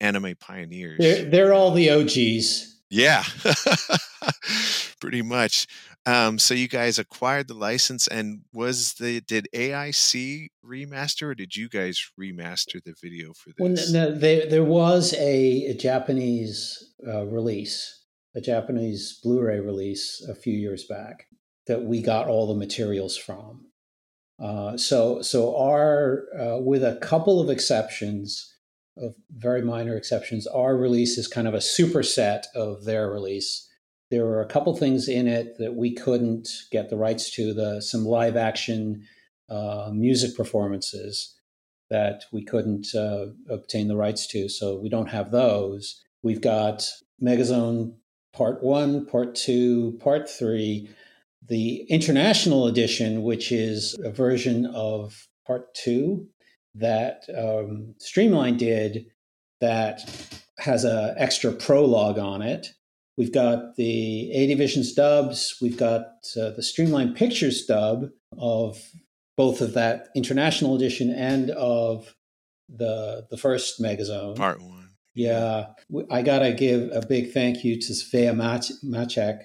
anime 0.00 0.34
pioneers. 0.40 0.98
They're, 0.98 1.24
they're 1.24 1.54
all 1.54 1.72
the 1.72 1.90
OGs. 1.90 2.80
Yeah, 2.90 3.24
pretty 5.00 5.22
much. 5.22 5.66
Um, 6.04 6.38
so 6.38 6.54
you 6.54 6.68
guys 6.68 6.98
acquired 6.98 7.48
the 7.48 7.54
license, 7.54 8.06
and 8.06 8.42
was 8.52 8.94
the 8.94 9.20
did 9.20 9.48
AIC 9.54 10.48
remaster, 10.64 11.28
or 11.28 11.34
did 11.34 11.56
you 11.56 11.68
guys 11.68 12.10
remaster 12.18 12.82
the 12.82 12.94
video 13.02 13.32
for 13.32 13.50
this? 13.50 13.92
Well, 13.92 13.92
no, 13.92 14.14
there 14.14 14.46
there 14.48 14.64
was 14.64 15.12
a, 15.14 15.66
a 15.66 15.74
Japanese 15.74 16.92
uh, 17.06 17.26
release, 17.26 18.04
a 18.34 18.40
Japanese 18.40 19.18
Blu-ray 19.22 19.60
release 19.60 20.24
a 20.28 20.34
few 20.34 20.54
years 20.54 20.84
back 20.84 21.26
that 21.66 21.82
we 21.82 22.00
got 22.00 22.28
all 22.28 22.46
the 22.46 22.54
materials 22.54 23.16
from. 23.16 23.66
Uh, 24.38 24.76
so 24.76 25.22
so 25.22 25.56
our 25.56 26.24
uh, 26.38 26.58
with 26.58 26.84
a 26.84 26.96
couple 26.96 27.40
of 27.40 27.50
exceptions 27.50 28.52
of 28.98 29.14
very 29.30 29.62
minor 29.62 29.96
exceptions, 29.96 30.46
our 30.46 30.76
release 30.76 31.18
is 31.18 31.28
kind 31.28 31.48
of 31.48 31.54
a 31.54 31.58
superset 31.58 32.44
of 32.54 32.84
their 32.84 33.10
release. 33.10 33.68
There 34.10 34.24
were 34.24 34.40
a 34.40 34.46
couple 34.46 34.76
things 34.76 35.08
in 35.08 35.26
it 35.26 35.58
that 35.58 35.74
we 35.74 35.94
couldn't 35.94 36.48
get 36.70 36.90
the 36.90 36.96
rights 36.96 37.30
to, 37.32 37.52
the 37.52 37.80
some 37.80 38.04
live 38.04 38.36
action 38.36 39.06
uh, 39.48 39.90
music 39.92 40.36
performances 40.36 41.34
that 41.90 42.24
we 42.32 42.44
couldn't 42.44 42.94
uh, 42.94 43.26
obtain 43.48 43.88
the 43.88 43.96
rights 43.96 44.26
to, 44.28 44.48
so 44.48 44.78
we 44.78 44.88
don't 44.88 45.08
have 45.10 45.30
those. 45.30 46.02
We've 46.22 46.40
got 46.40 46.88
Megazone 47.22 47.94
Part 48.32 48.62
One, 48.62 49.06
Part 49.06 49.34
Two, 49.34 49.98
Part 50.00 50.28
Three, 50.28 50.88
the 51.48 51.86
international 51.88 52.66
edition, 52.66 53.22
which 53.22 53.52
is 53.52 53.96
a 54.04 54.10
version 54.10 54.66
of 54.66 55.28
Part 55.46 55.74
Two 55.74 56.28
that 56.74 57.24
um, 57.36 57.94
Streamline 57.98 58.56
did 58.56 59.06
that 59.60 60.00
has 60.58 60.84
an 60.84 61.14
extra 61.16 61.52
prologue 61.52 62.18
on 62.18 62.42
it. 62.42 62.68
We've 63.16 63.32
got 63.32 63.76
the 63.76 64.30
ADVisions 64.34 64.94
dubs. 64.94 65.56
We've 65.60 65.76
got 65.76 66.02
uh, 66.36 66.50
the 66.50 66.62
Streamline 66.62 67.14
Pictures 67.14 67.64
dub 67.64 68.10
of 68.38 68.78
both 69.36 69.60
of 69.60 69.74
that 69.74 70.08
international 70.14 70.76
edition 70.76 71.10
and 71.10 71.50
of 71.50 72.14
the 72.68 73.26
the 73.30 73.36
first 73.36 73.80
Megazone. 73.80 74.36
Part 74.36 74.60
one. 74.60 74.90
Yeah, 75.14 75.68
I 76.10 76.20
gotta 76.20 76.52
give 76.52 76.90
a 76.92 77.06
big 77.06 77.32
thank 77.32 77.64
you 77.64 77.80
to 77.80 77.92
Svea 77.92 78.34
Machek, 78.84 79.40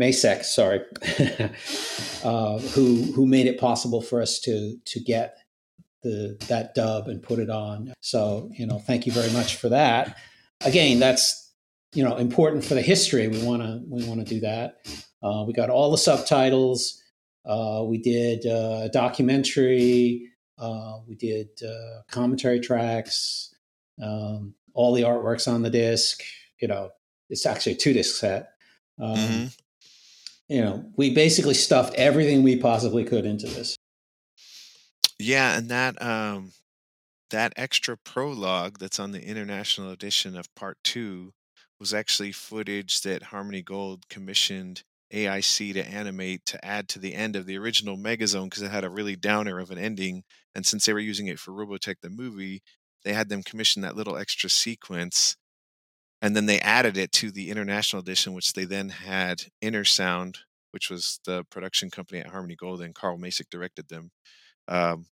Masek, 0.00 0.44
sorry, 0.44 0.82
uh, 2.24 2.58
who 2.58 3.12
who 3.12 3.26
made 3.26 3.46
it 3.46 3.58
possible 3.58 4.02
for 4.02 4.20
us 4.20 4.38
to 4.40 4.76
to 4.84 5.00
get 5.00 5.38
the 6.02 6.36
that 6.48 6.74
dub 6.74 7.08
and 7.08 7.22
put 7.22 7.38
it 7.38 7.48
on. 7.48 7.94
So 8.00 8.50
you 8.52 8.66
know, 8.66 8.78
thank 8.78 9.06
you 9.06 9.12
very 9.12 9.32
much 9.32 9.56
for 9.56 9.70
that. 9.70 10.18
Again, 10.64 10.98
that's 10.98 11.45
you 11.96 12.04
know 12.04 12.16
important 12.16 12.62
for 12.62 12.74
the 12.74 12.82
history. 12.82 13.26
We 13.26 13.42
want 13.42 13.62
to 13.62 13.80
we 13.88 14.06
want 14.06 14.20
to 14.20 14.26
do 14.26 14.40
that. 14.40 14.86
Uh, 15.22 15.44
we 15.46 15.54
got 15.54 15.70
all 15.70 15.90
the 15.90 15.98
subtitles. 15.98 17.02
Uh, 17.46 17.84
we 17.86 17.96
did 17.96 18.44
uh, 18.46 18.82
a 18.84 18.90
documentary. 18.92 20.30
Uh, 20.58 20.98
we 21.08 21.14
did 21.14 21.48
uh, 21.66 22.02
commentary 22.10 22.60
tracks. 22.60 23.54
Um, 24.00 24.54
all 24.74 24.92
the 24.92 25.02
artworks 25.02 25.50
on 25.50 25.62
the 25.62 25.70
disc. 25.70 26.22
You 26.60 26.68
know, 26.68 26.90
it's 27.30 27.46
actually 27.46 27.72
a 27.72 27.76
two 27.76 27.94
disc 27.94 28.16
set. 28.16 28.50
Um, 29.00 29.16
mm-hmm. 29.16 29.46
You 30.48 30.60
know, 30.60 30.84
we 30.96 31.14
basically 31.14 31.54
stuffed 31.54 31.94
everything 31.94 32.42
we 32.42 32.58
possibly 32.58 33.04
could 33.04 33.24
into 33.24 33.46
this. 33.46 33.74
Yeah, 35.18 35.56
and 35.56 35.70
that 35.70 36.00
um 36.02 36.52
that 37.30 37.54
extra 37.56 37.96
prologue 37.96 38.78
that's 38.78 39.00
on 39.00 39.12
the 39.12 39.26
international 39.26 39.90
edition 39.90 40.36
of 40.36 40.54
part 40.54 40.76
two 40.84 41.32
was 41.78 41.92
actually 41.92 42.32
footage 42.32 43.02
that 43.02 43.24
Harmony 43.24 43.62
Gold 43.62 44.08
commissioned 44.08 44.82
AIC 45.12 45.74
to 45.74 45.86
animate 45.86 46.44
to 46.46 46.64
add 46.64 46.88
to 46.88 46.98
the 46.98 47.14
end 47.14 47.36
of 47.36 47.46
the 47.46 47.56
original 47.58 47.96
Megazone 47.96 48.44
because 48.44 48.62
it 48.62 48.70
had 48.70 48.84
a 48.84 48.90
really 48.90 49.16
downer 49.16 49.58
of 49.58 49.70
an 49.70 49.78
ending. 49.78 50.24
And 50.54 50.66
since 50.66 50.84
they 50.84 50.92
were 50.92 50.98
using 50.98 51.28
it 51.28 51.38
for 51.38 51.52
Robotech 51.52 51.96
the 52.02 52.10
movie, 52.10 52.62
they 53.04 53.12
had 53.12 53.28
them 53.28 53.42
commission 53.42 53.82
that 53.82 53.96
little 53.96 54.16
extra 54.16 54.50
sequence. 54.50 55.36
And 56.20 56.34
then 56.34 56.46
they 56.46 56.58
added 56.60 56.96
it 56.96 57.12
to 57.12 57.30
the 57.30 57.50
international 57.50 58.00
edition, 58.00 58.32
which 58.32 58.54
they 58.54 58.64
then 58.64 58.88
had 58.88 59.44
Inner 59.60 59.84
Sound, 59.84 60.38
which 60.72 60.90
was 60.90 61.20
the 61.24 61.44
production 61.50 61.90
company 61.90 62.20
at 62.20 62.28
Harmony 62.28 62.56
Gold, 62.56 62.82
and 62.82 62.94
Carl 62.94 63.18
Macek 63.18 63.50
directed 63.50 63.88
them 63.88 64.10
um, 64.66 65.06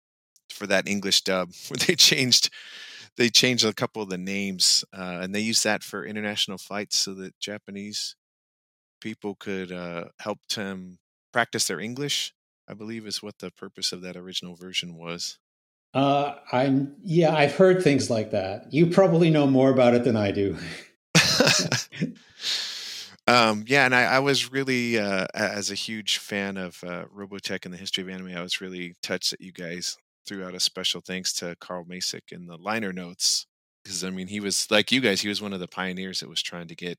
for 0.50 0.66
that 0.68 0.88
English 0.88 1.22
dub, 1.22 1.52
where 1.68 1.78
they 1.78 1.96
changed 1.96 2.50
they 3.18 3.30
changed 3.30 3.66
a 3.66 3.74
couple 3.74 4.02
of 4.02 4.10
the 4.10 4.18
names, 4.18 4.84
uh, 4.96 5.20
and 5.22 5.34
they 5.34 5.40
used 5.40 5.64
that 5.64 5.84
for 5.84 6.06
international 6.06 6.58
flights 6.58 6.98
so 6.98 7.14
that 7.16 7.40
Japanese 7.40 8.16
people 9.02 9.36
could 9.36 9.72
uh, 9.72 10.06
help 10.20 10.40
them 10.56 10.98
practice 11.32 11.68
their 11.68 11.80
English. 11.80 12.34
I 12.68 12.74
believe 12.74 13.06
is 13.06 13.22
what 13.22 13.40
the 13.40 13.52
purpose 13.52 13.92
of 13.92 14.02
that 14.02 14.16
original 14.16 14.56
version 14.56 14.96
was. 14.96 15.38
Uh, 15.94 16.36
I'm 16.52 16.96
yeah, 17.04 17.36
I've 17.36 17.56
heard 17.56 17.84
things 17.84 18.10
like 18.10 18.32
that. 18.32 18.74
You 18.74 18.88
probably 18.88 19.30
know 19.30 19.46
more 19.46 19.70
about 19.70 19.94
it 19.94 20.04
than 20.04 20.16
I 20.16 20.32
do. 20.32 20.58
Um, 23.26 23.64
yeah, 23.68 23.86
and 23.86 23.96
I, 23.96 24.04
I 24.04 24.20
was 24.20 24.52
really, 24.52 25.00
uh, 25.00 25.28
as 25.34 25.72
a 25.72 25.76
huge 25.76 26.18
fan 26.18 26.58
of 26.58 26.84
uh, 26.84 27.06
Robotech 27.06 27.64
and 27.64 27.74
the 27.74 27.78
history 27.78 28.04
of 28.04 28.10
anime, 28.10 28.36
I 28.36 28.42
was 28.42 28.60
really 28.60 28.96
touched 29.02 29.32
that 29.32 29.40
you 29.40 29.54
guys 29.54 29.98
threw 30.26 30.46
out 30.46 30.56
a 30.56 30.60
special 30.60 31.02
thanks 31.02 31.34
to 31.34 31.56
Carl 31.60 31.86
Macek 31.86 32.32
in 32.32 32.46
the 32.48 32.58
liner 32.58 32.94
notes 32.94 33.48
because 33.84 34.04
I 34.04 34.10
mean 34.10 34.28
he 34.28 34.40
was 34.40 34.70
like 34.72 34.92
you 34.92 35.02
guys, 35.02 35.22
he 35.22 35.30
was 35.30 35.42
one 35.42 35.54
of 35.54 35.60
the 35.60 35.68
pioneers 35.68 36.20
that 36.20 36.30
was 36.30 36.42
trying 36.42 36.68
to 36.68 36.76
get 36.76 36.98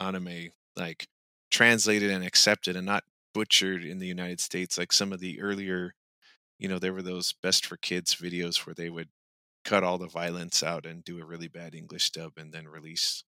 anime 0.00 0.50
like 0.76 1.06
translated 1.50 2.10
and 2.10 2.24
accepted 2.24 2.76
and 2.76 2.86
not 2.86 3.04
butchered 3.34 3.84
in 3.84 3.98
the 3.98 4.06
United 4.06 4.40
States 4.40 4.78
like 4.78 4.92
some 4.92 5.12
of 5.12 5.20
the 5.20 5.40
earlier, 5.40 5.94
you 6.58 6.68
know, 6.68 6.78
there 6.78 6.92
were 6.92 7.02
those 7.02 7.34
best 7.42 7.66
for 7.66 7.76
kids 7.78 8.14
videos 8.14 8.66
where 8.66 8.74
they 8.74 8.90
would 8.90 9.08
cut 9.64 9.84
all 9.84 9.98
the 9.98 10.08
violence 10.08 10.62
out 10.62 10.86
and 10.86 11.04
do 11.04 11.20
a 11.20 11.24
really 11.24 11.48
bad 11.48 11.74
English 11.74 12.10
dub 12.10 12.32
and 12.36 12.52
then 12.52 12.66
release 12.68 13.24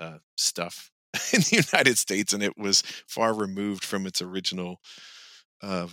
uh, 0.00 0.18
stuff 0.36 0.90
in 1.32 1.40
the 1.40 1.64
United 1.72 1.98
States, 1.98 2.32
and 2.32 2.42
it 2.42 2.56
was 2.56 2.82
far 3.06 3.34
removed 3.34 3.84
from 3.84 4.06
its 4.06 4.22
original 4.22 4.80
uh, 5.62 5.88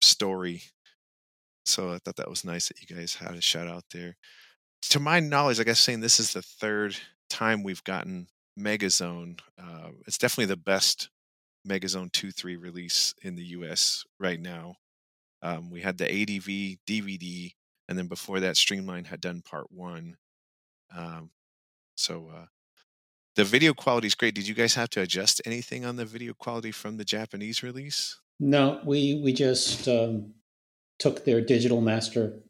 story. 0.00 0.62
So 1.64 1.92
I 1.92 1.98
thought 1.98 2.16
that 2.16 2.30
was 2.30 2.44
nice 2.44 2.68
that 2.68 2.80
you 2.80 2.94
guys 2.94 3.14
had 3.14 3.34
a 3.34 3.40
shout 3.40 3.68
out 3.68 3.84
there. 3.92 4.16
To 4.90 5.00
my 5.00 5.20
knowledge, 5.20 5.60
I 5.60 5.64
guess 5.64 5.80
saying 5.80 6.00
this 6.00 6.20
is 6.20 6.32
the 6.32 6.42
third 6.42 6.96
time 7.28 7.62
we've 7.62 7.84
gotten 7.84 8.28
Megazone. 8.58 9.40
Uh, 9.58 9.90
it's 10.06 10.18
definitely 10.18 10.46
the 10.46 10.56
best 10.56 11.10
Megazone 11.68 12.12
2 12.12 12.30
3 12.30 12.56
release 12.56 13.14
in 13.22 13.36
the 13.36 13.44
US 13.44 14.04
right 14.18 14.40
now. 14.40 14.76
Um, 15.42 15.70
we 15.70 15.80
had 15.80 15.98
the 15.98 16.04
ADV 16.04 16.78
DVD, 16.86 17.52
and 17.88 17.98
then 17.98 18.08
before 18.08 18.40
that, 18.40 18.56
Streamline 18.56 19.04
had 19.04 19.20
done 19.20 19.42
part 19.42 19.66
one. 19.70 20.16
Um, 20.94 21.30
so 21.94 22.30
uh, 22.34 22.46
the 23.36 23.44
video 23.44 23.72
quality 23.72 24.06
is 24.06 24.14
great. 24.14 24.34
Did 24.34 24.46
you 24.46 24.54
guys 24.54 24.74
have 24.74 24.90
to 24.90 25.00
adjust 25.00 25.40
anything 25.44 25.84
on 25.84 25.96
the 25.96 26.04
video 26.04 26.34
quality 26.34 26.72
from 26.72 26.96
the 26.96 27.04
Japanese 27.04 27.62
release? 27.62 28.18
No, 28.38 28.80
we 28.84 29.20
we 29.22 29.32
just 29.32 29.86
um, 29.88 30.34
took 31.00 31.24
their 31.24 31.40
digital 31.40 31.80
master, 31.80 32.40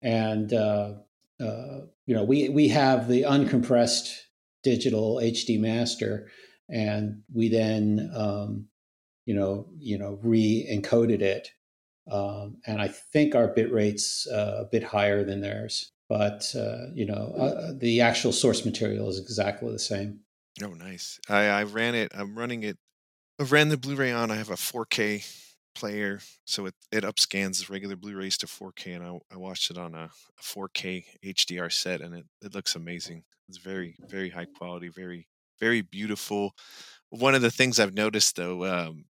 and 0.00 0.52
uh, 0.52 0.94
uh, 1.40 1.80
you 2.06 2.14
know 2.14 2.24
we 2.24 2.48
we 2.48 2.68
have 2.68 3.08
the 3.08 3.22
uncompressed 3.22 4.16
digital 4.62 5.16
HD 5.16 5.60
master, 5.60 6.30
and 6.70 7.22
we 7.32 7.50
then 7.50 8.10
um, 8.14 8.68
you 9.26 9.34
know 9.34 9.66
you 9.78 9.98
know 9.98 10.18
re-encoded 10.22 11.20
it, 11.20 11.50
um, 12.10 12.56
and 12.66 12.80
I 12.80 12.88
think 12.88 13.34
our 13.34 13.48
bit 13.48 13.70
rate's 13.70 14.26
uh, 14.26 14.62
a 14.62 14.64
bit 14.64 14.84
higher 14.84 15.22
than 15.24 15.42
theirs 15.42 15.92
but 16.08 16.54
uh, 16.56 16.86
you 16.94 17.06
know 17.06 17.34
uh, 17.38 17.72
the 17.76 18.00
actual 18.00 18.32
source 18.32 18.64
material 18.64 19.08
is 19.08 19.18
exactly 19.18 19.70
the 19.70 19.78
same. 19.78 20.20
Oh, 20.62 20.74
nice! 20.74 21.20
I, 21.28 21.44
I 21.46 21.62
ran 21.64 21.94
it. 21.94 22.12
I'm 22.14 22.36
running 22.36 22.62
it. 22.62 22.78
I 23.38 23.44
ran 23.44 23.68
the 23.68 23.76
Blu-ray 23.76 24.10
on. 24.10 24.30
I 24.30 24.36
have 24.36 24.50
a 24.50 24.54
4K 24.54 25.47
player, 25.74 26.20
so 26.44 26.66
it 26.66 26.74
it 26.92 27.04
upscans 27.04 27.68
regular 27.70 27.96
Blu-rays 27.96 28.38
to 28.38 28.46
4K, 28.46 28.94
and 28.96 29.04
I, 29.04 29.18
I 29.32 29.36
watched 29.36 29.70
it 29.70 29.78
on 29.78 29.94
a, 29.94 30.10
a 30.38 30.42
4K 30.42 31.04
HDR 31.22 31.70
set, 31.70 32.00
and 32.00 32.14
it 32.14 32.26
it 32.42 32.54
looks 32.54 32.74
amazing. 32.76 33.24
It's 33.48 33.58
very 33.58 33.96
very 34.08 34.30
high 34.30 34.46
quality, 34.46 34.88
very 34.88 35.28
very 35.60 35.82
beautiful. 35.82 36.54
One 37.10 37.34
of 37.34 37.42
the 37.42 37.50
things 37.50 37.80
I've 37.80 37.94
noticed 37.94 38.36
though, 38.36 38.64
um, 38.64 39.06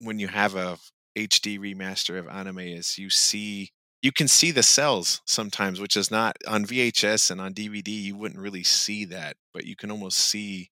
when 0.00 0.18
you 0.18 0.28
have 0.28 0.54
a 0.54 0.78
HD 1.16 1.58
remaster 1.58 2.18
of 2.18 2.28
anime, 2.28 2.58
is 2.60 2.98
you 2.98 3.10
see 3.10 3.70
you 4.02 4.12
can 4.12 4.28
see 4.28 4.50
the 4.50 4.62
cels 4.62 5.20
sometimes, 5.26 5.80
which 5.80 5.96
is 5.96 6.10
not 6.10 6.36
on 6.48 6.64
VHS 6.64 7.30
and 7.30 7.40
on 7.40 7.52
DVD. 7.54 7.90
You 7.90 8.16
wouldn't 8.16 8.40
really 8.40 8.62
see 8.64 9.04
that, 9.06 9.36
but 9.52 9.64
you 9.66 9.76
can 9.76 9.90
almost 9.90 10.18
see 10.18 10.70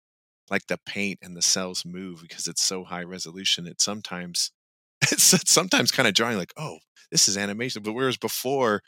like 0.50 0.66
the 0.68 0.78
paint 0.86 1.18
and 1.22 1.36
the 1.36 1.42
cels 1.42 1.84
move 1.84 2.22
because 2.22 2.46
it's 2.46 2.62
so 2.62 2.84
high 2.84 3.02
resolution. 3.02 3.66
It 3.66 3.80
sometimes 3.82 4.50
it's, 5.12 5.50
sometimes 5.50 5.90
kind 5.90 6.08
of 6.08 6.14
drawing 6.14 6.38
like, 6.38 6.52
oh, 6.56 6.78
this 7.10 7.28
is 7.28 7.36
animation. 7.36 7.82
But 7.82 7.92
whereas 7.92 8.16
before, 8.16 8.82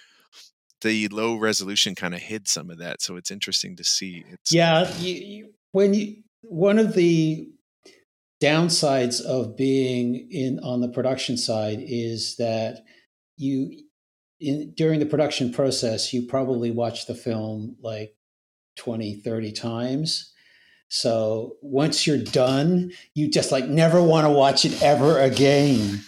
the 0.82 1.08
low 1.08 1.36
resolution 1.36 1.94
kind 1.94 2.14
of 2.14 2.20
hid 2.20 2.48
some 2.48 2.70
of 2.70 2.78
that. 2.78 3.02
So 3.02 3.16
it's 3.16 3.30
interesting 3.30 3.76
to 3.76 3.84
see. 3.84 4.24
It's 4.28 4.52
yeah. 4.52 4.90
You, 4.98 5.14
you, 5.14 5.50
when 5.72 5.94
you 5.94 6.22
one 6.42 6.78
of 6.78 6.94
the 6.94 7.48
downsides 8.42 9.20
of 9.20 9.56
being 9.56 10.28
in 10.30 10.58
on 10.60 10.80
the 10.80 10.88
production 10.88 11.36
side 11.36 11.78
is 11.82 12.36
that 12.36 12.82
you 13.36 13.70
in, 14.40 14.72
during 14.74 15.00
the 15.00 15.06
production 15.06 15.52
process, 15.52 16.12
you 16.12 16.22
probably 16.22 16.70
watch 16.70 17.06
the 17.06 17.14
film 17.14 17.76
like 17.82 18.14
20, 18.76 19.16
30 19.16 19.52
times. 19.52 20.32
So 20.88 21.56
once 21.62 22.06
you're 22.06 22.18
done, 22.18 22.92
you 23.14 23.30
just 23.30 23.52
like 23.52 23.66
never 23.68 24.02
want 24.02 24.26
to 24.26 24.32
watch 24.32 24.64
it 24.64 24.82
ever 24.82 25.20
again. 25.20 26.00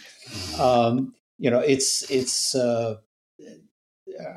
Um, 0.58 1.14
you 1.38 1.50
know, 1.50 1.60
it's 1.60 2.10
it's. 2.10 2.54
Uh, 2.54 2.96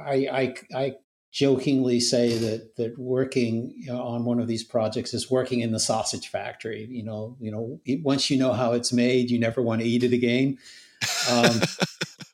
I, 0.06 0.28
I 0.32 0.56
I 0.76 0.96
jokingly 1.32 2.00
say 2.00 2.38
that 2.38 2.78
that 2.78 2.98
working 2.98 3.74
you 3.76 3.88
know, 3.88 4.02
on 4.02 4.24
one 4.24 4.40
of 4.40 4.48
these 4.48 4.64
projects 4.64 5.14
is 5.14 5.30
working 5.30 5.60
in 5.60 5.72
the 5.72 5.80
sausage 5.80 6.30
factory. 6.30 6.88
You 6.90 7.04
know, 7.04 7.36
you 7.40 7.52
know, 7.52 7.80
once 8.04 8.30
you 8.30 8.38
know 8.38 8.54
how 8.54 8.72
it's 8.72 8.94
made, 8.94 9.30
you 9.30 9.38
never 9.38 9.62
want 9.62 9.82
to 9.82 9.88
eat 9.88 10.04
it 10.04 10.14
again. 10.14 10.58
Um, 11.30 11.62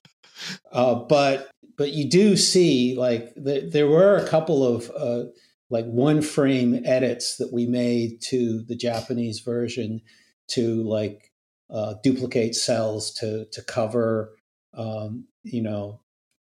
uh, 0.71 0.95
but 0.95 1.52
but 1.78 1.93
you 1.93 2.08
do 2.08 2.38
see 2.38 2.95
like 2.95 3.34
the, 3.36 3.67
there 3.67 3.88
were 3.88 4.17
a 4.17 4.28
couple 4.28 4.63
of 4.63 4.91
uh, 4.95 5.24
like 5.71 5.86
one 5.86 6.21
frame 6.21 6.82
edits 6.86 7.38
that 7.38 7.52
we 7.52 7.65
made 7.65 8.21
to 8.21 8.62
the 8.62 8.76
Japanese 8.76 9.39
version 9.39 10.02
to 10.50 10.84
like 10.84 11.31
uh, 11.72 11.96
duplicate 12.04 12.56
cels 12.56 13.14
to 13.16 13.46
to 13.52 13.62
cover 13.64 14.36
um, 14.74 15.26
you 15.44 15.62
know 15.62 16.02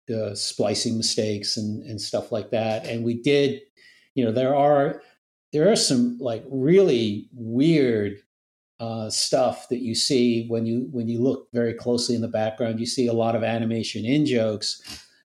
the 0.08 0.34
splicing 0.36 0.96
mistakes 0.96 1.56
and 1.56 1.82
and 1.84 2.00
stuff 2.00 2.32
like 2.32 2.50
that. 2.50 2.86
And 2.86 3.04
we 3.04 3.14
did, 3.14 3.60
you 4.14 4.24
know, 4.24 4.32
there 4.32 4.54
are 4.54 5.02
there 5.52 5.70
are 5.70 5.76
some 5.76 6.18
like 6.18 6.44
really 6.50 7.28
weird 7.32 8.18
uh, 8.80 9.08
stuff 9.10 9.68
that 9.68 9.80
you 9.80 9.94
see 9.94 10.46
when 10.48 10.66
you 10.66 10.88
when 10.90 11.08
you 11.08 11.20
look 11.20 11.48
very 11.52 11.74
closely 11.74 12.14
in 12.14 12.20
the 12.20 12.28
background. 12.28 12.80
You 12.80 12.86
see 12.86 13.06
a 13.06 13.12
lot 13.12 13.36
of 13.36 13.44
animation 13.44 14.04
in 14.04 14.26
jokes, 14.26 14.82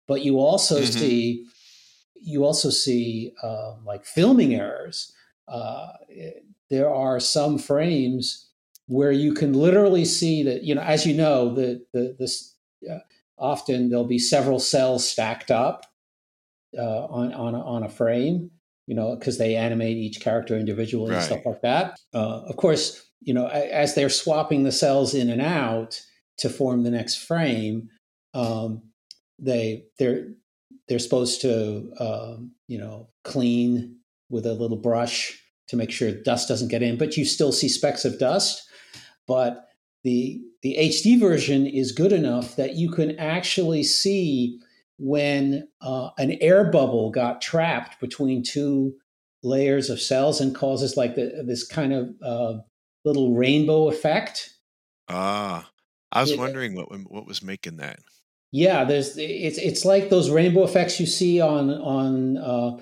but 0.08 0.24
you 0.24 0.40
also 0.40 0.82
mm-hmm. 0.82 1.00
see 1.00 1.46
you 2.22 2.46
also 2.46 2.70
see 2.70 3.34
uh, 3.42 3.76
like 3.86 4.06
filming 4.06 4.56
errors. 4.56 5.14
Uh, 5.48 5.88
there 6.70 6.94
are 6.94 7.20
some 7.20 7.58
frames 7.58 8.47
where 8.88 9.12
you 9.12 9.34
can 9.34 9.54
literally 9.54 10.06
see 10.06 10.44
that 10.44 10.64
you 10.64 10.76
know, 10.76 10.82
as 10.82 11.06
you 11.06 11.14
know, 11.14 11.54
the 11.54 11.86
the 11.94 12.16
this 12.18 12.56
uh, 12.90 13.00
often 13.38 13.90
there'll 13.90 14.06
be 14.08 14.20
several 14.20 14.60
cels 14.60 15.08
stacked 15.08 15.52
up 15.52 15.86
uh, 16.78 17.06
on 17.06 17.34
on 17.34 17.56
a, 17.56 17.62
on 17.62 17.84
a 17.84 17.90
frame 17.90 18.52
you 18.88 18.96
know, 18.96 19.16
because 19.16 19.38
they 19.38 19.56
animate 19.56 19.98
each 19.98 20.22
character 20.22 20.58
individually 20.58 21.12
right. 21.12 21.18
and 21.18 21.26
stuff 21.26 21.46
like 21.46 21.62
that. 21.62 22.00
Uh, 22.14 22.42
of 22.48 22.56
course, 22.56 23.06
you 23.22 23.34
know, 23.34 23.48
as 23.48 23.94
they're 23.94 24.10
swapping 24.10 24.64
the 24.64 24.72
cels 24.72 25.14
in 25.14 25.30
and 25.30 25.42
out 25.42 26.02
to 26.38 26.50
form 26.50 26.84
the 26.84 26.92
next 26.92 27.16
frame, 27.16 27.90
um, 28.34 28.82
they 29.38 29.84
they're 30.00 30.30
they're 30.88 31.00
supposed 31.00 31.42
to 31.42 31.92
um, 32.00 32.52
you 32.68 32.78
know 32.78 33.10
clean 33.24 33.98
with 34.30 34.46
a 34.46 34.54
little 34.54 34.78
brush 34.78 35.38
to 35.68 35.76
make 35.76 35.92
sure 35.92 36.12
dust 36.12 36.48
doesn't 36.48 36.70
get 36.70 36.82
in, 36.82 36.98
but 36.98 37.18
you 37.18 37.26
still 37.26 37.52
see 37.52 37.68
specks 37.68 38.06
of 38.06 38.18
dust. 38.18 38.64
But 39.28 39.68
the 40.04 40.42
the 40.62 40.76
HD 40.80 41.20
version 41.20 41.68
is 41.68 41.92
good 41.92 42.14
enough 42.14 42.56
that 42.56 42.76
you 42.76 42.90
can 42.90 43.18
actually 43.20 43.84
see 43.84 44.60
when 44.98 45.68
uh, 45.82 46.10
an 46.18 46.38
air 46.42 46.64
bubble 46.64 47.12
got 47.12 47.42
trapped 47.42 48.00
between 48.00 48.44
two 48.44 48.96
layers 49.44 49.90
of 49.90 50.02
cels 50.02 50.42
and 50.42 50.56
causes 50.56 50.98
like 50.98 51.16
the, 51.16 51.44
this 51.46 51.66
kind 51.66 51.94
of 51.94 52.10
uh, 52.24 52.60
little 53.06 53.36
rainbow 53.36 53.90
effect. 53.90 54.50
Ah, 55.08 55.70
I 56.12 56.22
was 56.22 56.32
it, 56.32 56.40
wondering 56.40 56.76
what 56.76 56.90
what 57.10 57.28
was 57.28 57.44
making 57.44 57.78
that. 57.78 58.00
Yeah, 58.52 58.86
there's 58.86 59.18
it's 59.18 59.58
it's 59.58 59.86
like 59.86 60.10
those 60.10 60.30
rainbow 60.30 60.64
effects 60.64 61.00
you 61.00 61.06
see 61.06 61.42
on 61.42 61.70
on 61.70 62.38
uh, 62.38 62.78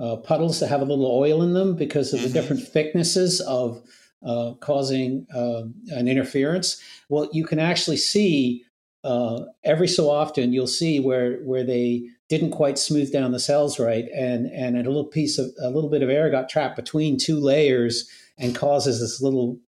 uh, 0.00 0.16
puddles 0.16 0.60
that 0.60 0.68
have 0.68 0.82
a 0.82 0.84
little 0.84 1.06
oil 1.06 1.42
in 1.42 1.54
them 1.54 1.74
because 1.74 2.12
of 2.12 2.20
mm-hmm. 2.20 2.28
the 2.28 2.32
different 2.34 2.62
thicknesses 2.68 3.40
of 3.40 3.82
uh, 4.26 4.54
causing 4.60 5.26
uh, 5.34 5.62
an 5.88 6.08
interference. 6.08 6.82
Well, 7.08 7.30
you 7.32 7.44
can 7.44 7.58
actually 7.58 7.96
see 7.96 8.64
uh, 9.04 9.44
every 9.64 9.86
so 9.86 10.10
often 10.10 10.52
you'll 10.52 10.66
see 10.66 10.98
where 10.98 11.36
where 11.44 11.62
they 11.62 12.08
didn't 12.28 12.50
quite 12.50 12.76
smooth 12.76 13.12
down 13.12 13.30
the 13.30 13.38
cels 13.38 13.78
right, 13.78 14.06
and 14.14 14.46
and 14.46 14.76
a 14.76 14.82
little 14.82 15.04
piece 15.04 15.38
of 15.38 15.50
a 15.62 15.70
little 15.70 15.88
bit 15.88 16.02
of 16.02 16.10
air 16.10 16.28
got 16.28 16.48
trapped 16.48 16.74
between 16.74 17.16
two 17.16 17.38
layers 17.38 18.10
and 18.36 18.56
causes 18.56 19.00
this 19.00 19.22
little 19.22 19.58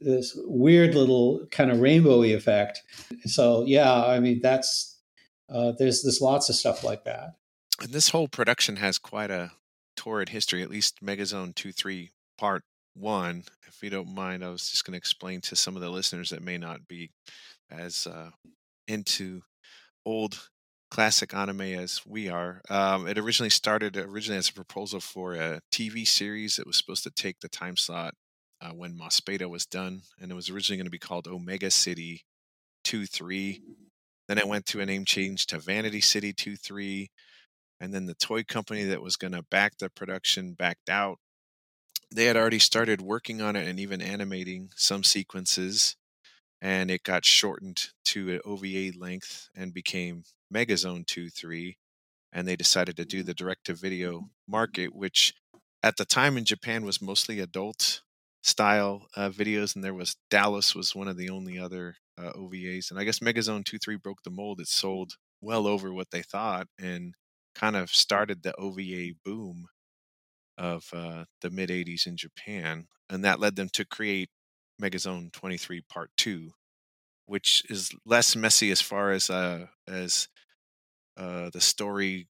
this 0.00 0.36
weird 0.44 0.94
little 0.94 1.46
kind 1.50 1.70
of 1.70 1.78
rainbowy 1.78 2.34
effect. 2.34 2.82
So 3.26 3.64
yeah, 3.64 4.04
I 4.04 4.18
mean 4.18 4.40
that's 4.42 4.98
uh, 5.48 5.72
there's 5.78 6.02
there's 6.02 6.20
lots 6.20 6.48
of 6.48 6.56
stuff 6.56 6.82
like 6.82 7.04
that. 7.04 7.36
And 7.80 7.92
this 7.92 8.08
whole 8.08 8.26
production 8.26 8.76
has 8.76 8.98
quite 8.98 9.30
a 9.30 9.52
torrid 9.94 10.30
history. 10.30 10.62
At 10.62 10.70
least 10.70 11.00
Megazone 11.00 11.54
two 11.54 11.70
three 11.70 12.10
part 12.36 12.64
one. 12.98 13.44
If 13.66 13.82
you 13.82 13.90
don't 13.90 14.14
mind, 14.14 14.44
I 14.44 14.48
was 14.48 14.70
just 14.70 14.84
going 14.84 14.92
to 14.92 14.98
explain 14.98 15.40
to 15.42 15.56
some 15.56 15.76
of 15.76 15.82
the 15.82 15.90
listeners 15.90 16.30
that 16.30 16.42
may 16.42 16.58
not 16.58 16.86
be 16.88 17.10
as 17.70 18.06
uh, 18.06 18.30
into 18.86 19.42
old 20.04 20.48
classic 20.90 21.34
anime 21.34 21.60
as 21.60 22.00
we 22.06 22.28
are. 22.28 22.62
Um, 22.70 23.06
it 23.06 23.18
originally 23.18 23.50
started 23.50 23.96
originally 23.96 24.38
as 24.38 24.48
a 24.48 24.54
proposal 24.54 25.00
for 25.00 25.34
a 25.34 25.60
TV 25.72 26.06
series. 26.06 26.56
that 26.56 26.66
was 26.66 26.76
supposed 26.76 27.04
to 27.04 27.10
take 27.10 27.40
the 27.40 27.48
time 27.48 27.76
slot 27.76 28.14
uh, 28.60 28.70
when 28.70 28.98
Mospeada 28.98 29.48
was 29.48 29.66
done, 29.66 30.02
and 30.20 30.30
it 30.30 30.34
was 30.34 30.50
originally 30.50 30.78
going 30.78 30.86
to 30.86 30.90
be 30.90 30.98
called 30.98 31.28
Omega 31.28 31.70
City 31.70 32.22
Two 32.84 33.06
Three. 33.06 33.62
Then 34.26 34.38
it 34.38 34.48
went 34.48 34.66
to 34.66 34.80
a 34.80 34.86
name 34.86 35.04
change 35.04 35.46
to 35.46 35.58
Vanity 35.58 36.00
City 36.00 36.32
Two 36.32 36.56
Three, 36.56 37.10
and 37.80 37.94
then 37.94 38.06
the 38.06 38.14
toy 38.14 38.42
company 38.42 38.84
that 38.84 39.02
was 39.02 39.16
going 39.16 39.32
to 39.32 39.42
back 39.42 39.78
the 39.78 39.90
production 39.90 40.54
backed 40.54 40.88
out. 40.88 41.18
They 42.10 42.24
had 42.24 42.36
already 42.36 42.58
started 42.58 43.00
working 43.00 43.42
on 43.42 43.56
it 43.56 43.68
and 43.68 43.78
even 43.78 44.00
animating 44.00 44.70
some 44.76 45.04
sequences 45.04 45.96
and 46.60 46.90
it 46.90 47.02
got 47.02 47.24
shortened 47.24 47.90
to 48.04 48.32
an 48.34 48.40
OVA 48.44 48.92
length 48.98 49.48
and 49.54 49.72
became 49.74 50.24
Megazone 50.52 51.06
2 51.06 51.30
3, 51.30 51.76
and 52.32 52.46
they 52.48 52.56
decided 52.56 52.96
to 52.96 53.04
do 53.04 53.22
the 53.22 53.34
direct 53.34 53.66
to 53.66 53.74
video 53.74 54.30
market, 54.48 54.94
which 54.94 55.34
at 55.82 55.96
the 55.96 56.04
time 56.04 56.36
in 56.36 56.44
Japan 56.44 56.84
was 56.84 57.02
mostly 57.02 57.40
adult 57.40 58.02
style 58.42 59.06
uh, 59.16 59.30
videos, 59.30 59.74
and 59.74 59.84
there 59.84 59.94
was 59.94 60.16
Dallos 60.30 60.74
was 60.74 60.94
one 60.94 61.08
of 61.08 61.16
the 61.16 61.30
only 61.30 61.58
other 61.58 61.96
uh, 62.18 62.32
OVAs, 62.32 62.90
and 62.90 62.98
I 62.98 63.04
guess 63.04 63.20
Megazone 63.20 63.64
Two 63.64 63.78
Three 63.78 63.96
broke 63.96 64.22
the 64.24 64.30
mold. 64.30 64.60
It 64.60 64.68
sold 64.68 65.14
well 65.40 65.66
over 65.66 65.92
what 65.92 66.10
they 66.10 66.22
thought, 66.22 66.66
and 66.80 67.14
kind 67.54 67.76
of 67.76 67.90
started 67.90 68.42
the 68.42 68.54
OVA 68.56 69.14
boom 69.24 69.66
of 70.58 70.84
uh, 70.94 71.24
the 71.42 71.50
mid 71.50 71.70
'80s 71.70 72.06
in 72.06 72.16
Japan, 72.18 72.88
and 73.10 73.24
that 73.24 73.40
led 73.40 73.56
them 73.56 73.70
to 73.74 73.86
create 73.86 74.30
Megazone 74.82 75.32
23 75.32 75.82
Part 75.82 76.10
Two, 76.18 76.52
which 77.26 77.62
is 77.70 77.92
less 78.06 78.36
messy 78.36 78.70
as 78.70 78.80
far 78.82 79.12
as 79.12 79.30
uh, 79.30 79.66
as 79.88 80.28
uh, 81.16 81.50
the 81.52 81.60
story 81.60 82.28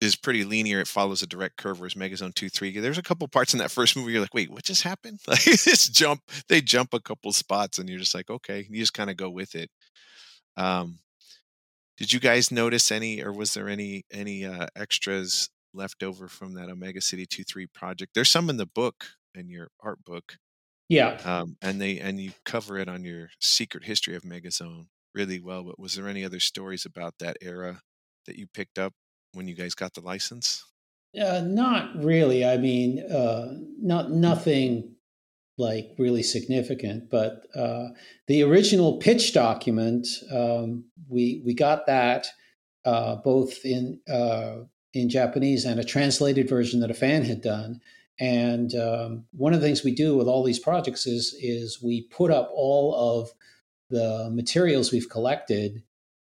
is 0.00 0.16
pretty 0.16 0.44
linear. 0.44 0.80
It 0.80 0.88
follows 0.88 1.22
a 1.22 1.26
direct 1.26 1.56
curve, 1.58 1.80
whereas 1.80 1.94
Megazone 1.94 2.34
2 2.34 2.48
3, 2.50 2.80
there's 2.80 2.98
a 2.98 3.02
couple 3.02 3.28
parts 3.28 3.54
in 3.54 3.58
that 3.60 3.70
first 3.70 3.96
movie 3.96 4.12
you're 4.12 4.20
like, 4.20 4.34
wait, 4.34 4.50
what 4.50 4.64
just 4.64 4.82
happened? 4.82 5.20
Like 5.28 5.44
this 5.44 5.88
jump, 5.88 6.22
they 6.48 6.60
jump 6.60 6.94
a 6.94 7.00
couple 7.00 7.32
spots 7.32 7.78
and 7.78 7.88
you're 7.88 8.00
just 8.00 8.14
like, 8.14 8.30
okay, 8.30 8.66
you 8.70 8.80
just 8.80 8.94
kind 8.94 9.10
of 9.10 9.16
go 9.16 9.30
with 9.30 9.54
it. 9.54 9.70
Um, 10.56 10.98
did 11.98 12.12
you 12.12 12.20
guys 12.20 12.50
notice 12.50 12.90
any, 12.90 13.22
or 13.22 13.32
was 13.32 13.54
there 13.54 13.68
any 13.68 14.04
any 14.12 14.44
uh, 14.44 14.66
extras 14.76 15.50
left 15.74 16.02
over 16.02 16.28
from 16.28 16.54
that 16.54 16.68
Omega 16.68 17.00
City 17.00 17.26
2 17.26 17.44
3 17.44 17.66
project? 17.66 18.12
There's 18.14 18.30
some 18.30 18.50
in 18.50 18.56
the 18.56 18.66
book 18.66 19.06
in 19.34 19.48
your 19.48 19.68
art 19.80 20.04
book. 20.04 20.36
Yeah. 20.88 21.18
Um, 21.24 21.56
and 21.62 21.80
they 21.80 21.98
and 21.98 22.20
you 22.20 22.32
cover 22.44 22.78
it 22.78 22.88
on 22.88 23.04
your 23.04 23.30
secret 23.40 23.84
history 23.84 24.14
of 24.14 24.22
Megazone 24.22 24.86
really 25.14 25.40
well. 25.40 25.62
But 25.62 25.78
was 25.78 25.94
there 25.94 26.08
any 26.08 26.24
other 26.24 26.40
stories 26.40 26.84
about 26.84 27.14
that 27.18 27.36
era 27.40 27.80
that 28.26 28.36
you 28.36 28.46
picked 28.46 28.78
up 28.78 28.92
when 29.32 29.48
you 29.48 29.54
guys 29.54 29.74
got 29.74 29.94
the 29.94 30.00
license? 30.00 30.64
Uh, 31.18 31.42
not 31.44 32.02
really. 32.02 32.44
I 32.44 32.56
mean, 32.56 33.00
uh, 33.00 33.54
not 33.78 34.10
nothing 34.10 34.96
like 35.58 35.90
really 35.98 36.22
significant. 36.22 37.10
But 37.10 37.46
uh, 37.54 37.88
the 38.26 38.42
original 38.42 38.98
pitch 38.98 39.32
document, 39.32 40.06
um, 40.30 40.84
we 41.08 41.42
we 41.44 41.54
got 41.54 41.86
that 41.86 42.26
uh, 42.84 43.16
both 43.16 43.64
in 43.64 44.00
uh, 44.10 44.56
in 44.94 45.08
Japanese 45.08 45.64
and 45.64 45.80
a 45.80 45.84
translated 45.84 46.48
version 46.48 46.80
that 46.80 46.90
a 46.90 46.94
fan 46.94 47.24
had 47.24 47.40
done. 47.40 47.80
And 48.20 48.74
um, 48.74 49.24
one 49.32 49.54
of 49.54 49.60
the 49.60 49.66
things 49.66 49.82
we 49.82 49.94
do 49.94 50.16
with 50.16 50.26
all 50.26 50.44
these 50.44 50.58
projects 50.58 51.06
is 51.06 51.34
is 51.40 51.82
we 51.82 52.02
put 52.02 52.30
up 52.30 52.50
all 52.54 52.94
of 52.94 53.30
the 53.90 54.30
materials 54.32 54.92
we've 54.92 55.08
collected 55.08 55.82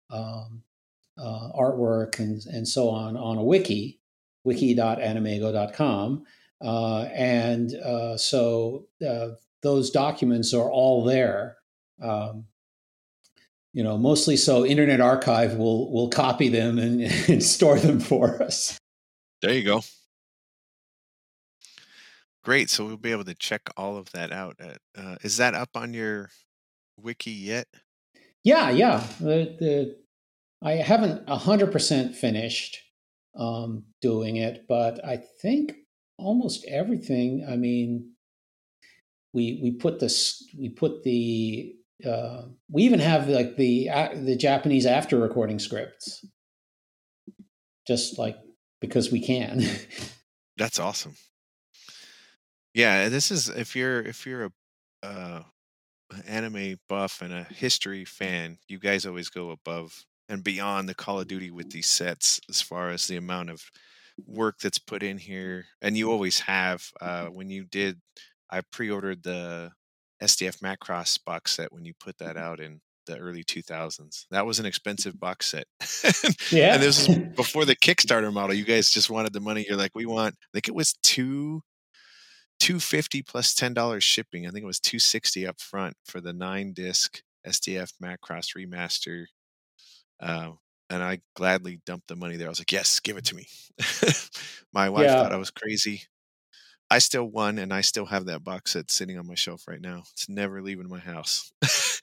um, 0.09 0.63
uh, 1.17 1.49
artwork 1.57 2.19
and, 2.19 2.45
and 2.45 2.67
so 2.67 2.89
on 2.89 3.17
on 3.17 3.37
a 3.37 3.43
wiki, 3.43 3.99
wiki.animeigo.com. 4.43 6.25
Uh, 6.61 7.01
and 7.13 7.75
uh, 7.75 8.17
so 8.17 8.87
uh, 9.07 9.29
those 9.61 9.89
documents 9.91 10.53
are 10.53 10.69
all 10.69 11.03
there. 11.03 11.57
Um, 12.01 12.45
you 13.73 13.83
know, 13.83 13.97
mostly 13.97 14.37
so 14.37 14.65
Internet 14.65 15.01
Archive 15.01 15.55
will 15.55 15.91
will 15.91 16.09
copy 16.09 16.49
them 16.49 16.79
and, 16.79 17.01
and 17.29 17.43
store 17.43 17.79
them 17.79 17.99
for 17.99 18.41
us. 18.41 18.77
There 19.41 19.53
you 19.53 19.63
go. 19.63 19.81
Great. 22.43 22.69
So 22.69 22.85
we'll 22.85 22.97
be 22.97 23.11
able 23.11 23.25
to 23.25 23.35
check 23.35 23.61
all 23.75 23.97
of 23.97 24.09
that 24.11 24.31
out. 24.31 24.55
At, 24.59 24.77
uh, 24.97 25.17
is 25.21 25.37
that 25.37 25.53
up 25.53 25.69
on 25.75 25.93
your 25.93 26.29
wiki 26.97 27.31
yet? 27.31 27.67
Yeah, 28.43 28.69
yeah. 28.69 29.05
The, 29.19 29.55
the 29.59 29.97
I 30.63 30.73
haven't 30.75 31.27
100% 31.27 32.15
finished 32.15 32.79
um, 33.35 33.83
doing 34.01 34.37
it, 34.37 34.65
but 34.67 35.03
I 35.05 35.17
think 35.41 35.75
almost 36.17 36.65
everything. 36.67 37.45
I 37.49 37.57
mean, 37.57 38.13
we 39.33 39.59
we 39.61 39.71
put 39.71 39.99
this 39.99 40.43
we 40.57 40.69
put 40.69 41.03
the 41.03 41.75
uh, 42.05 42.43
we 42.69 42.83
even 42.83 42.99
have 42.99 43.27
like 43.27 43.57
the 43.57 43.89
uh, 43.89 44.09
the 44.13 44.35
Japanese 44.35 44.85
after 44.85 45.17
recording 45.17 45.59
scripts, 45.59 46.25
just 47.87 48.19
like 48.19 48.37
because 48.81 49.11
we 49.11 49.19
can. 49.19 49.63
That's 50.57 50.79
awesome. 50.79 51.15
Yeah, 52.73 53.09
this 53.09 53.31
is 53.31 53.49
if 53.49 53.75
you're 53.75 54.01
if 54.01 54.25
you're 54.25 54.45
a 54.45 54.51
uh, 55.03 55.43
anime 56.27 56.79
buff 56.87 57.21
and 57.21 57.33
a 57.33 57.43
history 57.43 58.05
fan, 58.05 58.59
you 58.67 58.79
guys 58.79 59.05
always 59.05 59.29
go 59.29 59.49
above 59.49 60.05
and 60.29 60.43
beyond 60.43 60.87
the 60.87 60.95
Call 60.95 61.19
of 61.19 61.27
Duty 61.27 61.51
with 61.51 61.71
these 61.71 61.87
sets 61.87 62.39
as 62.49 62.61
far 62.61 62.89
as 62.89 63.07
the 63.07 63.17
amount 63.17 63.49
of 63.49 63.63
work 64.25 64.59
that's 64.59 64.79
put 64.79 65.03
in 65.03 65.17
here. 65.17 65.65
And 65.81 65.97
you 65.97 66.11
always 66.11 66.41
have. 66.41 66.91
Uh, 66.99 67.27
when 67.27 67.49
you 67.49 67.65
did, 67.65 67.99
I 68.49 68.61
pre-ordered 68.71 69.23
the 69.23 69.71
SDF 70.21 70.59
Macross 70.59 71.23
box 71.23 71.55
set 71.55 71.71
when 71.71 71.85
you 71.85 71.93
put 71.99 72.17
that 72.17 72.37
out 72.37 72.59
in 72.59 72.81
the 73.05 73.17
early 73.17 73.43
2000s. 73.43 74.25
That 74.31 74.45
was 74.45 74.59
an 74.59 74.65
expensive 74.65 75.19
box 75.19 75.47
set. 75.47 75.65
yeah. 76.51 76.73
and 76.73 76.83
this 76.83 77.07
was 77.07 77.17
before 77.35 77.65
the 77.65 77.75
Kickstarter 77.75 78.33
model. 78.33 78.55
You 78.55 78.65
guys 78.65 78.89
just 78.89 79.09
wanted 79.09 79.33
the 79.33 79.39
money. 79.39 79.65
You're 79.67 79.77
like, 79.77 79.95
we 79.95 80.05
want. 80.05 80.35
I 80.35 80.47
think 80.53 80.67
it 80.67 80.75
was 80.75 80.93
two. 81.03 81.61
250 82.59 83.21
plus 83.21 83.53
$10 83.53 84.01
shipping. 84.01 84.47
I 84.47 84.49
think 84.49 84.63
it 84.63 84.67
was 84.67 84.79
260 84.79 85.45
up 85.45 85.61
front 85.61 85.93
for 86.03 86.19
the 86.19 86.33
nine 86.33 86.73
disc 86.73 87.21
SDF 87.45 87.91
Macross 88.01 88.57
remaster 88.57 89.25
uh, 90.19 90.51
and 90.89 91.03
I 91.03 91.19
gladly 91.35 91.81
dumped 91.85 92.07
the 92.07 92.15
money 92.15 92.37
there. 92.37 92.47
I 92.47 92.49
was 92.49 92.59
like, 92.59 92.71
yes, 92.71 92.99
give 92.99 93.17
it 93.17 93.25
to 93.25 93.35
me. 93.35 93.47
my 94.73 94.89
wife 94.89 95.05
yeah. 95.05 95.21
thought 95.21 95.33
I 95.33 95.37
was 95.37 95.51
crazy. 95.51 96.03
I 96.89 96.99
still 96.99 97.25
won, 97.25 97.57
and 97.57 97.73
I 97.73 97.81
still 97.81 98.05
have 98.05 98.25
that 98.25 98.43
box 98.43 98.73
set 98.73 98.89
sitting 98.91 99.17
on 99.17 99.27
my 99.27 99.35
shelf 99.35 99.67
right 99.67 99.81
now. 99.81 100.03
It's 100.13 100.29
never 100.29 100.61
leaving 100.61 100.87
my 100.87 100.99
house. 100.99 101.51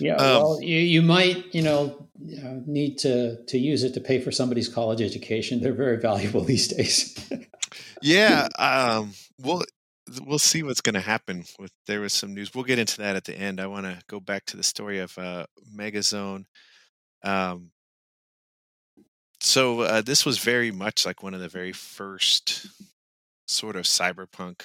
yeah, 0.00 0.14
um, 0.16 0.42
well, 0.42 0.62
you, 0.62 0.78
you 0.78 1.02
might, 1.02 1.54
you 1.54 1.62
know, 1.62 2.08
uh, 2.42 2.60
need 2.66 2.98
to 2.98 3.44
to 3.44 3.58
use 3.58 3.82
it 3.82 3.94
to 3.94 4.00
pay 4.00 4.18
for 4.20 4.30
somebody's 4.30 4.68
college 4.68 5.02
education. 5.02 5.60
They're 5.60 5.74
very 5.74 5.96
valuable 6.00 6.42
these 6.42 6.68
days. 6.68 7.30
yeah, 8.00 8.48
um, 8.58 9.12
well, 9.38 9.62
we'll 10.22 10.38
see 10.38 10.62
what's 10.62 10.80
going 10.80 10.94
to 10.94 11.00
happen. 11.00 11.44
With 11.58 11.72
there 11.86 12.00
was 12.00 12.14
some 12.14 12.34
news. 12.34 12.54
We'll 12.54 12.64
get 12.64 12.78
into 12.78 12.98
that 12.98 13.16
at 13.16 13.24
the 13.24 13.34
end. 13.34 13.60
I 13.60 13.66
want 13.66 13.84
to 13.84 13.98
go 14.08 14.20
back 14.20 14.46
to 14.46 14.56
the 14.56 14.62
story 14.62 15.00
of 15.00 15.16
uh, 15.18 15.46
Megazone. 15.76 16.46
Um, 17.22 17.72
so 19.40 19.80
uh, 19.80 20.02
this 20.02 20.24
was 20.24 20.38
very 20.38 20.70
much 20.70 21.04
like 21.04 21.22
one 21.22 21.34
of 21.34 21.40
the 21.40 21.48
very 21.48 21.72
first 21.72 22.68
sort 23.46 23.76
of 23.76 23.84
cyberpunk 23.84 24.62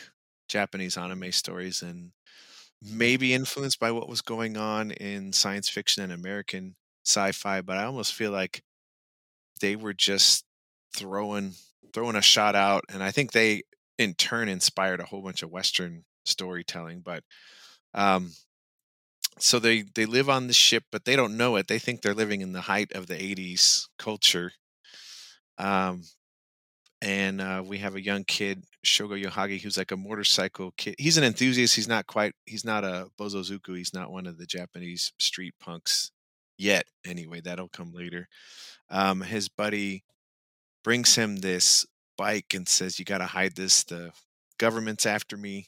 Japanese 0.50 0.98
anime 0.98 1.32
stories, 1.32 1.82
and 1.82 2.12
maybe 2.82 3.34
influenced 3.34 3.80
by 3.80 3.92
what 3.92 4.10
was 4.10 4.22
going 4.22 4.58
on 4.58 4.92
in 4.92 5.34
science 5.34 5.70
fiction 5.70 6.04
and 6.04 6.14
American 6.14 6.76
sci-fi. 7.06 7.62
But 7.62 7.78
I 7.78 7.86
almost 7.86 8.14
feel 8.14 8.32
like 8.32 8.64
they 9.62 9.76
were 9.76 9.94
just 9.94 10.46
throwing 10.96 11.54
throwing 11.94 12.16
a 12.16 12.22
shot 12.22 12.56
out, 12.56 12.84
and 12.90 13.04
I 13.04 13.12
think 13.12 13.32
they 13.32 13.64
in 13.98 14.14
turn 14.14 14.50
inspired 14.50 15.00
a 15.00 15.06
whole 15.06 15.22
bunch 15.24 15.44
of 15.44 15.52
Western 15.52 16.06
storytelling. 16.26 17.02
But 17.02 17.24
um, 17.94 18.34
so 19.40 19.60
they 19.60 19.82
they 19.82 20.06
live 20.06 20.30
on 20.30 20.48
the 20.48 20.54
ship 20.54 20.84
but 20.92 21.06
they 21.06 21.16
don't 21.16 21.38
know 21.38 21.56
it 21.56 21.68
they 21.68 21.80
think 21.80 22.02
they're 22.02 22.14
living 22.14 22.42
in 22.42 22.54
the 22.54 22.62
height 22.62 22.92
of 22.94 23.08
the 23.08 23.22
80s 23.22 23.88
culture 23.98 24.52
um 25.58 26.04
and 27.02 27.40
uh, 27.42 27.64
we 27.66 27.78
have 27.78 27.96
a 27.96 28.04
young 28.04 28.24
kid 28.24 28.64
shogo 28.86 29.22
yahagi 29.22 29.62
who's 29.62 29.78
like 29.78 29.92
a 29.92 29.98
motorcycle 29.98 30.74
kid 30.78 30.96
he's 30.98 31.18
an 31.18 31.24
enthusiast 31.24 31.76
he's 31.76 31.88
not 31.88 32.08
quite 32.08 32.34
he's 32.46 32.66
not 32.66 32.84
a 32.84 33.08
bosozoku 33.20 33.78
he's 33.78 33.94
not 33.94 34.12
one 34.12 34.26
of 34.26 34.38
the 34.38 34.46
japanese 34.46 35.14
street 35.20 35.54
punks 35.60 36.12
yet 36.58 36.86
anyway 37.06 37.40
that'll 37.40 37.70
come 37.70 37.94
later 37.94 38.28
um 38.90 39.22
his 39.22 39.50
buddy 39.50 40.04
brings 40.84 41.16
him 41.16 41.38
this 41.38 41.86
bike 42.18 42.54
and 42.54 42.68
says 42.68 42.98
you 42.98 43.06
got 43.06 43.20
to 43.20 43.26
hide 43.26 43.56
this 43.56 43.84
the 43.84 44.12
government's 44.58 45.06
after 45.06 45.38
me 45.38 45.68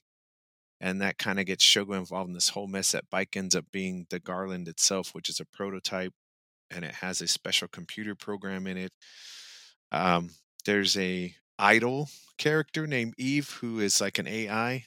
and 0.81 1.01
that 1.01 1.17
kind 1.17 1.39
of 1.39 1.45
gets 1.45 1.63
Shogo 1.63 1.97
involved 1.97 2.29
in 2.29 2.33
this 2.33 2.49
whole 2.49 2.67
mess. 2.67 2.91
That 2.91 3.09
bike 3.09 3.35
ends 3.35 3.55
up 3.55 3.65
being 3.71 4.07
the 4.09 4.19
Garland 4.19 4.67
itself, 4.67 5.13
which 5.13 5.29
is 5.29 5.39
a 5.39 5.45
prototype, 5.45 6.13
and 6.71 6.85
it 6.85 6.95
has 6.95 7.21
a 7.21 7.27
special 7.27 7.67
computer 7.67 8.15
program 8.15 8.65
in 8.65 8.77
it. 8.77 8.93
Um, 9.91 10.29
there's 10.69 10.95
a 10.97 11.33
idol 11.57 12.09
character 12.37 12.85
named 12.85 13.15
Eve 13.17 13.49
who 13.61 13.79
is 13.79 13.99
like 13.99 14.19
an 14.19 14.27
AI 14.27 14.85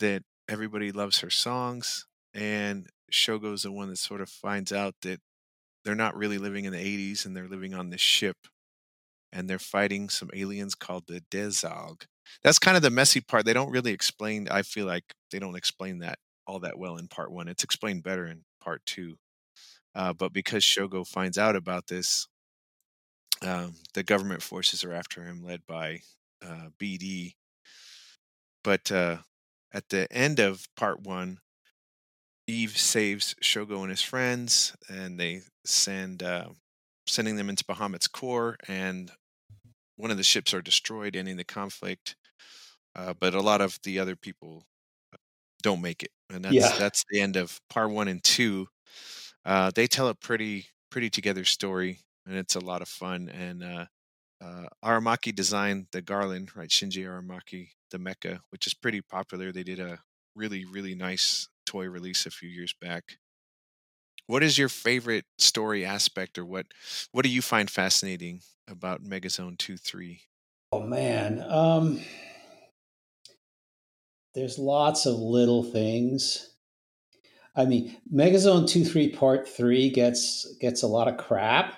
that 0.00 0.24
everybody 0.48 0.90
loves 0.90 1.20
her 1.20 1.30
songs, 1.30 2.04
and 2.34 2.88
Shogo's 3.12 3.62
the 3.62 3.70
one 3.70 3.90
that 3.90 3.98
sort 3.98 4.20
of 4.20 4.28
finds 4.28 4.72
out 4.72 4.96
that 5.02 5.20
they're 5.84 5.94
not 5.94 6.16
really 6.16 6.38
living 6.38 6.64
in 6.64 6.72
the 6.72 6.78
80s 6.80 7.24
and 7.24 7.36
they're 7.36 7.46
living 7.48 7.74
on 7.74 7.90
this 7.90 8.00
ship 8.00 8.36
and 9.32 9.48
they're 9.48 9.60
fighting 9.60 10.08
some 10.08 10.30
aliens 10.34 10.74
called 10.74 11.04
the 11.06 11.22
Dezalg 11.30 12.06
that's 12.42 12.58
kind 12.58 12.76
of 12.76 12.82
the 12.82 12.90
messy 12.90 13.20
part. 13.20 13.44
They 13.44 13.52
don't 13.52 13.70
really 13.70 13.92
explain. 13.92 14.48
I 14.50 14.62
feel 14.62 14.86
like 14.86 15.04
they 15.30 15.38
don't 15.38 15.56
explain 15.56 16.00
that 16.00 16.18
all 16.46 16.60
that 16.60 16.78
well 16.78 16.96
in 16.96 17.08
part 17.08 17.30
one. 17.32 17.48
It's 17.48 17.64
explained 17.64 18.02
better 18.02 18.26
in 18.26 18.44
part 18.60 18.82
two. 18.86 19.16
Uh, 19.94 20.12
but 20.12 20.32
because 20.32 20.64
Shogo 20.64 21.06
finds 21.06 21.38
out 21.38 21.56
about 21.56 21.88
this, 21.88 22.26
um, 23.42 23.74
the 23.94 24.02
government 24.02 24.42
forces 24.42 24.84
are 24.84 24.92
after 24.92 25.24
him, 25.24 25.42
led 25.44 25.66
by 25.66 26.02
uh, 26.42 26.70
BD. 26.78 27.36
But 28.64 28.90
uh, 28.90 29.22
at 29.72 29.88
the 29.90 30.12
end 30.12 30.40
of 30.40 30.66
part 30.74 31.00
one, 31.00 31.40
Eve 32.46 32.76
saves 32.76 33.34
Shogo 33.42 33.80
and 33.82 33.90
his 33.90 34.02
friends, 34.02 34.74
and 34.88 35.18
they 35.18 35.42
send 35.64 36.22
uh, 36.22 36.50
sending 37.06 37.36
them 37.36 37.48
into 37.48 37.64
Bahamut's 37.64 38.08
core, 38.08 38.56
and 38.68 39.12
one 39.96 40.10
of 40.12 40.16
the 40.18 40.22
ships 40.24 40.54
are 40.54 40.62
destroyed, 40.62 41.16
ending 41.16 41.36
the 41.38 41.44
conflict. 41.44 42.16
Uh, 42.96 43.14
but 43.14 43.34
a 43.34 43.42
lot 43.42 43.60
of 43.62 43.78
the 43.84 43.98
other 43.98 44.16
people 44.16 44.64
uh, 45.14 45.18
don't 45.62 45.82
make 45.82 46.02
it, 46.04 46.12
and 46.30 46.44
that's 46.44 46.72
Yeah. 46.72 46.78
that's 46.78 47.04
the 47.10 47.20
end 47.20 47.36
of 47.36 47.60
part 47.70 47.90
one 47.90 48.08
and 48.08 48.24
two. 48.24 48.68
Uh, 49.44 49.70
they 49.74 49.86
tell 49.86 50.08
a 50.08 50.14
pretty 50.14 50.68
pretty 50.90 51.10
together 51.10 51.44
story, 51.44 52.00
and 52.26 52.36
it's 52.36 52.56
a 52.56 52.60
lot 52.60 52.82
of 52.82 52.88
fun. 52.88 53.28
And 53.28 53.62
uh, 53.62 53.86
uh, 54.42 54.66
Aramaki 54.84 55.34
designed 55.34 55.86
the 55.92 56.02
Garland, 56.02 56.56
right? 56.56 56.68
Shinji 56.68 57.04
Aramaki, 57.04 57.70
the 57.90 57.98
mecha, 57.98 58.40
which 58.50 58.66
is 58.66 58.74
pretty 58.74 59.00
popular. 59.00 59.52
They 59.52 59.62
did 59.62 59.78
a 59.80 60.00
really 60.34 60.64
really 60.64 60.94
nice 60.94 61.48
toy 61.66 61.88
release 61.88 62.26
a 62.26 62.30
few 62.30 62.48
years 62.48 62.74
back. 62.80 63.18
What 64.26 64.42
is 64.42 64.56
your 64.56 64.68
favorite 64.68 65.26
story 65.38 65.84
aspect, 65.84 66.38
or 66.38 66.44
what 66.44 66.66
what 67.12 67.24
do 67.24 67.28
you 67.28 67.42
find 67.42 67.68
fascinating 67.68 68.40
about 68.68 69.04
Megazone 69.04 69.58
Two 69.58 69.76
Three? 69.76 70.22
Oh 70.72 70.80
man, 70.80 71.44
um, 71.48 72.00
there's 74.34 74.58
lots 74.58 75.06
of 75.06 75.16
little 75.16 75.62
things. 75.62 76.54
I 77.54 77.66
mean, 77.66 77.96
Megazone 78.12 78.68
Two 78.68 78.84
Three 78.84 79.10
Part 79.10 79.46
Three 79.46 79.90
gets 79.90 80.56
gets 80.60 80.82
a 80.82 80.88
lot 80.88 81.08
of 81.08 81.18
crap, 81.18 81.74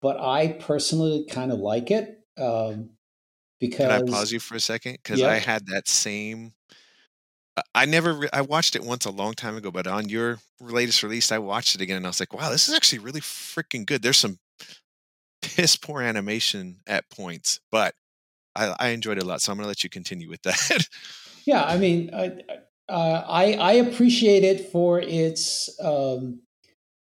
but 0.00 0.18
I 0.20 0.48
personally 0.48 1.26
kind 1.30 1.52
of 1.52 1.58
like 1.58 1.90
it 1.90 2.20
um, 2.38 2.90
because. 3.58 3.78
Can 3.86 3.90
I 3.90 4.10
pause 4.10 4.32
you 4.32 4.40
for 4.40 4.54
a 4.54 4.60
second? 4.60 4.94
Because 4.94 5.22
I 5.22 5.36
had 5.36 5.66
that 5.66 5.88
same. 5.88 6.52
I- 7.56 7.62
I 7.74 7.84
never. 7.84 8.14
Re- 8.14 8.28
I 8.32 8.42
watched 8.42 8.76
it 8.76 8.84
once 8.84 9.04
a 9.04 9.10
long 9.10 9.34
time 9.34 9.56
ago, 9.56 9.70
but 9.70 9.86
on 9.86 10.08
your 10.08 10.38
latest 10.60 11.02
release, 11.02 11.32
I 11.32 11.38
watched 11.38 11.74
it 11.74 11.80
again, 11.80 11.96
and 11.96 12.06
I 12.06 12.10
was 12.10 12.20
like, 12.20 12.32
"Wow, 12.32 12.50
this 12.50 12.68
is 12.68 12.74
actually 12.74 13.00
really 13.00 13.20
freaking 13.20 13.86
good." 13.86 14.02
There's 14.02 14.18
some 14.18 14.38
piss 15.42 15.76
poor 15.76 16.02
animation 16.02 16.80
at 16.86 17.08
points, 17.10 17.60
but 17.70 17.94
I, 18.54 18.74
I 18.78 18.88
enjoyed 18.90 19.18
it 19.18 19.24
a 19.24 19.26
lot. 19.26 19.42
So 19.42 19.52
I'm 19.52 19.58
going 19.58 19.64
to 19.64 19.68
let 19.68 19.84
you 19.84 19.90
continue 19.90 20.28
with 20.28 20.42
that. 20.42 20.88
Yeah, 21.46 21.64
I 21.64 21.78
mean, 21.78 22.14
I, 22.14 22.38
uh, 22.88 23.24
I 23.26 23.54
I 23.54 23.72
appreciate 23.72 24.44
it 24.44 24.70
for 24.70 25.00
its 25.00 25.70
um, 25.82 26.42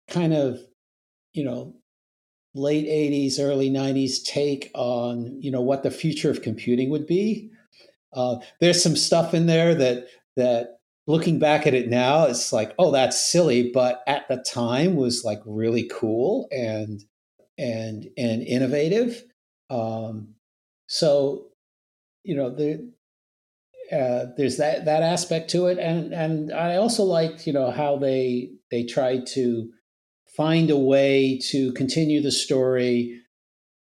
kind 0.08 0.34
of 0.34 0.60
you 1.34 1.44
know 1.44 1.76
late 2.56 2.86
'80s, 2.86 3.38
early 3.38 3.70
'90s 3.70 4.24
take 4.24 4.70
on 4.74 5.40
you 5.40 5.50
know 5.50 5.60
what 5.60 5.82
the 5.82 5.90
future 5.90 6.30
of 6.30 6.42
computing 6.42 6.90
would 6.90 7.06
be. 7.06 7.50
Uh, 8.12 8.36
there's 8.60 8.82
some 8.82 8.96
stuff 8.96 9.34
in 9.34 9.46
there 9.46 9.74
that 9.74 10.06
that 10.36 10.78
looking 11.06 11.38
back 11.38 11.66
at 11.66 11.74
it 11.74 11.88
now, 11.88 12.24
it's 12.24 12.52
like, 12.52 12.74
oh, 12.78 12.90
that's 12.90 13.20
silly, 13.20 13.70
but 13.72 14.02
at 14.06 14.28
the 14.28 14.38
time 14.38 14.96
was 14.96 15.24
like 15.24 15.40
really 15.46 15.88
cool 15.92 16.48
and 16.50 17.04
and 17.58 18.08
and 18.16 18.42
innovative. 18.42 19.24
Um, 19.70 20.34
so 20.86 21.46
you 22.24 22.36
know 22.36 22.50
the 22.50 22.92
uh, 23.92 24.26
there's 24.36 24.56
that 24.56 24.84
that 24.84 25.02
aspect 25.02 25.50
to 25.50 25.66
it, 25.66 25.78
and 25.78 26.12
and 26.12 26.52
I 26.52 26.76
also 26.76 27.04
liked 27.04 27.46
you 27.46 27.52
know 27.52 27.70
how 27.70 27.96
they 27.96 28.50
they 28.70 28.84
tried 28.84 29.26
to 29.28 29.70
find 30.36 30.70
a 30.70 30.76
way 30.76 31.38
to 31.50 31.72
continue 31.72 32.20
the 32.20 32.32
story, 32.32 33.22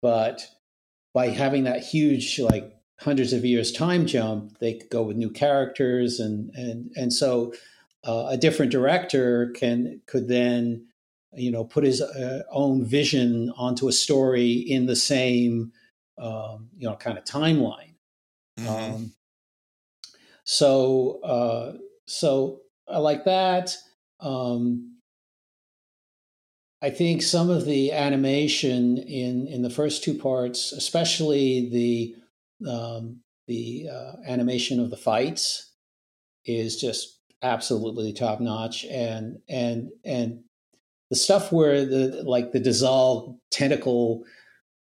but 0.01 0.45
by 1.13 1.29
having 1.29 1.63
that 1.63 1.83
huge 1.83 2.39
like 2.39 2.73
hundreds 2.99 3.33
of 3.33 3.45
years 3.45 3.71
time 3.71 4.05
jump, 4.05 4.57
they 4.59 4.73
could 4.75 4.89
go 4.89 5.03
with 5.03 5.17
new 5.17 5.29
characters, 5.29 6.19
and 6.19 6.49
and 6.55 6.91
and 6.95 7.13
so 7.13 7.53
uh, 8.03 8.27
a 8.29 8.37
different 8.37 8.71
director 8.71 9.51
can 9.55 10.01
could 10.05 10.27
then 10.27 10.87
you 11.35 11.51
know 11.51 11.63
put 11.63 11.83
his 11.83 12.01
uh, 12.01 12.43
own 12.51 12.85
vision 12.85 13.51
onto 13.55 13.87
a 13.87 13.93
story 13.93 14.51
in 14.53 14.85
the 14.85 14.95
same 14.95 15.71
um, 16.17 16.69
you 16.77 16.87
know 16.87 16.95
kind 16.95 17.17
of 17.17 17.23
timeline. 17.23 17.95
Mhm. 18.59 18.67
Um, 18.67 19.13
so 20.43 21.21
uh, 21.21 21.77
so 22.05 22.61
I 22.87 22.97
like 22.97 23.25
that. 23.25 23.75
Um, 24.19 24.92
I 26.83 26.89
think 26.89 27.21
some 27.21 27.49
of 27.49 27.63
the 27.63 27.93
animation 27.93 28.97
in 28.97 29.47
in 29.47 29.61
the 29.61 29.69
first 29.69 30.03
two 30.03 30.15
parts, 30.15 30.73
especially 30.73 31.69
the 31.69 32.69
um, 32.69 33.21
the 33.47 33.87
uh, 33.89 34.11
animation 34.27 34.81
of 34.81 34.89
the 34.89 34.97
fights, 34.97 35.71
is 36.45 36.75
just 36.75 37.21
absolutely 37.41 38.11
top 38.11 38.41
notch, 38.41 38.83
and 38.83 39.39
and 39.47 39.91
and 40.03 40.43
the 41.09 41.15
stuff 41.15 41.53
where 41.53 41.85
the 41.85 42.21
like 42.25 42.51
the 42.51 42.59
dissolved 42.59 43.39
tentacle 43.49 44.25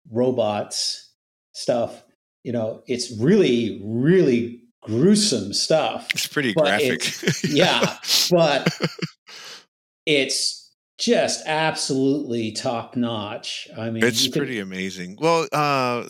robots 0.08 1.12
stuff, 1.50 2.04
you 2.44 2.52
know, 2.52 2.84
it's 2.86 3.10
really 3.18 3.80
really 3.82 4.62
gruesome 4.82 5.52
stuff. 5.52 6.06
It's 6.14 6.28
pretty 6.28 6.54
graphic. 6.54 7.02
yeah, 7.42 7.96
but 8.30 8.68
it's 10.06 10.57
just 10.98 11.46
absolutely 11.46 12.52
top 12.52 12.96
notch. 12.96 13.68
I 13.76 13.90
mean, 13.90 14.04
it's 14.04 14.24
could- 14.24 14.34
pretty 14.34 14.58
amazing. 14.58 15.16
Well, 15.20 15.46
uh, 15.52 16.04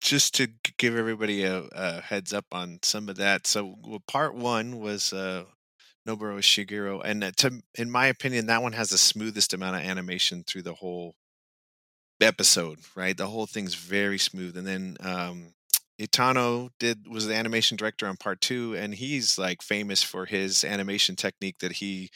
just 0.00 0.34
to 0.34 0.48
give 0.78 0.96
everybody 0.96 1.44
a, 1.44 1.62
a 1.72 2.00
heads 2.00 2.32
up 2.32 2.46
on 2.52 2.78
some 2.82 3.08
of 3.08 3.16
that. 3.16 3.46
So, 3.46 3.76
well, 3.86 4.02
part 4.08 4.34
one 4.34 4.80
was 4.80 5.12
uh, 5.12 5.44
Noboru 6.08 6.38
Ishiguro, 6.38 7.02
and 7.04 7.22
uh, 7.22 7.30
to, 7.36 7.62
in 7.76 7.90
my 7.90 8.06
opinion, 8.06 8.46
that 8.46 8.62
one 8.62 8.72
has 8.72 8.90
the 8.90 8.98
smoothest 8.98 9.52
amount 9.54 9.76
of 9.76 9.82
animation 9.82 10.42
through 10.44 10.62
the 10.62 10.74
whole 10.74 11.14
episode. 12.20 12.78
Right, 12.94 13.16
the 13.16 13.28
whole 13.28 13.46
thing's 13.46 13.74
very 13.74 14.18
smooth. 14.18 14.56
And 14.56 14.66
then 14.66 14.96
um, 15.00 15.52
Itano 16.00 16.70
did 16.78 17.06
was 17.08 17.26
the 17.26 17.34
animation 17.34 17.76
director 17.76 18.06
on 18.06 18.16
part 18.16 18.40
two, 18.40 18.74
and 18.74 18.94
he's 18.94 19.38
like 19.38 19.62
famous 19.62 20.02
for 20.02 20.26
his 20.26 20.64
animation 20.64 21.14
technique 21.14 21.58
that 21.60 21.72
he 21.72 22.10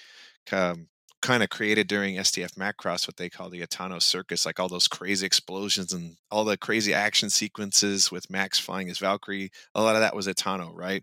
um, 0.50 0.88
kind 1.24 1.42
of 1.42 1.48
created 1.48 1.88
during 1.88 2.16
SDF 2.16 2.52
Macross, 2.52 3.08
what 3.08 3.16
they 3.16 3.30
call 3.30 3.48
the 3.48 3.62
Itano 3.62 4.00
Circus, 4.00 4.44
like 4.44 4.60
all 4.60 4.68
those 4.68 4.87
crazy 4.87 5.24
explosions 5.24 5.94
and 5.94 6.18
all 6.30 6.44
the 6.44 6.58
crazy 6.58 6.92
action 6.92 7.30
sequences 7.30 8.12
with 8.12 8.28
Max 8.28 8.58
flying 8.58 8.88
his 8.88 8.98
Valkyrie. 8.98 9.50
A 9.74 9.82
lot 9.82 9.96
of 9.96 10.02
that 10.02 10.14
was 10.14 10.28
Itano, 10.28 10.70
right? 10.74 11.02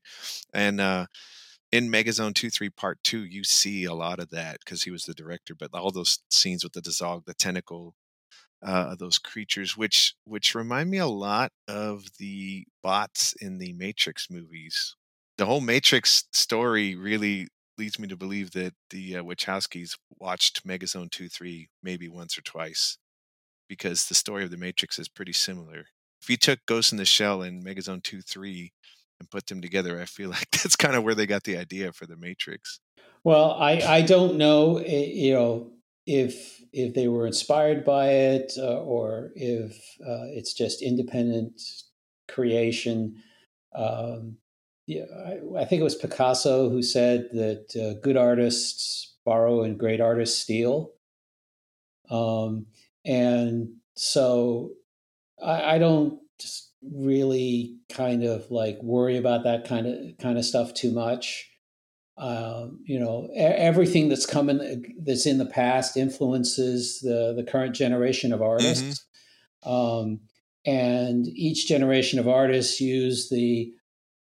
And 0.54 0.80
uh, 0.80 1.08
in 1.72 1.90
Megazone 1.90 2.36
2 2.36 2.52
3 2.52 2.70
Part 2.70 3.00
2, 3.04 3.26
you 3.26 3.44
see 3.44 3.86
a 3.86 3.96
lot 3.96 4.20
of 4.20 4.30
that 4.30 4.60
because 4.64 4.84
he 4.84 4.92
was 4.92 5.06
the 5.06 5.16
director, 5.16 5.56
but 5.56 5.72
all 5.74 5.90
those 5.90 6.20
scenes 6.30 6.64
with 6.64 6.74
the 6.74 6.82
Dissolve, 6.82 7.26
the 7.26 7.34
tentacle, 7.34 7.96
uh, 8.64 8.96
those 8.96 9.18
creatures, 9.18 9.76
which 9.76 10.14
which 10.26 10.54
remind 10.54 10.92
me 10.92 11.00
a 11.00 11.08
lot 11.08 11.52
of 11.68 12.06
the 12.20 12.68
bots 12.84 13.34
in 13.42 13.58
the 13.58 13.74
Matrix 13.74 14.28
movies. 14.30 14.96
The 15.40 15.48
whole 15.48 15.62
Matrix 15.62 16.26
story 16.32 16.94
really 16.96 17.48
leads 17.82 17.98
me 17.98 18.08
to 18.08 18.16
believe 18.16 18.52
that 18.52 18.76
the 18.92 19.18
uh, 19.18 19.24
Wachowskis 19.24 19.98
watched 20.20 20.68
Megazone 20.68 21.10
two 21.10 21.28
three 21.28 21.68
maybe 21.82 22.08
once 22.08 22.38
or 22.38 22.42
twice, 22.44 23.00
because 23.68 24.08
the 24.08 24.14
story 24.14 24.44
of 24.44 24.52
the 24.52 24.58
Matrix 24.58 25.00
is 25.00 25.10
pretty 25.10 25.34
similar. 25.34 25.86
If 26.22 26.30
you 26.30 26.38
took 26.38 26.60
Ghost 26.68 26.92
in 26.92 27.00
the 27.00 27.06
Shell 27.06 27.42
and 27.42 27.66
Megazone 27.66 28.04
two 28.04 28.22
three 28.22 28.72
and 29.20 29.32
put 29.32 29.48
them 29.48 29.62
together, 29.62 30.00
I 30.00 30.06
feel 30.06 30.30
like 30.38 30.52
that's 30.52 30.76
kind 30.76 30.96
of 30.96 31.04
where 31.04 31.16
they 31.16 31.26
got 31.26 31.44
the 31.44 31.58
idea 31.58 31.92
for 31.92 32.06
the 32.06 32.16
Matrix. 32.16 32.80
well, 33.24 33.54
I 33.54 33.82
I 33.98 34.02
don't 34.04 34.38
know, 34.38 34.78
eh, 34.78 35.10
you 35.12 35.34
know, 35.34 35.72
if 36.06 36.62
if 36.72 36.94
they 36.94 37.08
were 37.08 37.26
inspired 37.26 37.84
by 37.84 38.10
it 38.10 38.54
uh, 38.60 38.80
or 38.80 39.32
if 39.36 39.74
uh, 40.06 40.30
it's 40.38 40.54
just 40.54 40.84
independent 40.84 41.60
creation. 42.28 43.16
Um, 43.74 44.38
yeah, 44.92 45.06
I, 45.26 45.62
I 45.62 45.66
think 45.66 45.80
it 45.80 45.86
was 45.86 45.96
Picasso 45.96 46.70
who 46.70 46.84
said 46.84 47.30
that 47.32 47.76
uh, 47.78 48.00
good 48.02 48.18
artists 48.18 49.16
borrow 49.26 49.62
and 49.64 49.80
great 49.80 50.02
artists 50.02 50.38
steal. 50.44 50.92
Um, 52.10 52.66
and 53.06 53.70
so 53.96 54.72
I, 55.42 55.76
I 55.76 55.78
don't 55.78 56.20
just 56.42 56.74
really 56.84 57.78
kind 57.90 58.26
of 58.26 58.52
like 58.52 58.80
worry 58.84 59.16
about 59.16 59.46
that 59.46 59.66
kind 59.66 59.88
of 59.88 60.18
kind 60.18 60.38
of 60.38 60.44
stuff 60.44 60.74
too 60.74 60.92
much. 60.92 61.50
Um, 62.18 62.82
you 62.84 63.00
know, 63.00 63.30
everything 63.34 64.10
that's 64.10 64.26
coming 64.26 64.94
that's 65.06 65.26
in 65.26 65.38
the 65.38 65.46
past 65.46 65.96
influences 65.96 67.00
the 67.00 67.34
the 67.34 67.50
current 67.50 67.76
generation 67.76 68.34
of 68.34 68.42
artists, 68.42 69.06
um, 69.64 70.20
and 70.66 71.28
each 71.30 71.66
generation 71.68 72.20
of 72.20 72.28
artists 72.28 72.82
use 72.82 73.30
the 73.30 73.74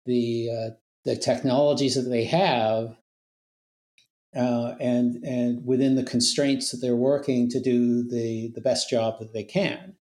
the 0.07 0.51
uh, 0.51 0.70
the 1.05 1.16
technologies 1.16 1.94
that 1.94 2.09
they 2.11 2.24
have 2.24 2.96
uh, 4.36 4.74
and 4.80 5.24
and 5.24 5.64
within 5.66 5.96
the 5.96 6.05
constraints 6.05 6.70
that 6.70 6.78
they're 6.78 6.96
working 6.96 7.48
to 7.48 7.61
do 7.61 8.09
the 8.09 8.53
the 8.55 8.61
best 8.61 8.88
job 8.88 9.18
that 9.18 9.32
they 9.32 9.44
can. 9.44 9.96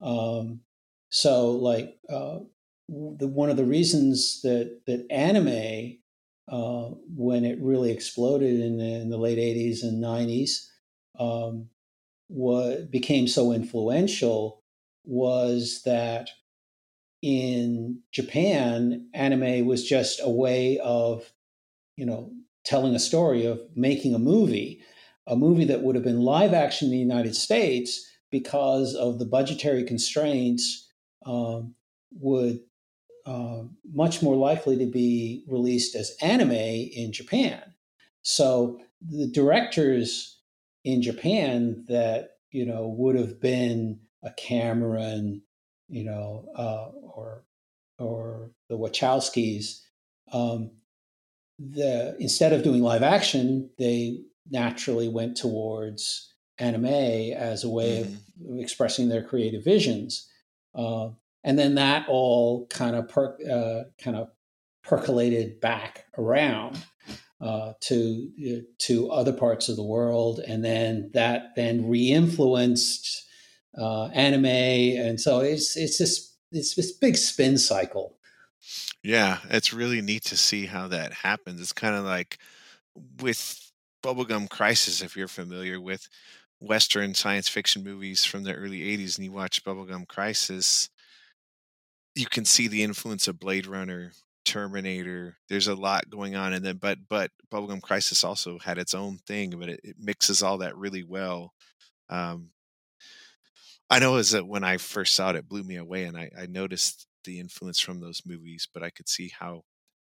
Um, 0.00 0.60
so, 1.10 1.52
like 1.52 1.96
uh, 2.08 2.38
the, 2.88 3.28
one 3.28 3.50
of 3.50 3.56
the 3.56 3.64
reasons 3.64 4.42
that 4.42 4.80
that 4.86 5.06
anime, 5.10 5.98
uh, 6.48 6.94
when 7.14 7.44
it 7.44 7.60
really 7.60 7.92
exploded 7.92 8.60
in 8.60 8.78
the, 8.78 8.94
in 8.94 9.10
the 9.10 9.18
late 9.18 9.38
'80s 9.38 9.82
and 9.84 10.02
'90s, 10.02 10.66
um, 11.18 11.68
what 12.28 12.90
became 12.90 13.28
so 13.28 13.52
influential 13.52 14.64
was 15.04 15.82
that 15.84 16.30
in 17.22 18.00
Japan, 18.12 19.08
anime 19.14 19.66
was 19.66 19.86
just 19.86 20.20
a 20.22 20.30
way 20.30 20.78
of, 20.78 21.30
you 21.96 22.06
know, 22.06 22.32
telling 22.64 22.94
a 22.94 23.00
story, 23.00 23.46
of 23.46 23.60
making 23.74 24.14
a 24.14 24.18
movie, 24.18 24.82
a 25.26 25.36
movie 25.36 25.64
that 25.64 25.82
would 25.82 25.94
have 25.94 26.04
been 26.04 26.20
live 26.20 26.52
action 26.52 26.86
in 26.86 26.92
the 26.92 26.98
United 26.98 27.34
States 27.34 28.06
because 28.30 28.94
of 28.94 29.18
the 29.18 29.24
budgetary 29.24 29.84
constraints 29.84 30.88
um, 31.26 31.74
would 32.12 32.60
uh, 33.26 33.62
much 33.92 34.22
more 34.22 34.36
likely 34.36 34.76
to 34.78 34.86
be 34.86 35.44
released 35.46 35.94
as 35.94 36.16
anime 36.22 36.52
in 36.52 37.12
Japan. 37.12 37.62
So 38.22 38.80
the 39.00 39.26
directors 39.26 40.38
in 40.84 41.02
Japan 41.02 41.84
that 41.88 42.30
you 42.50 42.64
know 42.64 42.88
would 42.88 43.16
have 43.16 43.40
been 43.40 44.00
a 44.22 44.30
Cameron, 44.32 45.42
you 45.90 46.04
know, 46.04 46.46
uh, 46.56 46.88
or 47.02 47.44
or 47.98 48.50
the 48.68 48.78
Wachowskis, 48.78 49.80
um, 50.32 50.70
the 51.58 52.16
instead 52.18 52.52
of 52.52 52.62
doing 52.62 52.82
live 52.82 53.02
action, 53.02 53.70
they 53.78 54.20
naturally 54.50 55.08
went 55.08 55.36
towards 55.36 56.32
anime 56.58 56.86
as 56.86 57.64
a 57.64 57.68
way 57.68 58.02
mm-hmm. 58.02 58.54
of 58.54 58.60
expressing 58.60 59.08
their 59.08 59.22
creative 59.22 59.64
visions. 59.64 60.28
Uh, 60.74 61.10
and 61.42 61.58
then 61.58 61.74
that 61.74 62.06
all 62.08 62.66
kind 62.68 62.94
of 62.94 63.08
per, 63.08 63.36
uh, 63.50 63.84
kind 64.02 64.16
of 64.16 64.28
percolated 64.82 65.60
back 65.60 66.04
around 66.18 66.78
uh, 67.40 67.72
to 67.80 68.30
uh, 68.46 68.60
to 68.78 69.10
other 69.10 69.32
parts 69.32 69.68
of 69.68 69.76
the 69.76 69.82
world, 69.82 70.40
and 70.46 70.64
then 70.64 71.10
that 71.14 71.54
then 71.56 71.88
re-influenced 71.88 73.26
uh, 73.76 74.06
anime, 74.06 74.46
and 74.46 75.20
so 75.20 75.40
it's 75.40 75.76
it's 75.76 75.98
this 75.98 76.36
it's 76.52 76.74
this 76.74 76.92
big 76.92 77.16
spin 77.16 77.58
cycle. 77.58 78.16
Yeah, 79.02 79.38
it's 79.48 79.72
really 79.72 80.02
neat 80.02 80.24
to 80.24 80.36
see 80.36 80.66
how 80.66 80.88
that 80.88 81.12
happens. 81.12 81.60
It's 81.60 81.72
kind 81.72 81.94
of 81.94 82.04
like 82.04 82.38
with 83.20 83.72
Bubblegum 84.02 84.48
Crisis, 84.50 85.02
if 85.02 85.16
you're 85.16 85.28
familiar 85.28 85.80
with 85.80 86.08
Western 86.60 87.14
science 87.14 87.48
fiction 87.48 87.82
movies 87.82 88.24
from 88.24 88.44
the 88.44 88.54
early 88.54 88.80
80s 88.80 89.16
and 89.16 89.24
you 89.24 89.32
watch 89.32 89.64
Bubblegum 89.64 90.06
Crisis, 90.06 90.90
you 92.14 92.26
can 92.26 92.44
see 92.44 92.68
the 92.68 92.82
influence 92.82 93.28
of 93.28 93.40
Blade 93.40 93.66
Runner, 93.66 94.12
Terminator. 94.44 95.38
There's 95.48 95.68
a 95.68 95.74
lot 95.74 96.10
going 96.10 96.36
on, 96.36 96.52
and 96.52 96.64
then 96.64 96.76
but 96.76 96.98
but 97.08 97.30
Bubblegum 97.50 97.82
Crisis 97.82 98.24
also 98.24 98.58
had 98.58 98.78
its 98.78 98.94
own 98.94 99.18
thing, 99.26 99.50
but 99.58 99.68
it, 99.68 99.80
it 99.82 99.96
mixes 99.98 100.42
all 100.42 100.58
that 100.58 100.76
really 100.76 101.04
well. 101.04 101.54
Um, 102.10 102.50
I 103.90 103.98
know 103.98 104.16
is 104.16 104.30
that 104.30 104.46
when 104.46 104.64
I 104.64 104.76
first 104.76 105.14
saw 105.14 105.30
it, 105.30 105.36
it 105.36 105.48
blew 105.48 105.62
me 105.62 105.76
away, 105.76 106.04
and 106.04 106.16
I, 106.16 106.30
I 106.38 106.46
noticed 106.46 107.06
the 107.24 107.40
influence 107.40 107.80
from 107.80 108.00
those 108.00 108.22
movies, 108.24 108.68
but 108.72 108.82
I 108.82 108.90
could 108.90 109.08
see 109.08 109.32
how 109.38 109.62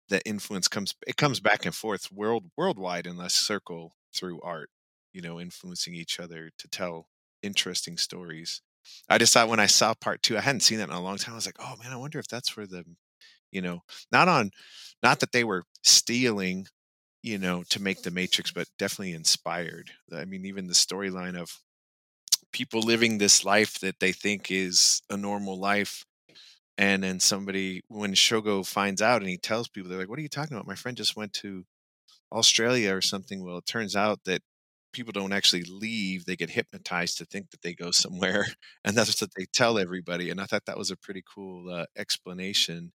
that 0.09 0.23
influence 0.25 0.67
comes 0.67 0.93
it 1.07 1.17
comes 1.17 1.39
back 1.39 1.65
and 1.65 1.73
forth 1.73 2.11
world 2.11 2.45
worldwide 2.57 3.07
in 3.07 3.19
a 3.19 3.29
circle 3.29 3.95
through 4.15 4.41
art, 4.41 4.69
you 5.13 5.21
know, 5.21 5.39
influencing 5.39 5.95
each 5.95 6.19
other 6.19 6.51
to 6.57 6.67
tell 6.67 7.07
interesting 7.41 7.97
stories. 7.97 8.61
I 9.09 9.17
just 9.17 9.33
thought 9.33 9.49
when 9.49 9.59
I 9.59 9.65
saw 9.67 9.93
part 9.95 10.21
two, 10.23 10.37
I 10.37 10.41
hadn't 10.41 10.61
seen 10.61 10.77
that 10.79 10.89
in 10.89 10.95
a 10.95 11.01
long 11.01 11.17
time. 11.17 11.33
I 11.33 11.37
was 11.37 11.45
like, 11.47 11.57
oh 11.59 11.75
man, 11.81 11.91
I 11.91 11.97
wonder 11.97 12.19
if 12.19 12.27
that's 12.27 12.55
where 12.55 12.67
the, 12.67 12.83
you 13.51 13.61
know, 13.61 13.81
not 14.11 14.27
on, 14.29 14.51
not 15.03 15.19
that 15.21 15.31
they 15.33 15.43
were 15.43 15.63
stealing, 15.83 16.67
you 17.23 17.37
know, 17.39 17.63
to 17.71 17.81
make 17.81 18.03
the 18.03 18.11
Matrix, 18.11 18.51
but 18.51 18.67
definitely 18.79 19.13
inspired. 19.13 19.91
I 20.13 20.25
mean, 20.25 20.45
even 20.45 20.67
the 20.67 20.73
storyline 20.73 21.37
of 21.37 21.59
people 22.55 22.79
living 22.79 23.17
this 23.17 23.43
life 23.43 23.79
that 23.81 23.99
they 23.99 24.13
think 24.13 24.49
is 24.49 25.01
a 25.09 25.17
normal 25.17 25.59
life. 25.59 26.05
And 26.77 27.03
then 27.03 27.19
somebody, 27.19 27.83
when 27.89 28.13
Shogo 28.13 28.65
finds 28.65 29.01
out 29.01 29.21
and 29.21 29.29
he 29.29 29.37
tells 29.37 29.67
people, 29.67 29.89
they're 29.89 29.99
like, 29.99 30.09
what 30.09 30.17
are 30.17 30.21
you 30.21 30.29
talking 30.29 30.55
about? 30.55 30.65
My 30.65 30.75
friend 30.75 30.95
just 30.95 31.17
went 31.17 31.33
to 31.33 31.65
Australia 32.31 32.95
or 32.95 33.01
something. 33.01 33.43
Well, 33.43 33.57
it 33.57 33.65
turns 33.65 33.95
out 33.95 34.19
that 34.25 34.41
people 34.93 35.11
don't 35.11 35.33
actually 35.33 35.63
leave 35.63 36.23
they 36.25 36.37
get 36.37 36.49
hypnotized 36.49 37.17
to 37.17 37.25
think 37.25 37.51
that 37.51 37.61
they 37.61 37.73
go 37.73 37.91
somewhere 37.91 38.45
and 38.85 38.95
that's 38.95 39.21
what 39.21 39.29
they 39.37 39.45
tell 39.53 39.77
everybody 39.77 40.29
and 40.29 40.39
i 40.39 40.45
thought 40.45 40.65
that 40.65 40.77
was 40.77 40.89
a 40.89 40.95
pretty 40.95 41.21
cool 41.35 41.69
uh, 41.69 41.85
explanation 41.97 42.93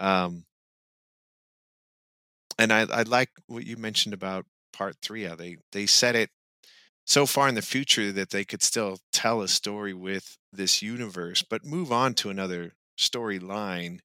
um, 0.00 0.44
and 2.58 2.72
I, 2.72 2.86
I 2.90 3.02
like 3.02 3.30
what 3.46 3.66
you 3.66 3.76
mentioned 3.76 4.14
about 4.14 4.46
part 4.72 4.96
three 5.02 5.24
how 5.24 5.34
they 5.34 5.56
they 5.72 5.86
set 5.86 6.14
it 6.14 6.30
so 7.08 7.24
far 7.24 7.48
in 7.48 7.54
the 7.54 7.62
future 7.62 8.12
that 8.12 8.30
they 8.30 8.44
could 8.44 8.62
still 8.62 8.98
tell 9.12 9.40
a 9.40 9.48
story 9.48 9.94
with 9.94 10.36
this 10.52 10.82
universe 10.82 11.42
but 11.42 11.64
move 11.64 11.90
on 11.90 12.14
to 12.14 12.30
another 12.30 12.72
storyline 12.98 13.98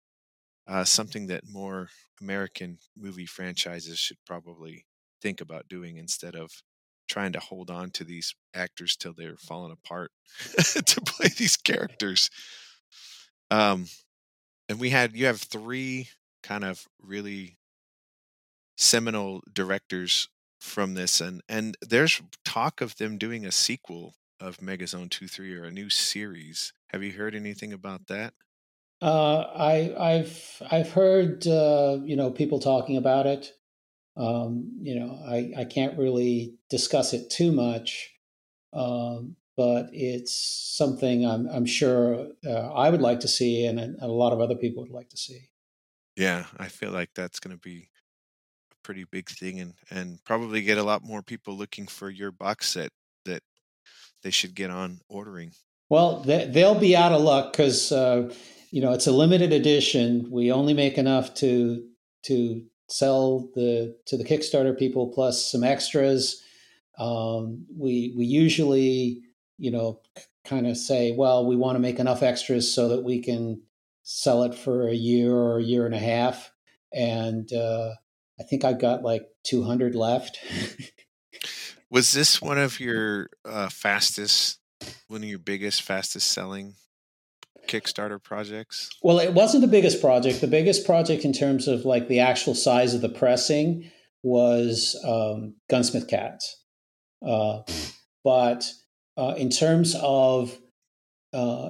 uh, 0.67 0.83
something 0.83 1.27
that 1.27 1.43
more 1.47 1.89
american 2.21 2.77
movie 2.97 3.25
franchises 3.25 3.99
should 3.99 4.17
probably 4.25 4.85
think 5.21 5.41
about 5.41 5.67
doing 5.67 5.97
instead 5.97 6.35
of 6.35 6.51
trying 7.07 7.33
to 7.33 7.39
hold 7.39 7.69
on 7.69 7.91
to 7.91 8.03
these 8.03 8.33
actors 8.53 8.95
till 8.95 9.13
they're 9.13 9.37
falling 9.37 9.71
apart 9.71 10.11
to 10.85 11.01
play 11.01 11.29
these 11.37 11.57
characters. 11.57 12.29
Um, 13.51 13.87
and 14.69 14.79
we 14.79 14.89
had 14.89 15.15
you 15.15 15.25
have 15.25 15.41
three 15.41 16.09
kind 16.41 16.63
of 16.63 16.85
really 17.01 17.57
seminal 18.77 19.41
directors 19.51 20.29
from 20.63 20.93
this, 20.95 21.21
and 21.21 21.41
and 21.49 21.77
there's 21.81 22.21
talk 22.45 22.81
of 22.81 22.95
them 22.97 23.17
doing 23.17 23.45
a 23.45 23.51
sequel 23.51 24.15
of 24.39 24.57
Megazone 24.57 25.09
Two 25.09 25.27
Three 25.27 25.53
or 25.55 25.65
a 25.65 25.71
new 25.71 25.89
series. 25.89 26.73
Have 26.87 27.03
you 27.03 27.11
heard 27.11 27.35
anything 27.35 27.73
about 27.73 28.07
that? 28.07 28.33
Uh, 29.01 29.41
I, 29.55 30.13
I've 30.15 30.61
I've 30.71 30.91
heard 30.91 31.45
uh, 31.45 31.99
you 32.03 32.15
know 32.15 32.31
people 32.31 32.59
talking 32.59 32.97
about 32.97 33.27
it. 33.27 33.51
Um, 34.15 34.79
you 34.81 34.99
know, 34.99 35.19
I, 35.27 35.53
I 35.61 35.65
can't 35.65 35.97
really 35.97 36.55
discuss 36.69 37.13
it 37.13 37.29
too 37.31 37.51
much, 37.51 38.13
um, 38.73 39.37
but 39.57 39.89
it's 39.93 40.35
something 40.77 41.25
I'm, 41.25 41.47
I'm 41.49 41.65
sure 41.65 42.27
uh, 42.45 42.73
I 42.73 42.89
would 42.91 43.01
like 43.01 43.21
to 43.21 43.27
see, 43.27 43.65
and 43.65 43.79
a, 43.79 44.05
a 44.05 44.07
lot 44.07 44.33
of 44.33 44.41
other 44.41 44.55
people 44.55 44.83
would 44.83 44.91
like 44.93 45.09
to 45.09 45.17
see. 45.17 45.49
Yeah, 46.15 46.45
I 46.57 46.67
feel 46.67 46.91
like 46.91 47.13
that's 47.15 47.39
going 47.39 47.55
to 47.55 47.59
be 47.59 47.89
pretty 48.83 49.05
big 49.05 49.29
thing, 49.29 49.59
and 49.59 49.73
and 49.89 50.23
probably 50.23 50.61
get 50.61 50.77
a 50.77 50.83
lot 50.83 51.03
more 51.03 51.21
people 51.21 51.55
looking 51.55 51.87
for 51.87 52.09
your 52.09 52.31
box 52.31 52.69
set 52.71 52.91
that 53.25 53.41
they 54.21 54.31
should 54.31 54.55
get 54.55 54.69
on 54.69 54.99
ordering. 55.09 55.51
Well, 55.89 56.21
they, 56.21 56.45
they'll 56.45 56.79
be 56.79 56.95
out 56.95 57.11
of 57.11 57.21
luck 57.21 57.51
because 57.51 57.91
uh, 57.91 58.33
you 58.71 58.81
know 58.81 58.93
it's 58.93 59.07
a 59.07 59.11
limited 59.11 59.53
edition. 59.53 60.27
We 60.31 60.51
only 60.51 60.73
make 60.73 60.97
enough 60.97 61.33
to 61.35 61.83
to 62.23 62.63
sell 62.87 63.49
the 63.55 63.95
to 64.07 64.17
the 64.17 64.23
Kickstarter 64.23 64.77
people 64.77 65.07
plus 65.07 65.51
some 65.51 65.63
extras. 65.63 66.43
Um, 66.97 67.65
we 67.75 68.13
we 68.17 68.25
usually 68.25 69.21
you 69.57 69.71
know 69.71 70.01
kind 70.45 70.67
of 70.67 70.77
say, 70.77 71.13
well, 71.15 71.45
we 71.45 71.55
want 71.55 71.75
to 71.75 71.79
make 71.79 71.99
enough 71.99 72.23
extras 72.23 72.73
so 72.73 72.89
that 72.89 73.03
we 73.03 73.19
can 73.19 73.61
sell 74.03 74.43
it 74.43 74.53
for 74.53 74.87
a 74.87 74.93
year 74.93 75.33
or 75.33 75.57
a 75.57 75.63
year 75.63 75.85
and 75.85 75.95
a 75.95 75.99
half. 75.99 76.51
And 76.93 77.51
uh, 77.51 77.91
I 78.39 78.43
think 78.43 78.63
I've 78.63 78.79
got 78.79 79.03
like 79.03 79.23
200 79.45 79.95
left. 79.95 80.39
Was 81.89 82.11
this 82.13 82.41
one 82.41 82.57
of 82.57 82.79
your 82.79 83.29
uh, 83.45 83.69
fastest, 83.69 84.59
one 85.07 85.21
of 85.21 85.29
your 85.29 85.39
biggest, 85.39 85.83
fastest 85.83 86.31
selling 86.31 86.73
Kickstarter 87.67 88.21
projects? 88.21 88.89
Well, 89.03 89.19
it 89.19 89.33
wasn't 89.33 89.61
the 89.61 89.67
biggest 89.67 90.01
project. 90.01 90.41
The 90.41 90.47
biggest 90.47 90.85
project 90.85 91.23
in 91.23 91.33
terms 91.33 91.67
of 91.67 91.85
like 91.85 92.07
the 92.07 92.19
actual 92.19 92.55
size 92.55 92.95
of 92.95 93.01
the 93.01 93.09
pressing 93.09 93.91
was 94.23 94.99
um, 95.05 95.55
Gunsmith 95.69 96.07
Cats. 96.07 96.63
Uh, 97.25 97.61
but 98.23 98.65
uh, 99.17 99.35
in 99.37 99.49
terms 99.49 99.95
of 100.01 100.57
uh, 101.33 101.69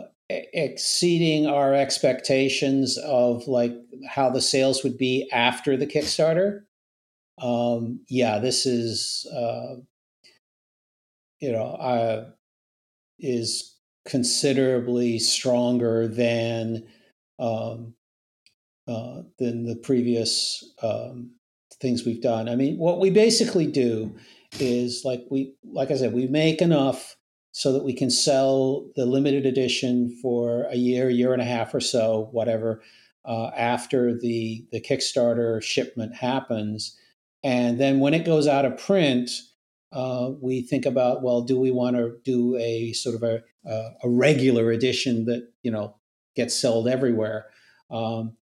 exceeding 0.53 1.47
our 1.47 1.73
expectations 1.73 2.97
of 2.97 3.47
like 3.47 3.73
how 4.07 4.29
the 4.29 4.41
sales 4.41 4.83
would 4.83 4.97
be 4.97 5.29
after 5.31 5.77
the 5.77 5.87
Kickstarter, 5.87 6.61
um, 7.41 8.01
yeah, 8.07 8.39
this 8.39 8.65
is 8.65 9.25
uh, 9.33 9.75
you 11.39 11.51
know 11.51 11.65
uh, 11.65 12.29
is 13.19 13.75
considerably 14.05 15.19
stronger 15.19 16.07
than 16.07 16.85
um, 17.39 17.93
uh, 18.87 19.21
than 19.39 19.65
the 19.65 19.75
previous 19.75 20.63
um, 20.81 21.31
things 21.81 22.05
we've 22.05 22.21
done. 22.21 22.49
I 22.49 22.55
mean, 22.55 22.77
what 22.77 22.99
we 22.99 23.09
basically 23.09 23.67
do 23.67 24.15
is 24.59 25.03
like 25.03 25.25
we, 25.29 25.55
like 25.63 25.91
I 25.91 25.95
said, 25.95 26.13
we 26.13 26.27
make 26.27 26.61
enough 26.61 27.15
so 27.53 27.71
that 27.71 27.83
we 27.83 27.93
can 27.93 28.09
sell 28.09 28.89
the 28.95 29.05
limited 29.05 29.45
edition 29.45 30.09
for 30.21 30.65
a 30.71 30.75
year, 30.75 31.07
year 31.09 31.33
and 31.33 31.41
a 31.41 31.45
half 31.45 31.73
or 31.73 31.79
so, 31.79 32.27
whatever, 32.31 32.81
uh, 33.25 33.51
after 33.55 34.17
the 34.17 34.65
the 34.71 34.81
Kickstarter 34.81 35.61
shipment 35.61 36.15
happens, 36.15 36.97
and 37.43 37.79
then 37.79 37.99
when 37.99 38.13
it 38.13 38.25
goes 38.25 38.47
out 38.47 38.65
of 38.65 38.77
print, 38.77 39.29
uh, 39.93 40.31
we 40.41 40.61
think 40.63 40.85
about 40.85 41.21
well, 41.21 41.41
do 41.41 41.57
we 41.57 41.71
want 41.71 41.95
to 41.95 42.17
do 42.25 42.57
a 42.57 42.91
sort 42.93 43.15
of 43.15 43.23
a, 43.23 43.43
a 44.03 44.09
regular 44.09 44.71
edition 44.71 45.25
that 45.25 45.47
you 45.61 45.71
know 45.71 45.95
gets 46.35 46.55
sold 46.55 46.87
everywhere? 46.87 47.45
Um, 47.91 48.35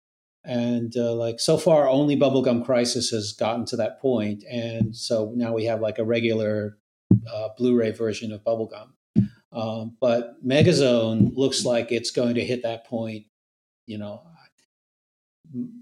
and 0.46 0.96
uh, 0.96 1.14
like 1.16 1.40
so 1.40 1.58
far, 1.58 1.90
only 1.90 2.16
Bubblegum 2.16 2.64
Crisis 2.64 3.10
has 3.10 3.34
gotten 3.34 3.66
to 3.66 3.76
that 3.78 4.00
point, 4.00 4.44
and 4.50 4.96
so 4.96 5.34
now 5.36 5.52
we 5.52 5.66
have 5.66 5.82
like 5.82 5.98
a 5.98 6.06
regular 6.06 6.78
uh, 7.28 7.50
Blu-ray 7.58 7.92
version 7.92 8.32
of 8.32 8.44
Bubblegum. 8.44 8.90
Um, 9.52 9.96
but 10.00 10.46
Megazone 10.46 11.36
looks 11.36 11.66
like 11.66 11.92
it's 11.92 12.12
going 12.12 12.36
to 12.36 12.46
hit 12.46 12.64
that 12.64 12.86
point. 12.86 13.26
You 13.86 13.98
know, 13.98 14.22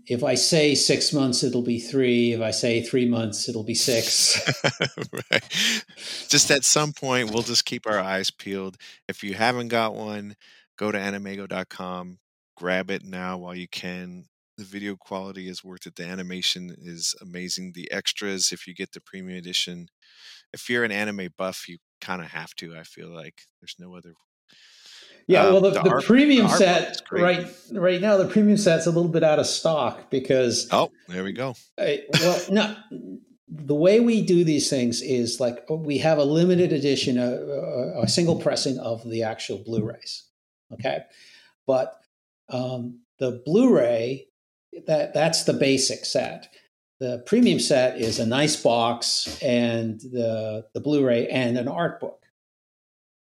if 0.05 0.23
I 0.23 0.35
say 0.35 0.75
six 0.75 1.11
months, 1.11 1.43
it'll 1.43 1.61
be 1.61 1.79
three. 1.79 2.33
If 2.33 2.41
I 2.41 2.51
say 2.51 2.81
three 2.81 3.05
months, 3.05 3.49
it'll 3.49 3.65
be 3.65 3.75
six. 3.75 4.39
right. 5.31 5.83
Just 6.29 6.49
at 6.51 6.63
some 6.63 6.93
point, 6.93 7.31
we'll 7.31 7.43
just 7.43 7.65
keep 7.65 7.85
our 7.85 7.99
eyes 7.99 8.31
peeled. 8.31 8.77
If 9.09 9.23
you 9.23 9.33
haven't 9.33 9.67
got 9.67 9.93
one, 9.93 10.35
go 10.77 10.91
to 10.91 10.97
animeigo.com, 10.97 12.19
grab 12.55 12.89
it 12.89 13.03
now 13.03 13.37
while 13.37 13.55
you 13.55 13.67
can. 13.67 14.25
The 14.57 14.63
video 14.63 14.95
quality 14.95 15.49
is 15.49 15.63
worth 15.63 15.85
it. 15.85 15.95
The 15.95 16.05
animation 16.05 16.75
is 16.79 17.13
amazing. 17.21 17.73
The 17.73 17.91
extras, 17.91 18.51
if 18.51 18.65
you 18.65 18.73
get 18.73 18.93
the 18.93 19.01
premium 19.01 19.37
edition, 19.37 19.89
if 20.53 20.69
you're 20.69 20.83
an 20.83 20.91
anime 20.91 21.29
buff, 21.37 21.67
you 21.67 21.77
kind 22.01 22.21
of 22.21 22.27
have 22.27 22.53
to. 22.55 22.75
I 22.75 22.83
feel 22.83 23.09
like 23.09 23.41
there's 23.61 23.75
no 23.79 23.95
other 23.95 24.13
yeah, 25.27 25.43
um, 25.43 25.53
well, 25.53 25.61
the, 25.61 25.71
the, 25.71 25.83
the 25.83 26.03
premium 26.05 26.47
set 26.47 27.01
right 27.11 27.45
right 27.73 27.99
now, 27.99 28.15
the 28.15 28.27
premium 28.27 28.57
set's 28.57 28.87
a 28.87 28.91
little 28.91 29.11
bit 29.11 29.23
out 29.23 29.39
of 29.39 29.45
stock 29.45 30.09
because 30.09 30.69
oh, 30.71 30.89
there 31.09 31.23
we 31.23 31.33
go. 31.33 31.55
I, 31.77 32.03
well, 32.13 32.41
no, 32.49 32.75
the 33.49 33.75
way 33.75 33.99
we 33.99 34.25
do 34.25 34.45
these 34.45 34.69
things 34.69 35.01
is 35.01 35.41
like 35.41 35.65
oh, 35.69 35.75
we 35.75 35.97
have 35.97 36.17
a 36.17 36.23
limited 36.23 36.71
edition, 36.71 37.17
a, 37.17 37.29
a, 37.29 38.03
a 38.03 38.07
single 38.07 38.37
pressing 38.37 38.79
of 38.79 39.07
the 39.09 39.23
actual 39.23 39.57
Blu-rays. 39.57 40.23
Okay, 40.71 40.99
but 41.65 41.99
um, 42.47 43.01
the 43.19 43.41
Blu-ray 43.45 44.27
that 44.85 45.13
that's 45.13 45.43
the 45.43 45.53
basic 45.53 46.05
set. 46.05 46.47
The 46.99 47.23
premium 47.25 47.59
set 47.59 48.01
is 48.01 48.19
a 48.19 48.25
nice 48.25 48.55
box 48.55 49.39
and 49.41 49.99
the 49.99 50.65
the 50.73 50.79
Blu-ray 50.79 51.27
and 51.27 51.57
an 51.57 51.67
art 51.67 51.99
book. 51.99 52.23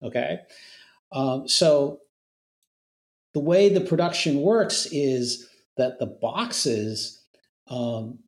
Okay. 0.03 0.41
Um, 1.13 1.49
so 1.49 2.01
the 3.35 3.41
way 3.41 3.69
the 3.69 3.81
production 3.81 4.43
works 4.43 4.87
is 4.93 5.49
that 5.77 5.99
the 5.99 6.07
boxes, 6.07 7.23
um, 7.69 8.19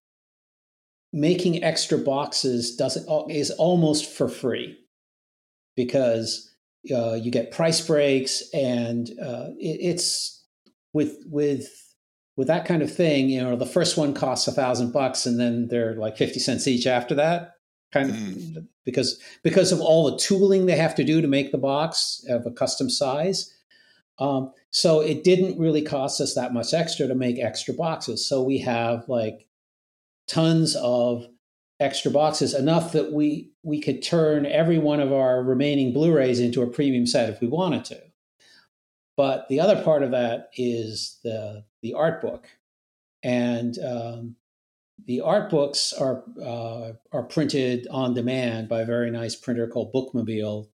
making 1.13 1.63
extra 1.63 1.99
boxes 1.99 2.77
doesn't 2.77 3.07
is 3.31 3.51
almost 3.51 4.11
for 4.11 4.29
free 4.29 4.79
because 5.77 6.55
uh, 6.95 7.15
you 7.15 7.31
get 7.31 7.51
price 7.51 7.87
breaks 7.87 8.43
and 8.53 9.11
uh, 9.23 9.49
it, 9.59 9.79
it's 9.81 10.43
with 10.93 11.19
with 11.27 11.69
with 12.37 12.49
that 12.49 12.67
kind 12.67 12.83
of 12.83 12.95
thing. 12.95 13.29
You 13.29 13.43
know, 13.43 13.57
the 13.57 13.67
first 13.67 13.97
one 13.97 14.15
costs 14.15 14.49
a 14.49 14.53
thousand 14.53 14.93
bucks 14.93 15.27
and 15.27 15.39
then 15.39 15.69
they're 15.69 15.95
like 15.95 16.17
fifty 16.17 16.41
cents 16.41 16.67
each 16.67 16.87
after 16.87 17.15
that 17.15 17.55
kind 17.95 18.11
of 18.11 18.17
mm. 18.17 18.67
because 18.85 19.21
because 19.43 19.71
of 19.73 19.81
all 19.81 20.11
the 20.11 20.19
tooling 20.19 20.67
they 20.67 20.77
have 20.77 20.97
to 20.97 21.05
do 21.05 21.23
to 21.23 21.29
make 21.29 21.53
the 21.53 21.59
box 21.59 22.23
of 22.29 22.45
a 22.45 22.51
custom 22.51 22.91
size. 22.91 23.51
Um, 24.19 24.53
so 24.71 25.01
it 25.01 25.25
didn't 25.25 25.59
really 25.59 25.83
cost 25.83 26.21
us 26.21 26.35
that 26.35 26.53
much 26.53 26.75
extra 26.75 27.07
to 27.07 27.15
make 27.15 27.39
extra 27.39 27.73
boxes. 27.73 28.29
So 28.29 28.43
we 28.43 28.59
have 28.59 29.09
like 29.09 29.47
tons 30.29 30.77
of 30.77 31.27
extra 31.81 32.11
boxes, 32.11 32.55
enough 32.55 32.93
that 32.93 33.13
we 33.13 33.53
we 33.63 33.81
could 33.81 34.03
turn 34.03 34.45
every 34.45 34.79
one 34.79 35.01
of 35.01 35.13
our 35.13 35.43
remaining 35.43 35.93
Blu-rays 35.93 36.41
into 36.41 36.63
a 36.63 36.67
premium 36.67 37.07
set 37.07 37.31
if 37.31 37.41
we 37.41 37.49
wanted 37.49 37.85
to. 37.87 38.01
But 39.17 39.49
the 39.49 39.61
other 39.61 39.83
part 39.83 40.03
of 40.03 40.11
that 40.11 40.51
is 40.57 41.19
the 41.23 41.65
the 41.83 41.95
art 41.95 42.21
book, 42.21 42.47
and 43.23 43.79
um, 43.79 44.37
the 45.07 45.21
art 45.21 45.51
books 45.51 45.93
are 45.93 46.25
uh, 46.43 46.93
are 47.13 47.23
printed 47.23 47.87
on 47.91 48.15
demand 48.15 48.69
by 48.69 48.81
a 48.81 48.87
very 48.87 49.11
nice 49.11 49.37
printer 49.37 49.69
called 49.69 49.93
Bookmobile 49.93 50.69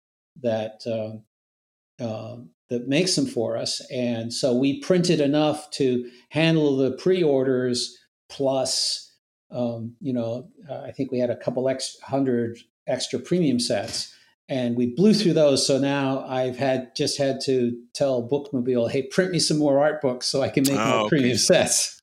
that 0.41 0.81
uh, 0.85 2.03
uh, 2.03 2.37
that 2.69 2.87
makes 2.87 3.15
them 3.15 3.25
for 3.25 3.57
us. 3.57 3.81
And 3.91 4.33
so 4.33 4.53
we 4.53 4.81
printed 4.81 5.19
enough 5.21 5.71
to 5.71 6.09
handle 6.29 6.75
the 6.77 6.91
pre-orders 6.91 7.97
plus, 8.29 9.15
um, 9.51 9.95
you 10.01 10.11
know, 10.11 10.49
I 10.69 10.91
think 10.91 11.11
we 11.11 11.19
had 11.19 11.29
a 11.29 11.37
couple 11.37 11.69
ex- 11.69 11.97
hundred 12.01 12.59
extra 12.85 13.19
premium 13.19 13.59
sets. 13.59 14.13
And 14.49 14.77
we 14.77 14.87
blew 14.87 15.13
through 15.13 15.33
those. 15.33 15.67
So 15.67 15.77
now 15.77 16.25
I've 16.25 16.57
had 16.57 16.95
just 16.95 17.17
had 17.17 17.41
to 17.41 17.77
tell 17.93 18.27
Bookmobile, 18.27 18.89
hey, 18.89 19.03
print 19.03 19.31
me 19.31 19.39
some 19.39 19.57
more 19.57 19.79
art 19.79 20.01
books 20.01 20.25
so 20.27 20.41
I 20.41 20.49
can 20.49 20.63
make 20.65 20.79
oh, 20.79 20.99
more 20.99 21.09
premium 21.09 21.37
sets 21.37 21.97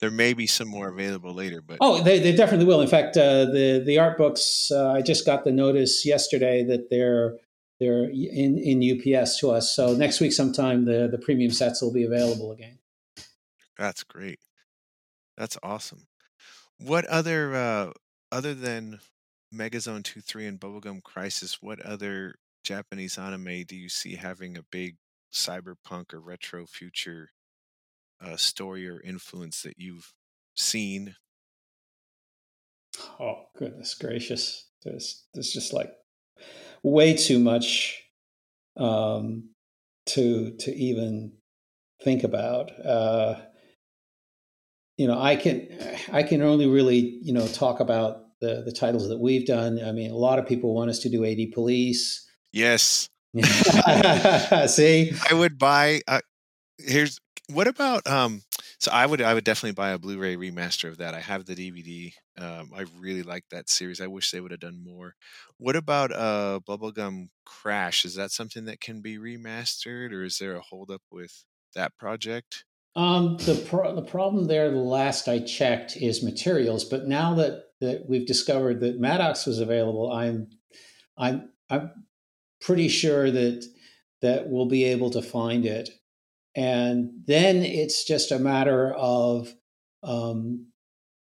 there 0.00 0.10
may 0.10 0.32
be 0.32 0.46
some 0.46 0.68
more 0.68 0.88
available 0.88 1.32
later, 1.34 1.60
but 1.60 1.76
oh, 1.80 2.02
they, 2.02 2.18
they 2.18 2.34
definitely 2.34 2.64
will. 2.64 2.80
In 2.80 2.88
fact, 2.88 3.16
uh, 3.16 3.44
the 3.44 3.82
the 3.84 3.98
art 3.98 4.16
books 4.16 4.70
uh, 4.72 4.92
I 4.92 5.02
just 5.02 5.26
got 5.26 5.44
the 5.44 5.52
notice 5.52 6.04
yesterday 6.06 6.64
that 6.64 6.88
they're 6.90 7.36
they're 7.78 8.04
in 8.04 8.58
in 8.58 8.82
UPS 8.82 9.38
to 9.40 9.50
us. 9.50 9.74
So 9.74 9.94
next 9.94 10.20
week 10.20 10.32
sometime 10.32 10.86
the 10.86 11.08
the 11.10 11.18
premium 11.18 11.50
sets 11.50 11.82
will 11.82 11.92
be 11.92 12.04
available 12.04 12.50
again. 12.52 12.78
That's 13.76 14.02
great. 14.02 14.40
That's 15.36 15.58
awesome. 15.62 16.06
What 16.78 17.04
other 17.06 17.54
uh, 17.54 17.92
other 18.32 18.54
than 18.54 19.00
Megazone 19.54 20.04
two 20.04 20.20
three 20.20 20.46
and 20.46 20.60
Bubblegum 20.60 21.02
Crisis? 21.02 21.60
What 21.60 21.80
other 21.80 22.36
Japanese 22.62 23.18
anime 23.18 23.64
do 23.66 23.76
you 23.76 23.88
see 23.88 24.14
having 24.14 24.56
a 24.56 24.62
big 24.62 24.96
cyberpunk 25.32 26.12
or 26.12 26.20
retro 26.20 26.66
future 26.66 27.30
uh, 28.20 28.36
story 28.36 28.88
or 28.88 29.00
influence 29.00 29.62
that 29.62 29.74
you've 29.78 30.12
seen? 30.54 31.16
Oh 33.18 33.46
goodness 33.56 33.94
gracious! 33.94 34.68
There's 34.84 35.26
there's 35.34 35.52
just 35.52 35.72
like 35.72 35.92
way 36.82 37.14
too 37.14 37.38
much 37.38 38.02
um, 38.76 39.50
to 40.06 40.56
to 40.58 40.74
even 40.74 41.32
think 42.02 42.24
about. 42.24 42.70
Uh, 42.84 43.36
you 44.96 45.06
know, 45.06 45.20
I 45.20 45.36
can 45.36 45.68
I 46.12 46.22
can 46.22 46.42
only 46.42 46.66
really 46.66 47.18
you 47.22 47.32
know 47.32 47.46
talk 47.46 47.80
about 47.80 48.22
the 48.40 48.62
the 48.64 48.72
titles 48.72 49.08
that 49.08 49.18
we've 49.18 49.46
done. 49.46 49.82
I 49.84 49.92
mean, 49.92 50.10
a 50.10 50.16
lot 50.16 50.38
of 50.38 50.46
people 50.46 50.74
want 50.74 50.90
us 50.90 50.98
to 51.00 51.08
do 51.08 51.24
AD 51.24 51.52
Police. 51.52 52.28
Yes. 52.52 53.08
See, 54.66 55.12
I 55.30 55.34
would 55.34 55.58
buy. 55.58 56.00
Uh, 56.08 56.20
here's 56.78 57.20
what 57.52 57.66
about 57.66 58.06
um 58.06 58.42
so 58.78 58.90
i 58.92 59.04
would 59.04 59.20
i 59.20 59.34
would 59.34 59.44
definitely 59.44 59.72
buy 59.72 59.90
a 59.90 59.98
blu-ray 59.98 60.36
remaster 60.36 60.88
of 60.88 60.98
that 60.98 61.14
i 61.14 61.20
have 61.20 61.44
the 61.44 61.54
dvd 61.54 62.12
um, 62.38 62.70
i 62.74 62.84
really 62.98 63.22
like 63.22 63.44
that 63.50 63.68
series 63.68 64.00
i 64.00 64.06
wish 64.06 64.30
they 64.30 64.40
would 64.40 64.50
have 64.50 64.60
done 64.60 64.82
more 64.82 65.14
what 65.58 65.76
about 65.76 66.12
uh 66.12 66.60
bubblegum 66.66 67.28
crash 67.44 68.04
is 68.04 68.14
that 68.14 68.30
something 68.30 68.64
that 68.64 68.80
can 68.80 69.00
be 69.00 69.18
remastered 69.18 70.12
or 70.12 70.22
is 70.22 70.38
there 70.38 70.54
a 70.54 70.60
holdup 70.60 71.02
with 71.10 71.44
that 71.74 71.96
project 71.98 72.64
um 72.96 73.36
the 73.38 73.54
pro- 73.68 73.94
the 73.94 74.02
problem 74.02 74.46
there 74.46 74.70
the 74.70 74.76
last 74.76 75.28
i 75.28 75.38
checked 75.38 75.96
is 75.96 76.22
materials 76.22 76.84
but 76.84 77.06
now 77.06 77.34
that 77.34 77.64
that 77.80 78.04
we've 78.08 78.26
discovered 78.26 78.80
that 78.80 79.00
Madox 79.00 79.46
was 79.46 79.58
available 79.58 80.12
i'm 80.12 80.48
i'm 81.16 81.50
i'm 81.70 81.90
pretty 82.60 82.88
sure 82.88 83.30
that 83.30 83.64
that 84.22 84.48
we'll 84.48 84.68
be 84.68 84.84
able 84.84 85.10
to 85.10 85.22
find 85.22 85.64
it 85.64 85.90
and 86.54 87.10
then 87.26 87.56
it's 87.58 88.04
just 88.04 88.32
a 88.32 88.38
matter 88.38 88.92
of, 88.94 89.54
um, 90.02 90.66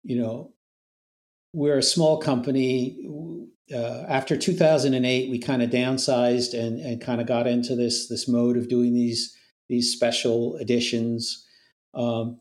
you 0.03 0.19
know, 0.19 0.53
we're 1.53 1.77
a 1.77 1.83
small 1.83 2.17
company. 2.17 3.07
Uh, 3.73 4.03
after 4.07 4.35
2008, 4.35 5.29
we 5.29 5.39
kind 5.39 5.61
of 5.61 5.69
downsized 5.69 6.57
and, 6.57 6.79
and 6.79 7.01
kind 7.01 7.21
of 7.21 7.27
got 7.27 7.47
into 7.47 7.75
this 7.75 8.07
this 8.07 8.27
mode 8.27 8.57
of 8.57 8.67
doing 8.67 8.93
these 8.93 9.35
these 9.69 9.93
special 9.93 10.55
editions. 10.57 11.45
Um, 11.93 12.39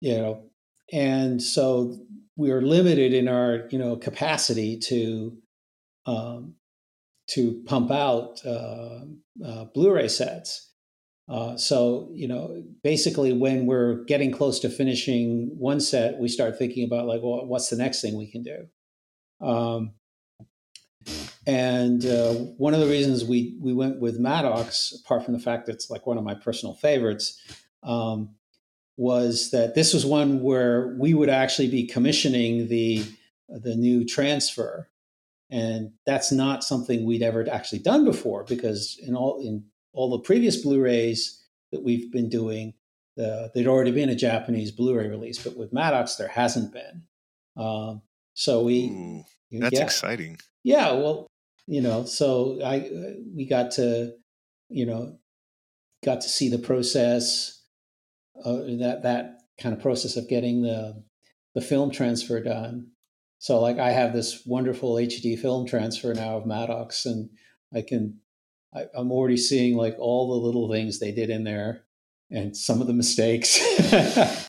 you 0.00 0.16
know, 0.16 0.50
and 0.92 1.42
so 1.42 1.98
we 2.36 2.50
are 2.50 2.62
limited 2.62 3.12
in 3.12 3.28
our 3.28 3.68
you 3.70 3.78
know 3.78 3.96
capacity 3.96 4.78
to 4.78 5.36
um, 6.06 6.54
to 7.28 7.62
pump 7.66 7.90
out 7.90 8.44
uh, 8.44 9.00
uh, 9.44 9.64
Blu-ray 9.74 10.08
sets. 10.08 10.70
Uh, 11.28 11.56
so, 11.56 12.10
you 12.12 12.26
know, 12.26 12.62
basically, 12.82 13.32
when 13.32 13.64
we're 13.64 14.04
getting 14.04 14.32
close 14.32 14.58
to 14.60 14.68
finishing 14.68 15.50
one 15.56 15.80
set, 15.80 16.18
we 16.18 16.28
start 16.28 16.58
thinking 16.58 16.84
about 16.84 17.06
like, 17.06 17.22
well, 17.22 17.46
what's 17.46 17.70
the 17.70 17.76
next 17.76 18.02
thing 18.02 18.16
we 18.16 18.30
can 18.30 18.42
do? 18.42 18.66
Um, 19.46 19.92
and 21.46 22.04
uh, 22.04 22.32
one 22.58 22.74
of 22.74 22.80
the 22.80 22.86
reasons 22.86 23.24
we 23.24 23.56
we 23.60 23.72
went 23.72 24.00
with 24.00 24.20
Madox, 24.20 24.92
apart 25.00 25.24
from 25.24 25.34
the 25.34 25.40
fact 25.40 25.66
that 25.66 25.72
it's 25.72 25.90
like 25.90 26.06
one 26.06 26.18
of 26.18 26.24
my 26.24 26.34
personal 26.34 26.74
favorites, 26.74 27.40
um, 27.82 28.34
was 28.96 29.50
that 29.50 29.74
this 29.74 29.94
was 29.94 30.04
one 30.04 30.42
where 30.42 30.94
we 30.98 31.14
would 31.14 31.30
actually 31.30 31.68
be 31.68 31.86
commissioning 31.86 32.68
the 32.68 33.04
the 33.48 33.76
new 33.76 34.04
transfer, 34.04 34.88
and 35.50 35.92
that's 36.06 36.32
not 36.32 36.64
something 36.64 37.04
we'd 37.04 37.22
ever 37.22 37.46
actually 37.50 37.80
done 37.80 38.04
before 38.04 38.44
because 38.44 38.98
in 39.02 39.14
all 39.14 39.40
in 39.40 39.64
all 39.92 40.10
the 40.10 40.20
previous 40.20 40.62
Blu-rays 40.62 41.42
that 41.70 41.82
we've 41.82 42.10
been 42.10 42.28
doing, 42.28 42.74
the, 43.16 43.50
there'd 43.54 43.66
already 43.66 43.90
been 43.90 44.08
a 44.08 44.14
Japanese 44.14 44.70
Blu-ray 44.70 45.08
release, 45.08 45.42
but 45.42 45.56
with 45.56 45.72
Madox 45.72 46.16
there 46.16 46.28
hasn't 46.28 46.72
been. 46.72 47.02
Um, 47.56 48.02
so 48.34 48.62
we 48.62 48.88
Ooh, 48.88 49.24
that's 49.52 49.78
yeah. 49.78 49.84
exciting. 49.84 50.38
Yeah, 50.64 50.92
well, 50.92 51.26
you 51.66 51.80
know, 51.80 52.04
so 52.04 52.60
I 52.64 52.90
we 53.34 53.46
got 53.46 53.72
to, 53.72 54.14
you 54.68 54.86
know, 54.86 55.18
got 56.04 56.22
to 56.22 56.28
see 56.28 56.48
the 56.48 56.58
process, 56.58 57.61
uh, 58.44 58.56
that 58.78 59.00
that 59.02 59.38
kind 59.60 59.74
of 59.74 59.82
process 59.82 60.16
of 60.16 60.28
getting 60.28 60.62
the 60.62 61.02
the 61.54 61.60
film 61.60 61.90
transfer 61.90 62.42
done. 62.42 62.88
So 63.38 63.60
like 63.60 63.78
I 63.78 63.90
have 63.90 64.12
this 64.12 64.42
wonderful 64.46 64.94
HD 64.94 65.38
film 65.38 65.66
transfer 65.66 66.14
now 66.14 66.36
of 66.36 66.44
Madox, 66.44 67.04
and 67.06 67.30
I 67.74 67.82
can 67.82 68.20
I, 68.74 68.86
I'm 68.94 69.12
already 69.12 69.36
seeing 69.36 69.76
like 69.76 69.96
all 69.98 70.28
the 70.28 70.46
little 70.46 70.70
things 70.70 70.98
they 70.98 71.12
did 71.12 71.30
in 71.30 71.44
there 71.44 71.84
and 72.30 72.56
some 72.56 72.80
of 72.80 72.86
the 72.86 72.94
mistakes. 72.94 73.60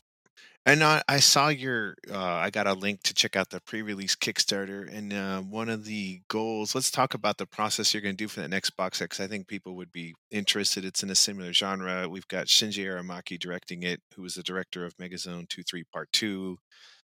And 0.66 0.82
I, 0.82 1.02
I 1.06 1.18
saw 1.18 1.48
your, 1.48 1.94
uh, 2.10 2.18
I 2.18 2.48
got 2.48 2.66
a 2.66 2.72
link 2.72 3.02
to 3.02 3.12
check 3.12 3.36
out 3.36 3.50
the 3.50 3.60
pre-release 3.60 4.16
Kickstarter, 4.16 4.90
and 4.90 5.12
uh, 5.12 5.40
one 5.42 5.68
of 5.68 5.84
the 5.84 6.22
goals. 6.28 6.74
Let's 6.74 6.90
talk 6.90 7.12
about 7.12 7.36
the 7.36 7.44
process 7.44 7.92
you're 7.92 8.00
going 8.00 8.16
to 8.16 8.24
do 8.24 8.28
for 8.28 8.40
that 8.40 8.48
next 8.48 8.70
box 8.70 8.96
set, 8.98 9.10
because 9.10 9.20
I 9.20 9.26
think 9.26 9.46
people 9.46 9.76
would 9.76 9.92
be 9.92 10.14
interested. 10.30 10.86
It's 10.86 11.02
in 11.02 11.10
a 11.10 11.14
similar 11.14 11.52
genre. 11.52 12.08
We've 12.08 12.26
got 12.28 12.46
Shinji 12.46 12.86
Aramaki 12.86 13.38
directing 13.38 13.82
it, 13.82 14.00
who 14.16 14.22
was 14.22 14.36
the 14.36 14.42
director 14.42 14.86
of 14.86 14.96
Megazone 14.96 15.50
Two 15.50 15.62
Three 15.64 15.84
Part 15.84 16.10
Two. 16.12 16.56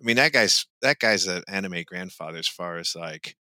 I 0.02 0.04
mean, 0.04 0.18
that 0.18 0.34
guy's 0.34 0.66
that 0.82 1.00
guy's 1.00 1.26
an 1.26 1.44
anime 1.48 1.84
grandfather 1.86 2.40
as 2.40 2.50
far 2.50 2.78
as 2.78 2.96
like, 2.96 3.38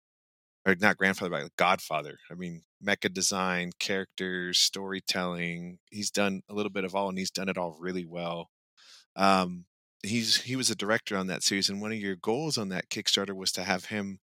or 0.67 0.75
not 0.75 0.97
grandfather, 0.97 1.31
but 1.31 1.55
godfather. 1.55 2.17
I 2.29 2.33
mean, 2.33 2.63
mecha 2.85 3.13
design, 3.13 3.71
characters, 3.79 4.59
storytelling. 4.59 5.79
He's 5.89 6.11
done 6.11 6.41
a 6.49 6.53
little 6.53 6.71
bit 6.71 6.83
of 6.83 6.93
all, 6.93 7.07
and 7.07 7.17
he's 7.17 7.31
done 7.31 7.47
it 7.47 7.57
all 7.57 7.77
really 7.79 8.05
well. 8.05 8.49
Um, 9.15 9.63
he's 10.03 10.41
he 10.41 10.55
was 10.55 10.69
a 10.69 10.75
director 10.75 11.17
on 11.17 11.27
that 11.27 11.43
series, 11.43 11.69
and 11.69 11.81
one 11.81 11.91
of 11.91 11.97
your 11.97 12.15
goals 12.15 12.57
on 12.57 12.69
that 12.69 12.89
Kickstarter 12.89 13.35
was 13.35 13.51
to 13.53 13.63
have 13.63 13.85
him 13.85 14.19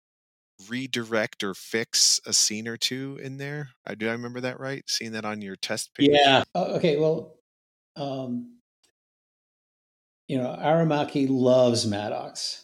redirect 0.68 1.44
or 1.44 1.54
fix 1.54 2.18
a 2.26 2.32
scene 2.32 2.66
or 2.66 2.76
two 2.76 3.18
in 3.22 3.36
there. 3.36 3.70
I 3.86 3.94
do 3.94 4.08
I 4.08 4.12
remember 4.12 4.40
that 4.40 4.58
right? 4.58 4.82
Seeing 4.86 5.12
that 5.12 5.24
on 5.24 5.42
your 5.42 5.56
test 5.56 5.94
page. 5.94 6.08
Yeah. 6.10 6.44
Uh, 6.54 6.64
okay. 6.76 6.98
Well, 6.98 7.36
um, 7.94 8.56
you 10.26 10.38
know, 10.38 10.56
Aramaki 10.58 11.26
loves 11.28 11.86
Madox. 11.86 12.62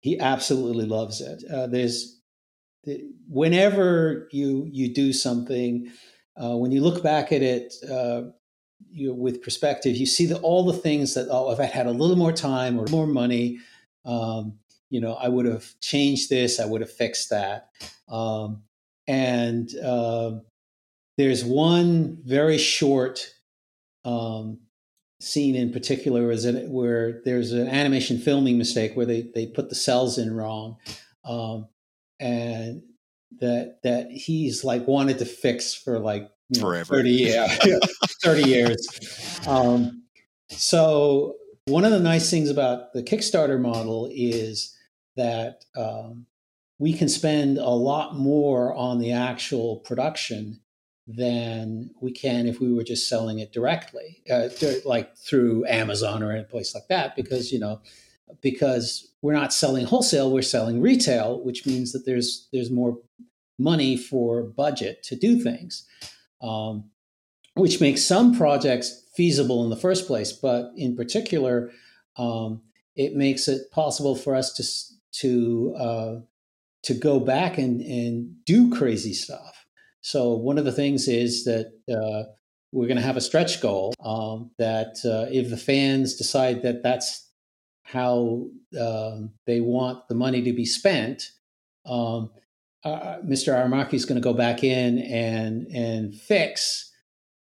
He 0.00 0.20
absolutely 0.20 0.86
loves 0.86 1.20
it. 1.20 1.42
Uh, 1.50 1.66
there's 1.66 2.20
whenever 3.28 4.28
you 4.30 4.68
you 4.70 4.94
do 4.94 5.12
something, 5.12 5.90
uh, 6.36 6.56
when 6.56 6.70
you 6.70 6.80
look 6.80 7.02
back 7.02 7.32
at 7.32 7.42
it, 7.42 7.74
uh, 7.90 8.30
you 8.90 9.08
know, 9.08 9.14
with 9.14 9.42
perspective, 9.42 9.96
you 9.96 10.06
see 10.06 10.26
that 10.26 10.40
all 10.40 10.64
the 10.64 10.72
things 10.72 11.14
that 11.14 11.28
oh, 11.30 11.50
if 11.50 11.60
I 11.60 11.64
had 11.64 11.86
a 11.86 11.92
little 11.92 12.16
more 12.16 12.32
time 12.32 12.78
or 12.78 12.86
more 12.86 13.06
money, 13.06 13.58
um, 14.04 14.58
you 14.90 15.00
know, 15.00 15.14
I 15.14 15.28
would 15.28 15.46
have 15.46 15.78
changed 15.80 16.30
this, 16.30 16.60
I 16.60 16.66
would 16.66 16.80
have 16.80 16.92
fixed 16.92 17.30
that. 17.30 17.70
Um, 18.08 18.62
and 19.06 19.74
uh, 19.78 20.32
there's 21.16 21.44
one 21.44 22.18
very 22.24 22.58
short 22.58 23.34
um, 24.04 24.58
scene 25.20 25.56
in 25.56 25.72
particular 25.72 26.30
is 26.30 26.44
it 26.44 26.68
where 26.68 27.20
there's 27.24 27.52
an 27.52 27.66
animation 27.68 28.18
filming 28.18 28.56
mistake 28.56 28.92
where 28.94 29.06
they 29.06 29.28
they 29.34 29.46
put 29.46 29.68
the 29.68 29.74
cels 29.74 30.18
in 30.18 30.32
wrong, 30.32 30.76
um, 31.24 31.66
and 32.20 32.82
that 33.40 33.78
that 33.82 34.10
he's 34.10 34.64
like 34.64 34.86
wanted 34.86 35.18
to 35.18 35.24
fix 35.24 35.74
for 35.74 35.98
like 35.98 36.30
you 36.50 36.60
know, 36.60 36.66
forever. 36.66 36.96
30 36.96 37.10
yeah 37.10 37.56
30 38.22 38.48
years. 38.48 39.40
Um, 39.46 40.04
so 40.50 41.36
one 41.66 41.84
of 41.84 41.90
the 41.90 42.00
nice 42.00 42.30
things 42.30 42.48
about 42.48 42.92
the 42.92 43.02
kickstarter 43.02 43.60
model 43.60 44.10
is 44.12 44.74
that 45.16 45.64
um, 45.76 46.26
we 46.78 46.92
can 46.92 47.08
spend 47.08 47.58
a 47.58 47.68
lot 47.68 48.16
more 48.16 48.74
on 48.74 48.98
the 48.98 49.12
actual 49.12 49.76
production 49.78 50.60
than 51.06 51.90
we 52.00 52.12
can 52.12 52.46
if 52.46 52.60
we 52.60 52.72
were 52.72 52.84
just 52.84 53.08
selling 53.08 53.38
it 53.38 53.50
directly 53.50 54.22
uh, 54.30 54.48
like 54.84 55.16
through 55.16 55.66
amazon 55.66 56.22
or 56.22 56.30
any 56.30 56.44
place 56.44 56.74
like 56.74 56.86
that 56.88 57.16
because 57.16 57.50
you 57.50 57.58
know 57.58 57.80
because 58.40 59.10
we're 59.22 59.32
not 59.32 59.52
selling 59.52 59.86
wholesale 59.86 60.30
we're 60.30 60.42
selling 60.42 60.80
retail 60.80 61.42
which 61.44 61.66
means 61.66 61.92
that 61.92 62.06
there's 62.06 62.48
there's 62.52 62.70
more 62.70 62.98
money 63.58 63.96
for 63.96 64.42
budget 64.42 65.02
to 65.02 65.16
do 65.16 65.40
things 65.40 65.84
um, 66.40 66.84
which 67.54 67.80
makes 67.80 68.04
some 68.04 68.36
projects 68.36 69.04
feasible 69.14 69.64
in 69.64 69.70
the 69.70 69.76
first 69.76 70.06
place. 70.06 70.32
But 70.32 70.70
in 70.76 70.96
particular, 70.96 71.72
um, 72.16 72.62
it 72.94 73.14
makes 73.14 73.48
it 73.48 73.70
possible 73.70 74.14
for 74.14 74.34
us 74.34 74.52
to 74.54 74.64
to 75.20 75.74
uh, 75.76 76.20
to 76.84 76.94
go 76.94 77.18
back 77.18 77.58
and, 77.58 77.80
and 77.80 78.44
do 78.44 78.72
crazy 78.72 79.12
stuff. 79.12 79.66
So 80.00 80.34
one 80.34 80.58
of 80.58 80.64
the 80.64 80.72
things 80.72 81.08
is 81.08 81.44
that 81.44 81.72
uh, 81.90 82.30
we're 82.70 82.86
going 82.86 82.96
to 82.96 83.02
have 83.02 83.16
a 83.16 83.20
stretch 83.20 83.60
goal 83.60 83.92
um, 84.00 84.52
that 84.58 84.96
uh, 85.04 85.28
if 85.32 85.50
the 85.50 85.56
fans 85.56 86.14
decide 86.14 86.62
that 86.62 86.82
that's 86.84 87.27
how 87.90 88.46
um, 88.78 89.30
they 89.46 89.60
want 89.60 90.08
the 90.08 90.14
money 90.14 90.42
to 90.42 90.52
be 90.52 90.66
spent, 90.66 91.30
um, 91.86 92.30
uh, 92.84 93.16
Mr. 93.24 93.54
Aramaki 93.54 93.94
is 93.94 94.04
going 94.04 94.20
to 94.20 94.24
go 94.24 94.34
back 94.34 94.62
in 94.62 94.98
and 94.98 95.66
and 95.68 96.14
fix 96.14 96.92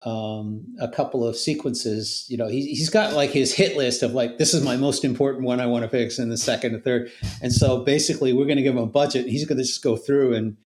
um, 0.02 0.64
a 0.80 0.88
couple 0.88 1.26
of 1.26 1.36
sequences. 1.36 2.24
You 2.28 2.36
know, 2.36 2.46
he, 2.46 2.66
he's 2.66 2.90
got 2.90 3.12
like 3.12 3.30
his 3.30 3.52
hit 3.52 3.76
list 3.76 4.02
of 4.02 4.12
like 4.12 4.38
this 4.38 4.54
is 4.54 4.62
my 4.62 4.76
most 4.76 5.04
important 5.04 5.44
one 5.44 5.60
I 5.60 5.66
want 5.66 5.82
to 5.82 5.90
fix, 5.90 6.18
and 6.18 6.30
the 6.30 6.38
second 6.38 6.74
and 6.74 6.84
third. 6.84 7.10
And 7.42 7.52
so 7.52 7.84
basically, 7.84 8.32
we're 8.32 8.46
going 8.46 8.56
to 8.56 8.62
give 8.62 8.76
him 8.76 8.82
a 8.82 8.86
budget. 8.86 9.26
he's 9.26 9.44
going 9.46 9.58
to 9.58 9.64
just 9.64 9.82
go 9.82 9.96
through 9.96 10.34
and 10.34 10.56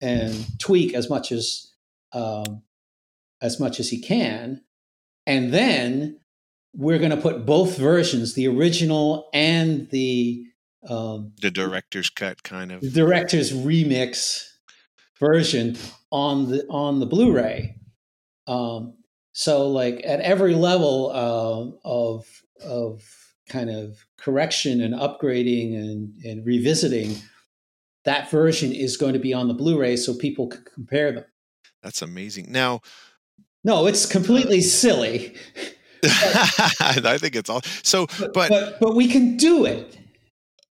and 0.00 0.46
tweak 0.58 0.94
as 0.94 1.10
much 1.10 1.32
as 1.32 1.70
um, 2.12 2.62
as 3.42 3.60
much 3.60 3.78
as 3.78 3.90
he 3.90 4.00
can, 4.00 4.62
and 5.26 5.52
then 5.52 6.17
we're 6.74 6.98
going 6.98 7.10
to 7.10 7.16
put 7.16 7.46
both 7.46 7.76
versions, 7.76 8.34
the 8.34 8.48
original 8.48 9.28
and 9.32 9.88
the 9.90 10.44
um, 10.88 11.32
the 11.40 11.50
director's 11.50 12.08
cut 12.08 12.42
kind 12.42 12.70
of 12.70 12.80
director's 12.92 13.52
remix 13.52 14.44
version 15.18 15.76
on 16.10 16.50
the 16.50 16.66
on 16.68 17.00
the 17.00 17.06
Blu-ray. 17.06 17.76
Um, 18.46 18.94
so 19.32 19.68
like 19.68 20.00
at 20.04 20.20
every 20.20 20.54
level 20.54 21.10
uh, 21.12 21.88
of 21.88 22.26
of 22.64 23.02
kind 23.48 23.70
of 23.70 23.98
correction 24.18 24.80
and 24.80 24.94
upgrading 24.94 25.74
and, 25.74 26.12
and 26.24 26.44
revisiting, 26.46 27.16
that 28.04 28.30
version 28.30 28.72
is 28.72 28.96
going 28.96 29.14
to 29.14 29.18
be 29.18 29.32
on 29.32 29.48
the 29.48 29.54
Blu-ray 29.54 29.96
so 29.96 30.14
people 30.14 30.48
can 30.48 30.64
compare 30.74 31.12
them. 31.12 31.24
That's 31.82 32.02
amazing. 32.02 32.50
Now, 32.50 32.82
no, 33.64 33.86
it's 33.86 34.06
completely 34.06 34.60
silly. 34.60 35.34
I 36.04 37.16
think 37.18 37.36
it's 37.36 37.50
all 37.50 37.62
so, 37.82 38.06
but, 38.18 38.32
but 38.32 38.48
but, 38.48 38.80
but 38.80 38.94
we 38.94 39.08
can 39.08 39.36
do 39.36 39.64
it. 39.64 39.98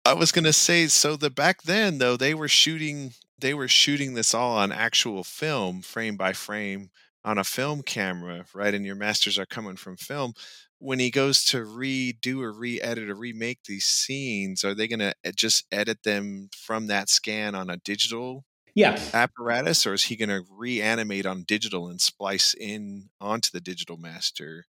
I 0.04 0.14
was 0.14 0.30
gonna 0.30 0.52
say, 0.52 0.86
so 0.86 1.16
the 1.16 1.30
back 1.30 1.62
then 1.62 1.98
though 1.98 2.16
they 2.16 2.34
were 2.34 2.48
shooting 2.48 3.12
they 3.38 3.54
were 3.54 3.68
shooting 3.68 4.14
this 4.14 4.34
all 4.34 4.56
on 4.56 4.72
actual 4.72 5.24
film, 5.24 5.82
frame 5.82 6.16
by 6.16 6.32
frame, 6.32 6.90
on 7.24 7.38
a 7.38 7.44
film 7.44 7.82
camera, 7.82 8.44
right? 8.54 8.72
And 8.72 8.86
your 8.86 8.94
masters 8.94 9.38
are 9.38 9.46
coming 9.46 9.76
from 9.76 9.96
film. 9.96 10.32
When 10.78 10.98
he 10.98 11.10
goes 11.10 11.44
to 11.46 11.58
redo 11.64 12.40
or 12.40 12.52
re-edit 12.52 13.10
or 13.10 13.14
remake 13.14 13.64
these 13.64 13.86
scenes, 13.86 14.64
are 14.64 14.74
they 14.74 14.86
gonna 14.86 15.14
just 15.34 15.64
edit 15.72 16.02
them 16.04 16.50
from 16.56 16.86
that 16.86 17.08
scan 17.08 17.54
on 17.54 17.68
a 17.70 17.78
digital 17.78 18.44
yeah. 18.74 19.00
apparatus, 19.12 19.86
or 19.86 19.94
is 19.94 20.04
he 20.04 20.16
gonna 20.16 20.42
reanimate 20.48 21.26
on 21.26 21.42
digital 21.42 21.88
and 21.88 22.00
splice 22.00 22.54
in 22.54 23.08
onto 23.20 23.50
the 23.52 23.60
digital 23.60 23.96
master? 23.96 24.66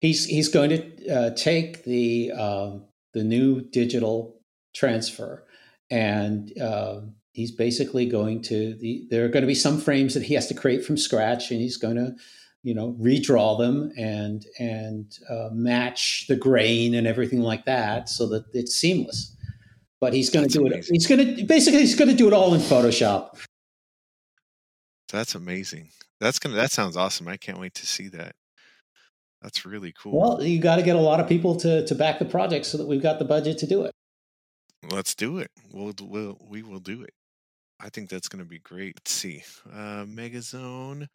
He's 0.00 0.26
he's 0.26 0.48
going 0.48 0.70
to 0.70 1.08
uh, 1.08 1.30
take 1.34 1.84
the 1.84 2.32
uh, 2.36 2.70
the 3.12 3.24
new 3.24 3.60
digital 3.60 4.40
transfer. 4.74 5.44
And 5.90 6.56
uh, 6.58 7.00
he's 7.32 7.50
basically 7.50 8.06
going 8.06 8.42
to 8.42 8.74
the, 8.74 9.06
there 9.10 9.24
are 9.24 9.28
going 9.28 9.42
to 9.42 9.48
be 9.48 9.54
some 9.54 9.80
frames 9.80 10.14
that 10.14 10.22
he 10.22 10.34
has 10.34 10.46
to 10.48 10.54
create 10.54 10.84
from 10.84 10.96
scratch, 10.96 11.50
and 11.50 11.60
he's 11.60 11.76
going 11.76 11.96
to 11.96 12.14
you 12.62 12.74
know 12.74 12.96
redraw 13.00 13.58
them 13.58 13.92
and 13.96 14.46
and 14.58 15.18
uh, 15.28 15.48
match 15.52 16.26
the 16.28 16.36
grain 16.36 16.94
and 16.94 17.06
everything 17.06 17.40
like 17.40 17.64
that 17.64 18.08
so 18.08 18.26
that 18.28 18.44
it's 18.52 18.76
seamless 18.76 19.34
but 19.98 20.12
he's 20.12 20.28
going 20.28 20.46
to 20.46 20.52
do 20.52 20.66
amazing. 20.66 20.94
it 20.94 20.98
he's 20.98 21.06
going 21.06 21.36
to 21.36 21.44
basically 21.44 21.80
he's 21.80 21.94
going 21.94 22.10
to 22.10 22.16
do 22.16 22.26
it 22.26 22.34
all 22.34 22.52
in 22.52 22.60
photoshop 22.60 23.42
that's 25.10 25.34
amazing 25.34 25.88
that's 26.20 26.38
gonna 26.38 26.54
that 26.54 26.70
sounds 26.70 26.98
awesome 26.98 27.28
i 27.28 27.36
can't 27.38 27.58
wait 27.58 27.72
to 27.72 27.86
see 27.86 28.08
that 28.08 28.34
that's 29.42 29.64
really 29.64 29.92
cool 30.00 30.18
well 30.18 30.42
you 30.42 30.60
got 30.60 30.76
to 30.76 30.82
get 30.82 30.96
a 30.96 31.00
lot 31.00 31.20
of 31.20 31.28
people 31.28 31.56
to 31.56 31.86
to 31.86 31.94
back 31.94 32.18
the 32.18 32.24
project 32.24 32.66
so 32.66 32.78
that 32.78 32.86
we've 32.86 33.02
got 33.02 33.18
the 33.18 33.24
budget 33.24 33.58
to 33.58 33.66
do 33.66 33.84
it 33.84 33.94
let's 34.90 35.14
do 35.14 35.38
it 35.38 35.50
we'll, 35.72 35.92
we'll 36.02 36.38
we 36.48 36.62
will 36.62 36.80
do 36.80 37.02
it 37.02 37.12
i 37.80 37.88
think 37.88 38.08
that's 38.08 38.28
going 38.28 38.42
to 38.42 38.48
be 38.48 38.58
great 38.58 38.94
let's 38.98 39.12
see 39.12 39.42
uh 39.72 40.04
megazone 40.04 41.06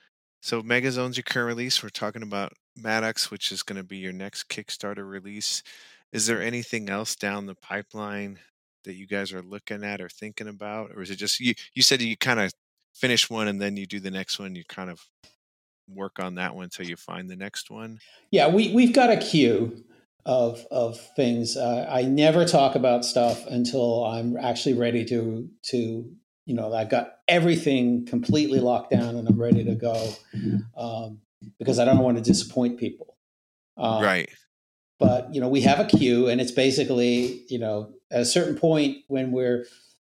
so 0.45 0.61
Megazone's 0.61 1.17
your 1.17 1.23
current 1.23 1.47
release. 1.47 1.82
We're 1.82 1.89
talking 1.89 2.21
about 2.21 2.53
Madox, 2.80 3.32
which 3.32 3.51
is 3.51 3.63
going 3.63 3.78
to 3.78 3.84
be 3.84 3.97
your 3.97 4.13
next 4.13 4.47
Kickstarter 4.47 5.09
release. 5.09 5.63
Is 6.11 6.28
there 6.28 6.39
anything 6.39 6.88
else 6.88 7.15
down 7.15 7.47
the 7.47 7.55
pipeline 7.55 8.38
that 8.84 8.93
you 8.93 9.07
guys 9.07 9.34
are 9.34 9.41
looking 9.41 9.84
at 9.84 10.01
or 10.01 10.07
thinking 10.07 10.47
about, 10.47 10.91
or 10.95 11.01
is 11.01 11.09
it 11.09 11.15
just 11.15 11.39
you? 11.39 11.55
You 11.73 11.82
said 11.82 11.99
you 11.99 12.15
kind 12.15 12.39
of 12.39 12.53
finish 12.93 13.28
one 13.28 13.47
and 13.47 13.59
then 13.59 13.76
you 13.76 13.88
do 13.88 13.99
the 13.99 14.11
next 14.11 14.38
one. 14.38 14.53
You 14.53 14.63
kind 14.69 14.91
of 14.91 15.03
work 15.88 16.19
on 16.19 16.36
that 16.36 16.55
one 16.55 16.65
until 16.65 16.86
you 16.86 16.95
find 16.95 17.29
the 17.29 17.36
next 17.36 17.69
one. 17.69 17.99
Yeah, 18.31 18.47
we 18.47 18.73
we've 18.73 18.93
got 18.93 19.11
a 19.11 19.17
queue 19.17 19.83
of 20.25 20.65
of 20.71 20.99
things. 21.15 21.57
Uh, 21.57 21.88
I 21.89 22.03
never 22.03 22.45
talk 22.45 22.75
about 22.75 23.05
stuff 23.05 23.45
until 23.47 24.05
I'm 24.05 24.38
actually 24.38 24.73
ready 24.73 25.05
to 25.05 25.49
to 25.69 26.15
you 26.45 26.53
know, 26.53 26.73
I've 26.73 26.89
got 26.89 27.15
everything 27.27 28.05
completely 28.05 28.59
locked 28.59 28.91
down 28.91 29.15
and 29.15 29.27
I'm 29.27 29.39
ready 29.39 29.63
to 29.63 29.75
go 29.75 30.09
um, 30.77 31.19
because 31.57 31.79
I 31.79 31.86
don't 31.86 31.99
want 31.99 32.17
to 32.17 32.23
disappoint 32.23 32.79
people. 32.79 33.17
Um, 33.77 34.03
right. 34.03 34.29
But 34.99 35.33
you 35.33 35.41
know, 35.41 35.49
we 35.49 35.61
have 35.61 35.79
a 35.79 35.86
queue, 35.86 36.29
and 36.29 36.39
it's 36.39 36.51
basically 36.51 37.43
you 37.49 37.59
know 37.59 37.93
at 38.11 38.21
a 38.21 38.25
certain 38.25 38.57
point 38.57 38.99
when 39.07 39.31
we're 39.31 39.65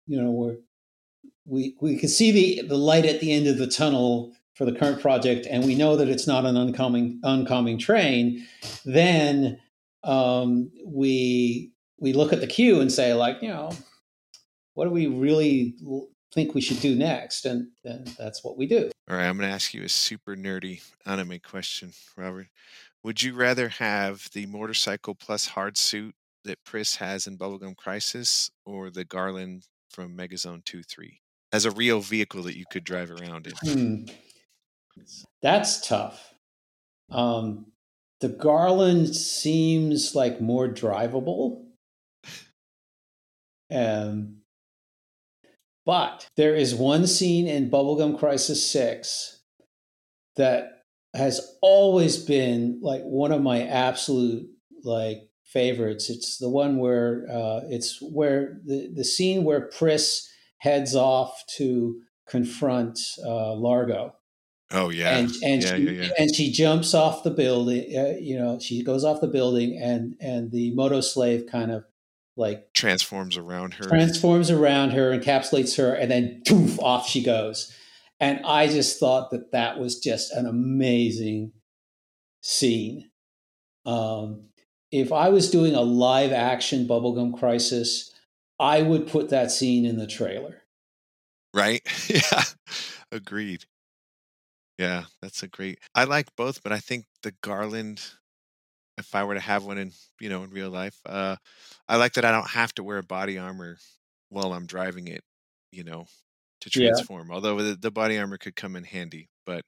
you 0.07 0.19
know 0.19 0.31
we're 0.31 0.55
we 1.45 1.75
we 1.79 1.97
can 1.97 2.09
see 2.09 2.31
the 2.31 2.67
the 2.67 2.77
light 2.77 3.05
at 3.05 3.19
the 3.19 3.31
end 3.31 3.45
of 3.45 3.59
the 3.59 3.67
tunnel 3.67 4.33
for 4.53 4.65
the 4.65 4.73
current 4.73 5.01
project, 5.01 5.47
and 5.49 5.65
we 5.65 5.75
know 5.75 5.95
that 5.95 6.09
it's 6.09 6.27
not 6.27 6.45
an 6.45 6.57
oncoming 6.57 7.19
oncoming 7.23 7.77
train. 7.77 8.45
Then 8.85 9.59
um, 10.03 10.71
we 10.85 11.71
we 11.99 12.13
look 12.13 12.33
at 12.33 12.41
the 12.41 12.47
queue 12.47 12.81
and 12.81 12.91
say 12.91 13.13
like 13.13 13.41
you 13.41 13.49
know 13.49 13.71
what 14.73 14.85
do 14.85 14.91
we 14.91 15.07
really 15.07 15.75
think 16.33 16.53
we 16.53 16.61
should 16.61 16.79
do 16.79 16.95
next, 16.95 17.45
and 17.45 17.67
then 17.83 18.05
that's 18.17 18.43
what 18.43 18.57
we 18.57 18.65
do. 18.65 18.89
All 19.09 19.17
right, 19.17 19.27
I'm 19.27 19.37
going 19.37 19.49
to 19.49 19.53
ask 19.53 19.73
you 19.73 19.83
a 19.83 19.89
super 19.89 20.35
nerdy 20.35 20.81
anime 21.05 21.39
question, 21.39 21.91
Robert. 22.15 22.47
Would 23.03 23.21
you 23.21 23.33
rather 23.33 23.67
have 23.67 24.29
the 24.33 24.45
motorcycle 24.45 25.15
plus 25.15 25.47
hard 25.47 25.77
suit 25.77 26.15
that 26.43 26.63
Pris 26.63 26.95
has 26.95 27.27
in 27.27 27.37
Bubblegum 27.37 27.75
Crisis, 27.75 28.49
or 28.65 28.89
the 28.89 29.05
Garland 29.05 29.67
from 29.89 30.15
Megazone 30.15 30.63
Two 30.63 30.83
Three 30.83 31.19
as 31.51 31.65
a 31.65 31.71
real 31.71 31.99
vehicle 31.99 32.43
that 32.43 32.57
you 32.57 32.65
could 32.71 32.83
drive 32.83 33.11
around 33.11 33.47
in? 33.47 34.09
That's 35.41 35.85
tough. 35.87 36.33
Um, 37.09 37.67
the 38.21 38.29
Garland 38.29 39.15
seems 39.15 40.15
like 40.15 40.39
more 40.39 40.67
drivable. 40.67 41.65
Um, 43.73 44.41
but 45.85 46.27
there 46.37 46.55
is 46.55 46.75
one 46.75 47.07
scene 47.07 47.47
in 47.47 47.71
Bubblegum 47.71 48.19
Crisis 48.19 48.69
6 48.69 49.41
that 50.35 50.83
has 51.13 51.57
always 51.61 52.17
been 52.17 52.79
like 52.81 53.01
one 53.01 53.31
of 53.31 53.41
my 53.41 53.63
absolute 53.63 54.47
like 54.83 55.29
favorites. 55.45 56.09
It's 56.09 56.37
the 56.37 56.49
one 56.49 56.77
where 56.77 57.25
uh, 57.29 57.61
it's 57.69 57.99
where 58.01 58.59
the, 58.65 58.91
the 58.95 59.03
scene 59.03 59.43
where 59.43 59.69
Pris 59.69 60.29
heads 60.59 60.95
off 60.95 61.43
to 61.57 61.99
confront 62.29 62.99
uh, 63.25 63.53
Largo. 63.55 64.13
Oh 64.71 64.89
yeah, 64.89 65.17
and 65.17 65.31
and 65.43 65.63
yeah, 65.63 65.75
she, 65.75 65.83
yeah, 65.83 65.91
yeah. 65.91 66.09
and 66.17 66.35
she 66.35 66.51
jumps 66.51 66.93
off 66.93 67.23
the 67.23 67.31
building. 67.31 67.97
Uh, 67.97 68.13
you 68.19 68.37
know, 68.37 68.59
she 68.59 68.83
goes 68.83 69.03
off 69.03 69.21
the 69.21 69.27
building, 69.27 69.77
and 69.81 70.15
and 70.21 70.51
the 70.51 70.73
moto 70.75 71.01
slave 71.01 71.45
kind 71.51 71.71
of 71.71 71.83
like 72.37 72.71
transforms 72.73 73.37
around 73.37 73.73
her, 73.75 73.83
transforms 73.83 74.49
around 74.49 74.91
her, 74.91 75.17
encapsulates 75.17 75.77
her, 75.77 75.93
and 75.93 76.09
then 76.09 76.41
poof, 76.47 76.79
off 76.79 77.07
she 77.07 77.21
goes. 77.21 77.75
And 78.19 78.39
I 78.45 78.67
just 78.67 78.99
thought 78.99 79.31
that 79.31 79.51
that 79.51 79.79
was 79.79 79.99
just 79.99 80.31
an 80.31 80.45
amazing 80.45 81.53
scene. 82.41 83.09
Um, 83.85 84.49
if 84.91 85.11
I 85.11 85.29
was 85.29 85.49
doing 85.49 85.73
a 85.73 85.81
live 85.81 86.31
action 86.31 86.87
Bubblegum 86.87 87.37
Crisis, 87.37 88.13
I 88.59 88.83
would 88.83 89.07
put 89.07 89.29
that 89.29 89.51
scene 89.51 89.85
in 89.85 89.97
the 89.97 90.07
trailer. 90.07 90.61
Right? 91.53 91.81
yeah. 92.07 92.43
Agreed. 93.11 93.65
Yeah, 94.81 95.03
that's 95.21 95.43
a 95.43 95.47
great. 95.47 95.77
I 95.93 96.05
like 96.05 96.35
both, 96.35 96.63
but 96.63 96.71
I 96.71 96.79
think 96.79 97.05
the 97.21 97.35
Garland 97.43 98.01
if 98.97 99.13
I 99.13 99.23
were 99.23 99.35
to 99.35 99.39
have 99.39 99.63
one 99.63 99.77
in 99.77 99.91
you 100.19 100.27
know 100.27 100.43
in 100.43 100.49
real 100.49 100.71
life. 100.71 100.99
Uh, 101.05 101.35
I 101.87 101.97
like 101.97 102.13
that 102.13 102.25
I 102.25 102.31
don't 102.31 102.49
have 102.49 102.73
to 102.75 102.83
wear 102.83 103.03
body 103.03 103.37
armor 103.37 103.77
while 104.29 104.53
I'm 104.53 104.65
driving 104.65 105.07
it, 105.07 105.23
you 105.71 105.83
know, 105.83 106.07
to 106.61 106.71
transform. 106.71 107.27
Yeah. 107.29 107.35
Although 107.35 107.57
the, 107.61 107.75
the, 107.75 107.91
body 107.91 108.17
armor 108.17 108.39
could 108.39 108.55
come 108.55 108.75
in 108.75 108.83
handy, 108.83 109.29
but 109.45 109.63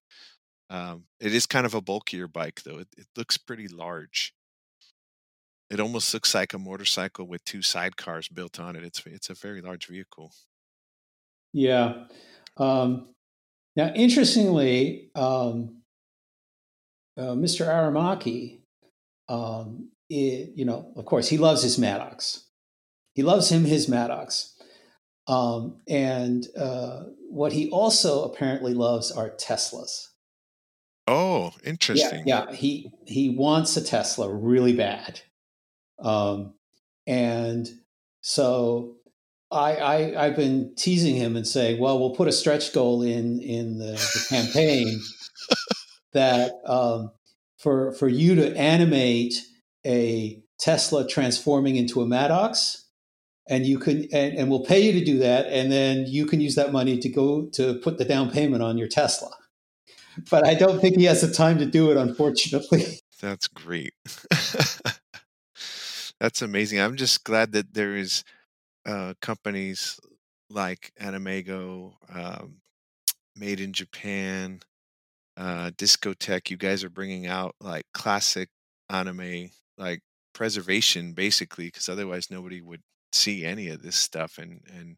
um, 0.72 1.04
it 1.20 1.32
is 1.32 1.46
kind 1.46 1.68
of 1.68 1.76
a 1.76 1.82
bulkier 1.82 2.28
bike 2.28 2.64
though. 2.64 2.80
It, 2.80 2.88
it, 2.98 3.06
looks 3.16 3.38
pretty 3.38 3.68
large. 3.68 4.34
It 5.70 5.80
almost 5.80 6.12
looks 6.12 6.34
like 6.34 6.54
a 6.54 6.60
motorcycle 6.60 7.28
with 7.28 7.46
two 7.46 7.60
sidecars 7.60 8.34
built 8.34 8.60
on 8.60 8.76
it. 8.76 8.84
It's 8.84 9.04
it's 9.06 9.30
a 9.30 9.36
very 9.36 9.62
large 9.62 9.86
vehicle. 9.86 10.32
Yeah. 11.54 12.06
Um, 12.58 13.14
now, 13.76 13.92
interestingly, 13.96 15.10
um, 15.16 15.82
uh, 17.18 17.34
Mr. 17.34 17.68
Aramaki 17.68 18.64
um, 19.30 19.90
it, 20.10 20.52
you 20.56 20.66
know, 20.66 20.92
of 20.96 21.06
course, 21.06 21.28
he 21.30 21.38
loves 21.38 21.64
his 21.64 21.78
Madox. 21.78 22.44
He 23.14 23.24
loves 23.24 23.50
him 23.50 23.66
his 23.66 23.88
Madox. 23.88 24.54
Um, 25.28 25.82
and 25.88 26.46
uh, 26.58 27.04
what 27.30 27.54
he 27.54 27.70
also 27.70 28.26
apparently 28.26 28.74
loves 28.74 29.12
are 29.12 29.30
Teslas. 29.30 30.10
Oh, 31.08 31.52
interesting. 31.64 32.24
Yeah, 32.26 32.46
yeah. 32.50 32.56
he 32.56 32.92
he 33.06 33.30
wants 33.30 33.76
a 33.76 33.84
Tesla 33.84 34.34
really 34.34 34.74
bad, 34.74 35.20
um, 36.00 36.54
and 37.06 37.68
so 38.22 38.96
I, 39.54 39.76
I 39.76 40.26
I've 40.26 40.36
been 40.36 40.74
teasing 40.76 41.16
him 41.16 41.36
and 41.36 41.48
saying, 41.48 41.80
well, 41.80 42.00
we'll 42.00 42.16
put 42.16 42.28
a 42.28 42.32
stretch 42.32 42.74
goal 42.74 43.02
in 43.02 43.40
in 43.40 43.78
the, 43.78 43.94
the 43.94 44.26
campaign 44.30 45.00
that 46.14 46.54
um, 46.66 47.12
for 47.58 47.94
for 47.94 48.08
you 48.08 48.36
to 48.36 48.56
animate 48.58 49.36
a 49.86 50.42
Tesla 50.60 51.08
transforming 51.08 51.76
into 51.76 52.02
a 52.02 52.06
Madox, 52.06 52.84
and 53.48 53.66
you 53.66 53.80
can 53.80 54.08
and, 54.12 54.38
and 54.38 54.50
we'll 54.50 54.66
pay 54.66 54.82
you 54.82 55.00
to 55.00 55.06
do 55.06 55.20
that, 55.20 55.48
and 55.48 55.72
then 55.72 56.06
you 56.08 56.26
can 56.26 56.42
use 56.42 56.56
that 56.56 56.72
money 56.72 56.98
to 57.00 57.10
go 57.10 57.48
to 57.54 57.76
put 57.76 57.98
the 57.98 58.06
down 58.06 58.32
payment 58.32 58.64
on 58.64 58.78
your 58.78 58.88
Tesla. 58.88 59.32
But 60.30 60.46
I 60.46 60.54
don't 60.54 60.80
think 60.80 60.98
he 60.98 61.06
has 61.06 61.22
the 61.22 61.32
time 61.32 61.58
to 61.60 61.66
do 61.66 61.92
it, 61.92 61.98
unfortunately. 61.98 63.00
That's 63.22 63.48
great. 63.48 63.94
That's 66.20 66.42
amazing. 66.42 66.80
I'm 66.80 66.96
just 66.96 67.24
glad 67.24 67.52
that 67.54 67.74
there 67.74 67.96
is 67.96 68.24
uh, 68.86 69.14
companies 69.22 70.00
like 70.50 70.92
AnimEigo, 71.02 71.94
um, 72.10 72.58
Made 73.36 73.60
in 73.62 73.74
Japan, 73.74 74.62
uh, 75.38 75.72
Discotek 75.72 76.50
you 76.50 76.58
guys 76.58 76.84
are 76.84 76.90
bringing 76.90 77.28
out 77.28 77.56
like 77.60 77.86
classic 77.94 78.50
anime 78.90 79.50
like 79.78 80.02
preservation 80.34 81.14
basically 81.14 81.66
because 81.66 81.90
otherwise 81.90 82.30
nobody 82.30 82.62
would 82.62 82.82
see 83.12 83.46
any 83.46 83.70
of 83.70 83.82
this 83.82 83.96
stuff 83.96 84.38
and 84.38 84.62
and 84.72 84.98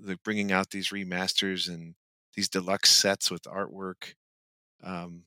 like 0.00 0.22
bringing 0.24 0.52
out 0.52 0.70
these 0.70 0.90
remasters 0.90 1.68
and 1.68 1.94
these 2.34 2.48
deluxe 2.48 2.90
sets 2.90 3.30
with 3.30 3.42
artwork. 3.44 4.14
Um 4.82 5.24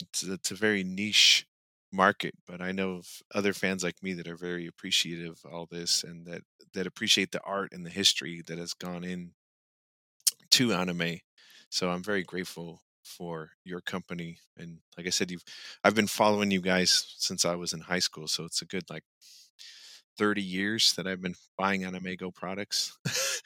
it's, 0.00 0.22
it's 0.24 0.50
a 0.50 0.56
very 0.56 0.84
niche 0.84 1.46
market 1.94 2.34
but 2.46 2.60
i 2.60 2.72
know 2.72 2.92
of 2.92 3.22
other 3.34 3.52
fans 3.52 3.82
like 3.84 4.02
me 4.02 4.12
that 4.12 4.28
are 4.28 4.36
very 4.36 4.66
appreciative 4.66 5.40
of 5.44 5.52
all 5.52 5.66
this 5.70 6.04
and 6.04 6.26
that 6.26 6.42
that 6.74 6.86
appreciate 6.86 7.32
the 7.32 7.40
art 7.42 7.72
and 7.72 7.86
the 7.86 7.90
history 7.90 8.42
that 8.46 8.58
has 8.58 8.74
gone 8.74 9.04
in 9.04 9.32
to 10.50 10.72
anime. 10.72 11.18
So 11.68 11.90
i'm 11.90 12.02
very 12.02 12.22
grateful 12.22 12.80
for 13.02 13.50
your 13.64 13.80
company 13.82 14.38
and 14.56 14.78
like 14.96 15.06
i 15.06 15.10
said 15.10 15.30
you've 15.30 15.44
i've 15.84 15.94
been 15.94 16.06
following 16.06 16.50
you 16.50 16.62
guys 16.62 17.14
since 17.18 17.44
i 17.44 17.54
was 17.54 17.74
in 17.74 17.80
high 17.80 17.98
school 17.98 18.26
so 18.26 18.44
it's 18.44 18.62
a 18.62 18.66
good 18.66 18.84
like 18.88 19.02
30 20.16 20.40
years 20.40 20.94
that 20.94 21.06
i've 21.06 21.20
been 21.20 21.34
buying 21.58 21.82
AnimEigo 21.82 22.34
products. 22.34 22.96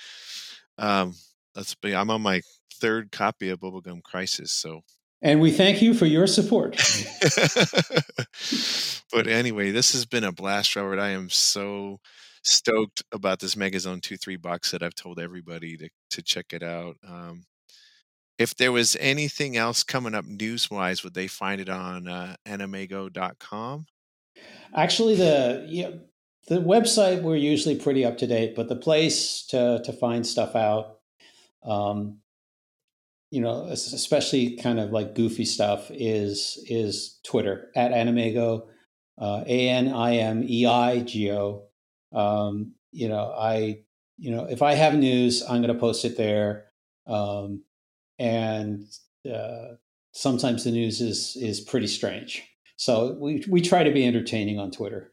Um 0.78 1.14
let's 1.56 1.74
be 1.74 1.92
i'm 1.94 2.08
on 2.08 2.22
my 2.22 2.40
third 2.74 3.10
copy 3.10 3.48
of 3.48 3.58
bubblegum 3.58 4.00
crisis 4.00 4.52
so 4.52 4.82
And 5.20 5.40
we 5.40 5.50
thank 5.50 5.82
you 5.82 5.94
for 5.94 6.06
your 6.06 6.26
support. 6.26 6.76
but 9.12 9.26
anyway, 9.26 9.72
this 9.72 9.92
has 9.92 10.06
been 10.06 10.24
a 10.24 10.32
blast, 10.32 10.76
Robert. 10.76 11.00
I 11.00 11.08
am 11.08 11.28
so 11.28 11.98
stoked 12.44 13.02
about 13.12 13.40
this 13.40 13.56
Megazone 13.56 14.00
2 14.00 14.16
3 14.16 14.36
box 14.36 14.70
set. 14.70 14.82
I've 14.82 14.94
told 14.94 15.18
everybody 15.18 15.76
to, 15.76 15.88
to 16.10 16.22
check 16.22 16.52
it 16.52 16.62
out. 16.62 16.96
Um, 17.06 17.44
if 18.38 18.54
there 18.54 18.70
was 18.70 18.96
anything 19.00 19.56
else 19.56 19.82
coming 19.82 20.14
up 20.14 20.24
news 20.24 20.70
wise, 20.70 21.02
would 21.02 21.14
they 21.14 21.26
find 21.26 21.60
it 21.60 21.68
on 21.68 22.06
uh, 22.06 22.36
animeigo.com? 22.46 23.86
Actually, 24.74 25.16
the 25.16 25.66
yeah, 25.68 25.90
the 26.46 26.60
website 26.60 27.22
we're 27.22 27.36
usually 27.36 27.76
pretty 27.76 28.04
up 28.04 28.18
to 28.18 28.26
date, 28.28 28.54
but 28.54 28.68
the 28.68 28.76
place 28.76 29.44
to 29.46 29.82
to 29.84 29.92
find 29.92 30.24
stuff 30.24 30.54
out, 30.54 30.98
um, 31.64 32.18
you 33.30 33.40
know, 33.40 33.64
especially 33.64 34.56
kind 34.56 34.80
of 34.80 34.90
like 34.90 35.14
goofy 35.14 35.44
stuff, 35.44 35.90
is 35.90 36.62
is 36.68 37.18
Twitter 37.24 37.70
at 37.76 37.92
AnimEigo, 37.92 38.66
uh, 39.20 39.44
A 39.46 39.68
N 39.68 39.88
I 39.88 40.16
M 40.16 40.44
E 40.48 40.66
I 40.66 41.00
G 41.00 41.30
O. 41.32 41.64
Um, 42.12 42.74
you 42.90 43.08
know, 43.08 43.34
I 43.36 43.80
you 44.16 44.30
know 44.30 44.44
if 44.44 44.62
I 44.62 44.74
have 44.74 44.94
news, 44.94 45.42
I'm 45.42 45.62
going 45.62 45.74
to 45.74 45.80
post 45.80 46.04
it 46.04 46.16
there, 46.16 46.66
um, 47.06 47.64
and 48.18 48.84
uh, 49.30 49.74
sometimes 50.12 50.64
the 50.64 50.70
news 50.70 51.00
is 51.00 51.36
is 51.40 51.60
pretty 51.60 51.86
strange. 51.86 52.42
So 52.76 53.16
we 53.20 53.44
we 53.48 53.60
try 53.60 53.82
to 53.82 53.92
be 53.92 54.06
entertaining 54.06 54.58
on 54.58 54.70
Twitter. 54.70 55.12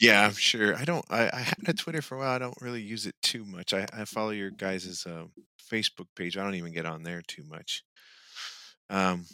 Yeah, 0.00 0.24
I'm 0.24 0.32
sure. 0.32 0.74
I 0.74 0.84
don't. 0.84 1.04
I, 1.10 1.30
I 1.30 1.40
had 1.40 1.68
a 1.68 1.74
Twitter 1.74 2.00
for 2.00 2.16
a 2.16 2.18
while. 2.18 2.30
I 2.30 2.38
don't 2.38 2.60
really 2.60 2.80
use 2.80 3.06
it 3.06 3.14
too 3.22 3.44
much. 3.44 3.74
I, 3.74 3.86
I 3.92 4.06
follow 4.06 4.30
your 4.30 4.50
guys' 4.50 5.06
uh, 5.06 5.24
Facebook 5.70 6.06
page. 6.16 6.38
I 6.38 6.42
don't 6.42 6.54
even 6.54 6.72
get 6.72 6.86
on 6.86 7.02
there 7.02 7.22
too 7.26 7.44
much. 7.46 7.84
Um, 8.88 9.26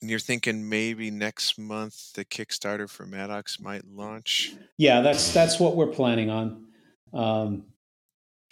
and 0.00 0.08
you're 0.08 0.20
thinking 0.20 0.68
maybe 0.68 1.10
next 1.10 1.58
month 1.58 2.12
the 2.12 2.24
Kickstarter 2.24 2.88
for 2.88 3.06
Madox 3.06 3.60
might 3.60 3.84
launch. 3.84 4.54
Yeah, 4.78 5.00
that's 5.00 5.34
that's 5.34 5.58
what 5.58 5.74
we're 5.74 5.88
planning 5.88 6.30
on. 6.30 6.66
Um, 7.12 7.64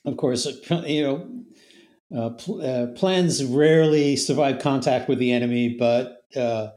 of 0.04 0.16
course, 0.16 0.46
uh, 0.46 0.82
you 0.86 1.02
know, 1.02 2.20
uh, 2.20 2.30
pl- 2.30 2.62
uh, 2.62 2.86
plans 2.98 3.44
rarely 3.44 4.16
survive 4.16 4.58
contact 4.58 5.08
with 5.08 5.18
the 5.20 5.30
enemy, 5.30 5.76
but 5.78 6.22
uh, 6.36 6.70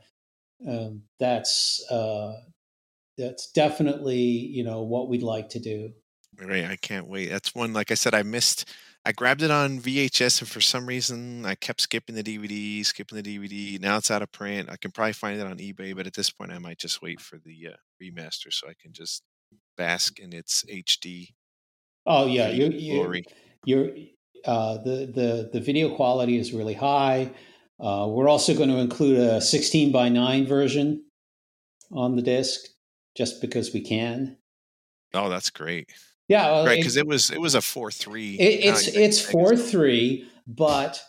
um, 0.67 1.01
that's 1.19 1.83
uh, 1.89 2.33
that's 3.17 3.51
definitely 3.51 4.19
you 4.19 4.63
know 4.63 4.83
what 4.83 5.09
we'd 5.09 5.23
like 5.23 5.49
to 5.49 5.59
do. 5.59 5.91
Right, 6.39 6.65
I 6.65 6.77
can't 6.77 7.07
wait. 7.07 7.29
That's 7.29 7.53
one. 7.53 7.73
Like 7.73 7.91
I 7.91 7.95
said, 7.95 8.13
I 8.13 8.23
missed. 8.23 8.69
I 9.03 9.11
grabbed 9.11 9.41
it 9.41 9.49
on 9.49 9.79
VHS, 9.79 10.41
and 10.41 10.49
for 10.49 10.61
some 10.61 10.85
reason, 10.85 11.45
I 11.45 11.55
kept 11.55 11.81
skipping 11.81 12.15
the 12.15 12.23
DVD, 12.23 12.85
skipping 12.85 13.21
the 13.21 13.37
DVD. 13.37 13.81
Now 13.81 13.97
it's 13.97 14.11
out 14.11 14.21
of 14.21 14.31
print. 14.31 14.69
I 14.69 14.77
can 14.77 14.91
probably 14.91 15.13
find 15.13 15.39
it 15.39 15.47
on 15.47 15.57
eBay, 15.57 15.95
but 15.95 16.05
at 16.05 16.13
this 16.13 16.29
point, 16.29 16.51
I 16.51 16.59
might 16.59 16.77
just 16.77 17.01
wait 17.01 17.19
for 17.19 17.37
the 17.37 17.69
uh, 17.73 17.77
remaster 18.01 18.51
so 18.51 18.67
I 18.69 18.73
can 18.79 18.93
just 18.93 19.23
bask 19.75 20.19
in 20.19 20.33
its 20.33 20.63
HD. 20.71 21.29
Oh 22.05 22.27
yeah, 22.27 22.49
you, 22.49 22.69
you, 22.69 23.23
you're 23.65 23.89
uh, 24.45 24.77
the 24.77 25.11
the 25.13 25.49
the 25.53 25.59
video 25.59 25.95
quality 25.95 26.37
is 26.37 26.53
really 26.53 26.73
high. 26.73 27.31
Uh, 27.79 28.07
we're 28.07 28.29
also 28.29 28.53
going 28.53 28.69
to 28.69 28.77
include 28.77 29.17
a 29.17 29.41
16 29.41 29.91
by 29.91 30.07
9 30.07 30.45
version 30.45 31.03
on 31.91 32.15
the 32.15 32.21
disc, 32.21 32.61
just 33.15 33.41
because 33.41 33.73
we 33.73 33.81
can. 33.81 34.37
Oh, 35.13 35.29
that's 35.29 35.49
great. 35.49 35.89
Yeah, 36.27 36.49
well, 36.51 36.65
right. 36.65 36.77
Because 36.77 36.95
it, 36.95 37.01
it, 37.01 37.07
was 37.07 37.29
it 37.29 37.41
was 37.41 37.55
a 37.55 37.61
four 37.61 37.91
three. 37.91 38.35
It, 38.35 38.65
it's 38.65 38.87
it's 38.87 39.21
four 39.21 39.57
three, 39.57 40.29
but 40.47 41.01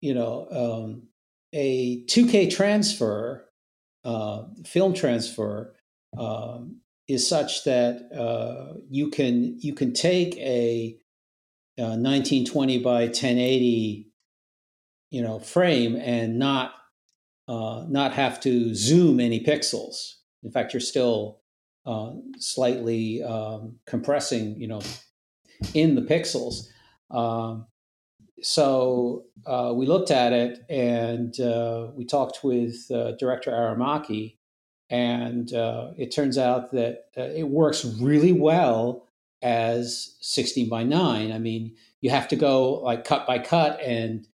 you 0.00 0.14
know, 0.14 0.46
um, 0.50 1.08
a 1.52 2.04
2K 2.04 2.54
transfer, 2.54 3.48
uh, 4.04 4.44
film 4.64 4.94
transfer, 4.94 5.74
um, 6.18 6.80
is 7.08 7.26
such 7.26 7.64
that 7.64 8.10
uh, 8.12 8.78
you 8.90 9.10
can 9.10 9.58
you 9.60 9.74
can 9.74 9.92
take 9.92 10.36
a 10.38 10.96
1920 11.76 12.78
uh, 12.78 12.82
by 12.82 13.00
1080 13.04 14.08
you 15.10 15.22
know 15.22 15.38
frame 15.38 15.96
and 15.96 16.38
not 16.38 16.74
uh, 17.48 17.84
not 17.88 18.12
have 18.12 18.40
to 18.40 18.74
zoom 18.74 19.20
any 19.20 19.42
pixels 19.42 20.14
in 20.42 20.50
fact 20.50 20.72
you're 20.72 20.80
still 20.80 21.40
uh, 21.84 22.12
slightly 22.38 23.22
um, 23.22 23.76
compressing 23.86 24.60
you 24.60 24.68
know 24.68 24.80
in 25.74 25.94
the 25.94 26.02
pixels. 26.02 26.68
Um, 27.10 27.66
so 28.42 29.24
uh, 29.46 29.72
we 29.74 29.86
looked 29.86 30.10
at 30.10 30.32
it 30.32 30.60
and 30.68 31.38
uh, 31.40 31.88
we 31.94 32.04
talked 32.04 32.42
with 32.42 32.90
uh, 32.90 33.12
director 33.12 33.50
aramaki 33.50 34.36
and 34.90 35.50
it 35.96 36.10
turns 36.12 36.36
out 36.36 36.70
that 36.72 37.06
it 37.16 37.48
works 37.48 37.84
really 37.84 38.32
well 38.32 39.08
as 39.42 40.16
16 40.20 40.68
by 40.68 40.84
9 40.84 41.32
i 41.32 41.38
mean 41.38 41.74
you 42.00 42.10
have 42.10 42.28
to 42.28 42.36
go 42.36 42.74
like 42.74 43.04
cut 43.04 43.26
by 43.26 43.38
cut 43.40 43.80
and 43.80 44.28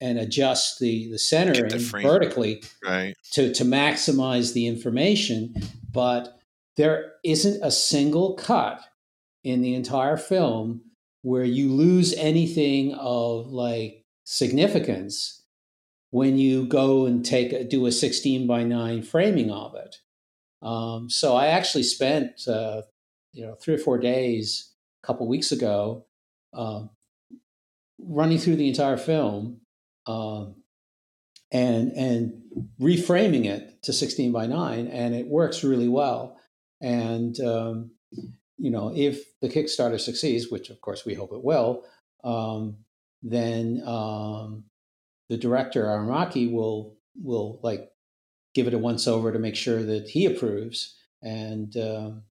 and 0.00 0.18
adjust 0.18 0.78
the 0.80 1.10
the 1.10 1.18
centering 1.18 1.68
the 1.68 1.78
vertically 1.78 2.62
right. 2.84 3.14
to 3.32 3.52
to 3.52 3.64
maximize 3.64 4.52
the 4.52 4.66
information 4.66 5.54
but 5.92 6.38
there 6.76 7.12
isn't 7.24 7.62
a 7.62 7.70
single 7.70 8.34
cut 8.34 8.80
in 9.44 9.62
the 9.62 9.74
entire 9.74 10.16
film 10.16 10.80
where 11.22 11.44
you 11.44 11.72
lose 11.72 12.12
anything 12.14 12.92
of 12.94 13.46
like 13.46 14.04
significance 14.24 15.42
when 16.10 16.38
you 16.38 16.66
go 16.66 17.06
and 17.06 17.24
take 17.24 17.52
a, 17.52 17.64
do 17.64 17.86
a 17.86 17.92
16 17.92 18.46
by 18.46 18.62
9 18.62 19.02
framing 19.02 19.50
of 19.50 19.74
it 19.74 19.96
um, 20.62 21.08
so 21.08 21.36
i 21.36 21.46
actually 21.46 21.82
spent 21.82 22.46
uh, 22.48 22.82
you 23.34 23.44
know 23.44 23.54
three 23.54 23.74
or 23.74 23.78
four 23.78 23.98
days 23.98 24.74
a 25.02 25.06
couple 25.06 25.28
weeks 25.28 25.52
ago, 25.52 26.06
um, 26.54 26.90
running 27.98 28.38
through 28.38 28.56
the 28.56 28.68
entire 28.68 28.96
film 28.96 29.60
um, 30.06 30.56
and 31.52 31.92
and 31.92 32.42
reframing 32.80 33.46
it 33.46 33.82
to 33.82 33.92
16 33.92 34.32
by 34.32 34.46
9 34.46 34.86
and 34.88 35.14
it 35.14 35.26
works 35.26 35.64
really 35.64 35.88
well 35.88 36.38
and 36.80 37.38
um, 37.40 37.90
you 38.58 38.70
know 38.70 38.92
if 38.94 39.24
the 39.40 39.48
kickstarter 39.48 40.00
succeeds 40.00 40.50
which 40.50 40.70
of 40.70 40.80
course 40.80 41.04
we 41.04 41.14
hope 41.14 41.32
it 41.32 41.44
will 41.44 41.84
um, 42.24 42.76
then 43.22 43.82
um, 43.86 44.64
the 45.28 45.36
director 45.36 45.84
aramaki 45.84 46.50
will 46.50 46.96
will 47.22 47.60
like 47.62 47.90
give 48.54 48.66
it 48.66 48.74
a 48.74 48.78
once 48.78 49.06
over 49.06 49.32
to 49.32 49.38
make 49.38 49.56
sure 49.56 49.82
that 49.82 50.08
he 50.08 50.26
approves 50.26 50.96
and 51.22 51.76
um, 51.76 52.22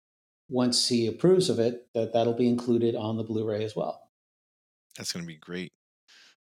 once 0.49 0.87
he 0.87 1.07
approves 1.07 1.49
of 1.49 1.59
it, 1.59 1.87
that 1.93 2.13
that'll 2.13 2.33
be 2.33 2.47
included 2.47 2.95
on 2.95 3.17
the 3.17 3.23
Blu-ray 3.23 3.63
as 3.63 3.75
well. 3.75 4.09
That's 4.95 5.11
going 5.11 5.23
to 5.23 5.27
be 5.27 5.37
great. 5.37 5.73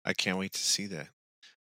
I 0.05 0.13
can't 0.13 0.37
wait 0.37 0.53
to 0.53 0.59
see 0.59 0.85
that. 0.87 1.07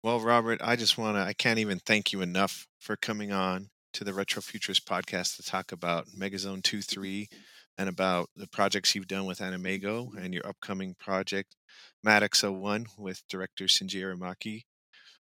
Well, 0.04 0.20
Robert, 0.20 0.60
I 0.62 0.76
just 0.76 0.98
want 0.98 1.16
to, 1.16 1.22
I 1.22 1.32
can't 1.32 1.58
even 1.58 1.78
thank 1.78 2.12
you 2.12 2.20
enough 2.20 2.66
for 2.78 2.94
coming 2.94 3.32
on 3.32 3.70
to 3.94 4.04
the 4.04 4.12
Retro 4.12 4.42
Futurist 4.42 4.86
podcast 4.86 5.36
to 5.36 5.42
talk 5.42 5.72
about 5.72 6.08
Megazone 6.08 6.62
2 6.62 6.82
3 6.82 7.26
and 7.78 7.88
about 7.88 8.28
the 8.36 8.46
projects 8.46 8.94
you've 8.94 9.08
done 9.08 9.24
with 9.24 9.38
AnimEigo 9.38 10.14
and 10.22 10.34
your 10.34 10.46
upcoming 10.46 10.94
project, 11.00 11.56
Madox 12.06 12.46
01, 12.46 12.84
with 12.98 13.22
director 13.30 13.64
Shinji 13.64 14.02
Aramaki. 14.02 14.64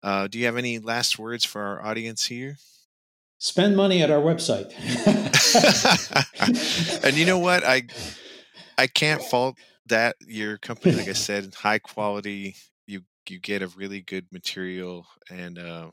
Uh, 0.01 0.29
do 0.29 0.39
you 0.39 0.45
have 0.45 0.55
any 0.55 0.79
last 0.79 1.19
words 1.19 1.43
for 1.43 1.61
our 1.61 1.85
audience 1.85 2.27
here? 2.27 2.55
spend 3.39 3.75
money 3.75 4.01
at 4.01 4.09
our 4.09 4.21
website. 4.21 4.71
and 7.03 7.17
you 7.17 7.25
know 7.25 7.39
what? 7.39 7.65
I 7.65 7.83
I 8.77 8.87
can't 8.87 9.21
fault 9.21 9.57
that 9.87 10.15
your 10.25 10.57
company, 10.59 10.95
like 10.95 11.09
I 11.09 11.13
said, 11.13 11.53
high 11.55 11.79
quality. 11.79 12.55
You 13.29 13.39
get 13.39 13.61
a 13.61 13.67
really 13.67 14.01
good 14.01 14.25
material, 14.31 15.07
and 15.29 15.57
uh, 15.57 15.91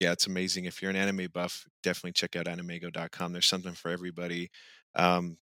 yeah, 0.00 0.12
it's 0.12 0.26
amazing. 0.26 0.64
If 0.64 0.82
you're 0.82 0.90
an 0.90 0.96
anime 0.96 1.28
buff, 1.32 1.66
definitely 1.82 2.12
check 2.12 2.36
out 2.36 2.46
animeigo.com. 2.46 3.32
There's 3.32 3.46
something 3.46 3.74
for 3.74 3.90
everybody. 3.90 4.50
Um, 4.96 5.38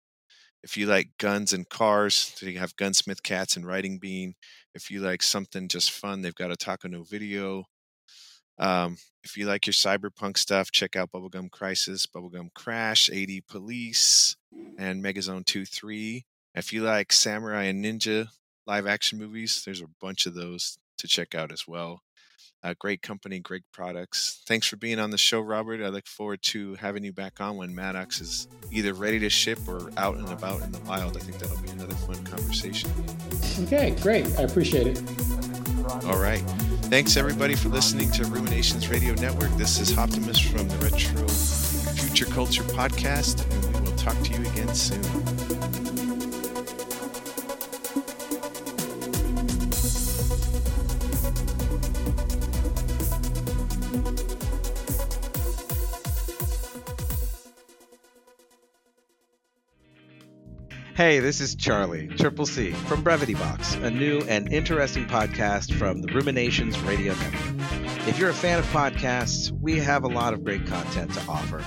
if 0.64 0.76
you 0.76 0.88
like 0.88 1.12
guns 1.18 1.54
and 1.54 1.68
cars, 1.70 2.36
they 2.42 2.54
have 2.54 2.76
Gunsmith 2.76 3.24
Cats 3.24 3.56
and 3.56 3.66
Riding 3.66 4.00
Bean. 4.00 4.34
If 4.76 4.92
you 4.92 5.02
like 5.02 5.24
something 5.24 5.68
just 5.68 5.92
fun, 5.92 6.22
they've 6.22 6.36
got 6.36 6.52
Otaku 6.52 6.90
no 6.90 7.04
Video. 7.04 7.66
Um, 8.58 8.98
if 9.24 9.38
you 9.38 9.46
like 9.46 9.66
your 9.66 9.74
cyberpunk 9.74 10.38
stuff, 10.38 10.72
check 10.72 10.96
out 10.96 11.12
Bubblegum 11.12 11.50
Crisis, 11.50 12.06
Bubblegum 12.06 12.50
Crash, 12.54 13.10
AD 13.10 13.30
Police, 13.48 14.36
and 14.78 15.04
Megazone 15.04 15.46
2 15.46 15.66
3. 15.66 16.26
If 16.56 16.74
you 16.74 16.84
like 16.84 17.14
samurai 17.14 17.64
and 17.64 17.84
ninja 17.84 18.28
live 18.70 18.86
action 18.86 19.18
movies, 19.18 19.64
there's 19.66 19.82
a 19.82 19.88
bunch 20.00 20.28
of 20.28 20.36
those 20.36 20.78
to 21.00 21.08
check 21.08 21.34
out 21.34 21.52
as 21.52 21.68
well. 21.68 22.02
Uh, 22.62 22.76
great 22.78 23.02
company, 23.02 23.40
great 23.40 23.64
products. 23.74 24.44
Thanks 24.46 24.68
for 24.68 24.76
being 24.76 25.00
on 25.00 25.10
the 25.10 25.18
show, 25.18 25.40
Robert. 25.40 25.82
I 25.82 25.88
look 25.88 26.06
forward 26.06 26.42
to 26.44 26.76
having 26.76 27.04
you 27.04 27.12
back 27.12 27.42
on 27.42 27.58
when 27.58 27.74
Madox 27.74 28.22
is 28.22 28.48
either 28.72 28.94
ready 28.94 29.18
to 29.20 29.30
ship 29.30 29.58
or 29.68 29.90
out 29.98 30.18
and 30.18 30.30
about 30.30 30.62
in 30.62 30.72
the 30.72 30.80
wild. 30.82 31.18
I 31.18 31.22
think 31.22 31.40
that'll 31.40 31.62
be 31.64 31.70
another 31.70 31.96
fun 31.96 32.24
conversation. 32.26 32.92
Okay, 33.64 33.96
great. 34.02 34.28
I 34.38 34.44
appreciate 34.44 34.88
it. 34.88 35.02
All 36.06 36.20
right. 36.20 36.44
Thanks, 36.92 37.18
everybody, 37.18 37.56
for 37.56 37.70
listening 37.70 38.12
to 38.12 38.26
Ruminations 38.26 38.88
Radio 38.90 39.16
Network. 39.16 39.52
This 39.52 39.80
is 39.80 39.98
Optimus 39.98 40.40
from 40.40 40.68
the 40.68 40.78
Retro 40.78 41.28
Future 41.96 42.26
Culture 42.26 42.64
Podcast, 42.64 43.50
and 43.52 43.76
we 43.76 43.90
will 43.90 43.98
talk 43.98 44.20
to 44.24 44.34
you 44.34 44.48
again 44.50 44.76
soon. 44.76 45.39
Hey, 61.00 61.20
this 61.20 61.40
is 61.40 61.56
Charlie, 61.56 62.10
Triple 62.10 62.46
C, 62.46 62.72
from 62.72 63.04
Brevity 63.04 63.34
Box, 63.34 63.76
a 63.76 63.90
new 63.90 64.20
and 64.28 64.52
interesting 64.52 65.06
podcast 65.06 65.74
from 65.76 66.02
the 66.02 66.12
Ruminations 66.12 66.78
Radio 66.82 67.14
Network. 67.14 68.06
If 68.06 68.20
you're 68.20 68.32
a 68.32 68.34
fan 68.34 68.60
of 68.60 68.66
podcasts, 68.66 69.50
we 69.50 69.80
have 69.80 70.04
a 70.04 70.10
lot 70.10 70.34
of 70.34 70.44
great 70.44 70.68
content 70.68 71.14
to 71.14 71.26
offer. 71.30 71.64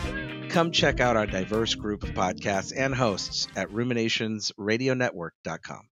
Come 0.50 0.70
check 0.70 1.00
out 1.00 1.16
our 1.16 1.24
diverse 1.24 1.74
group 1.74 2.02
of 2.02 2.10
podcasts 2.10 2.74
and 2.76 2.94
hosts 2.94 3.48
at 3.56 3.70
ruminationsradionetwork.com. 3.70 5.88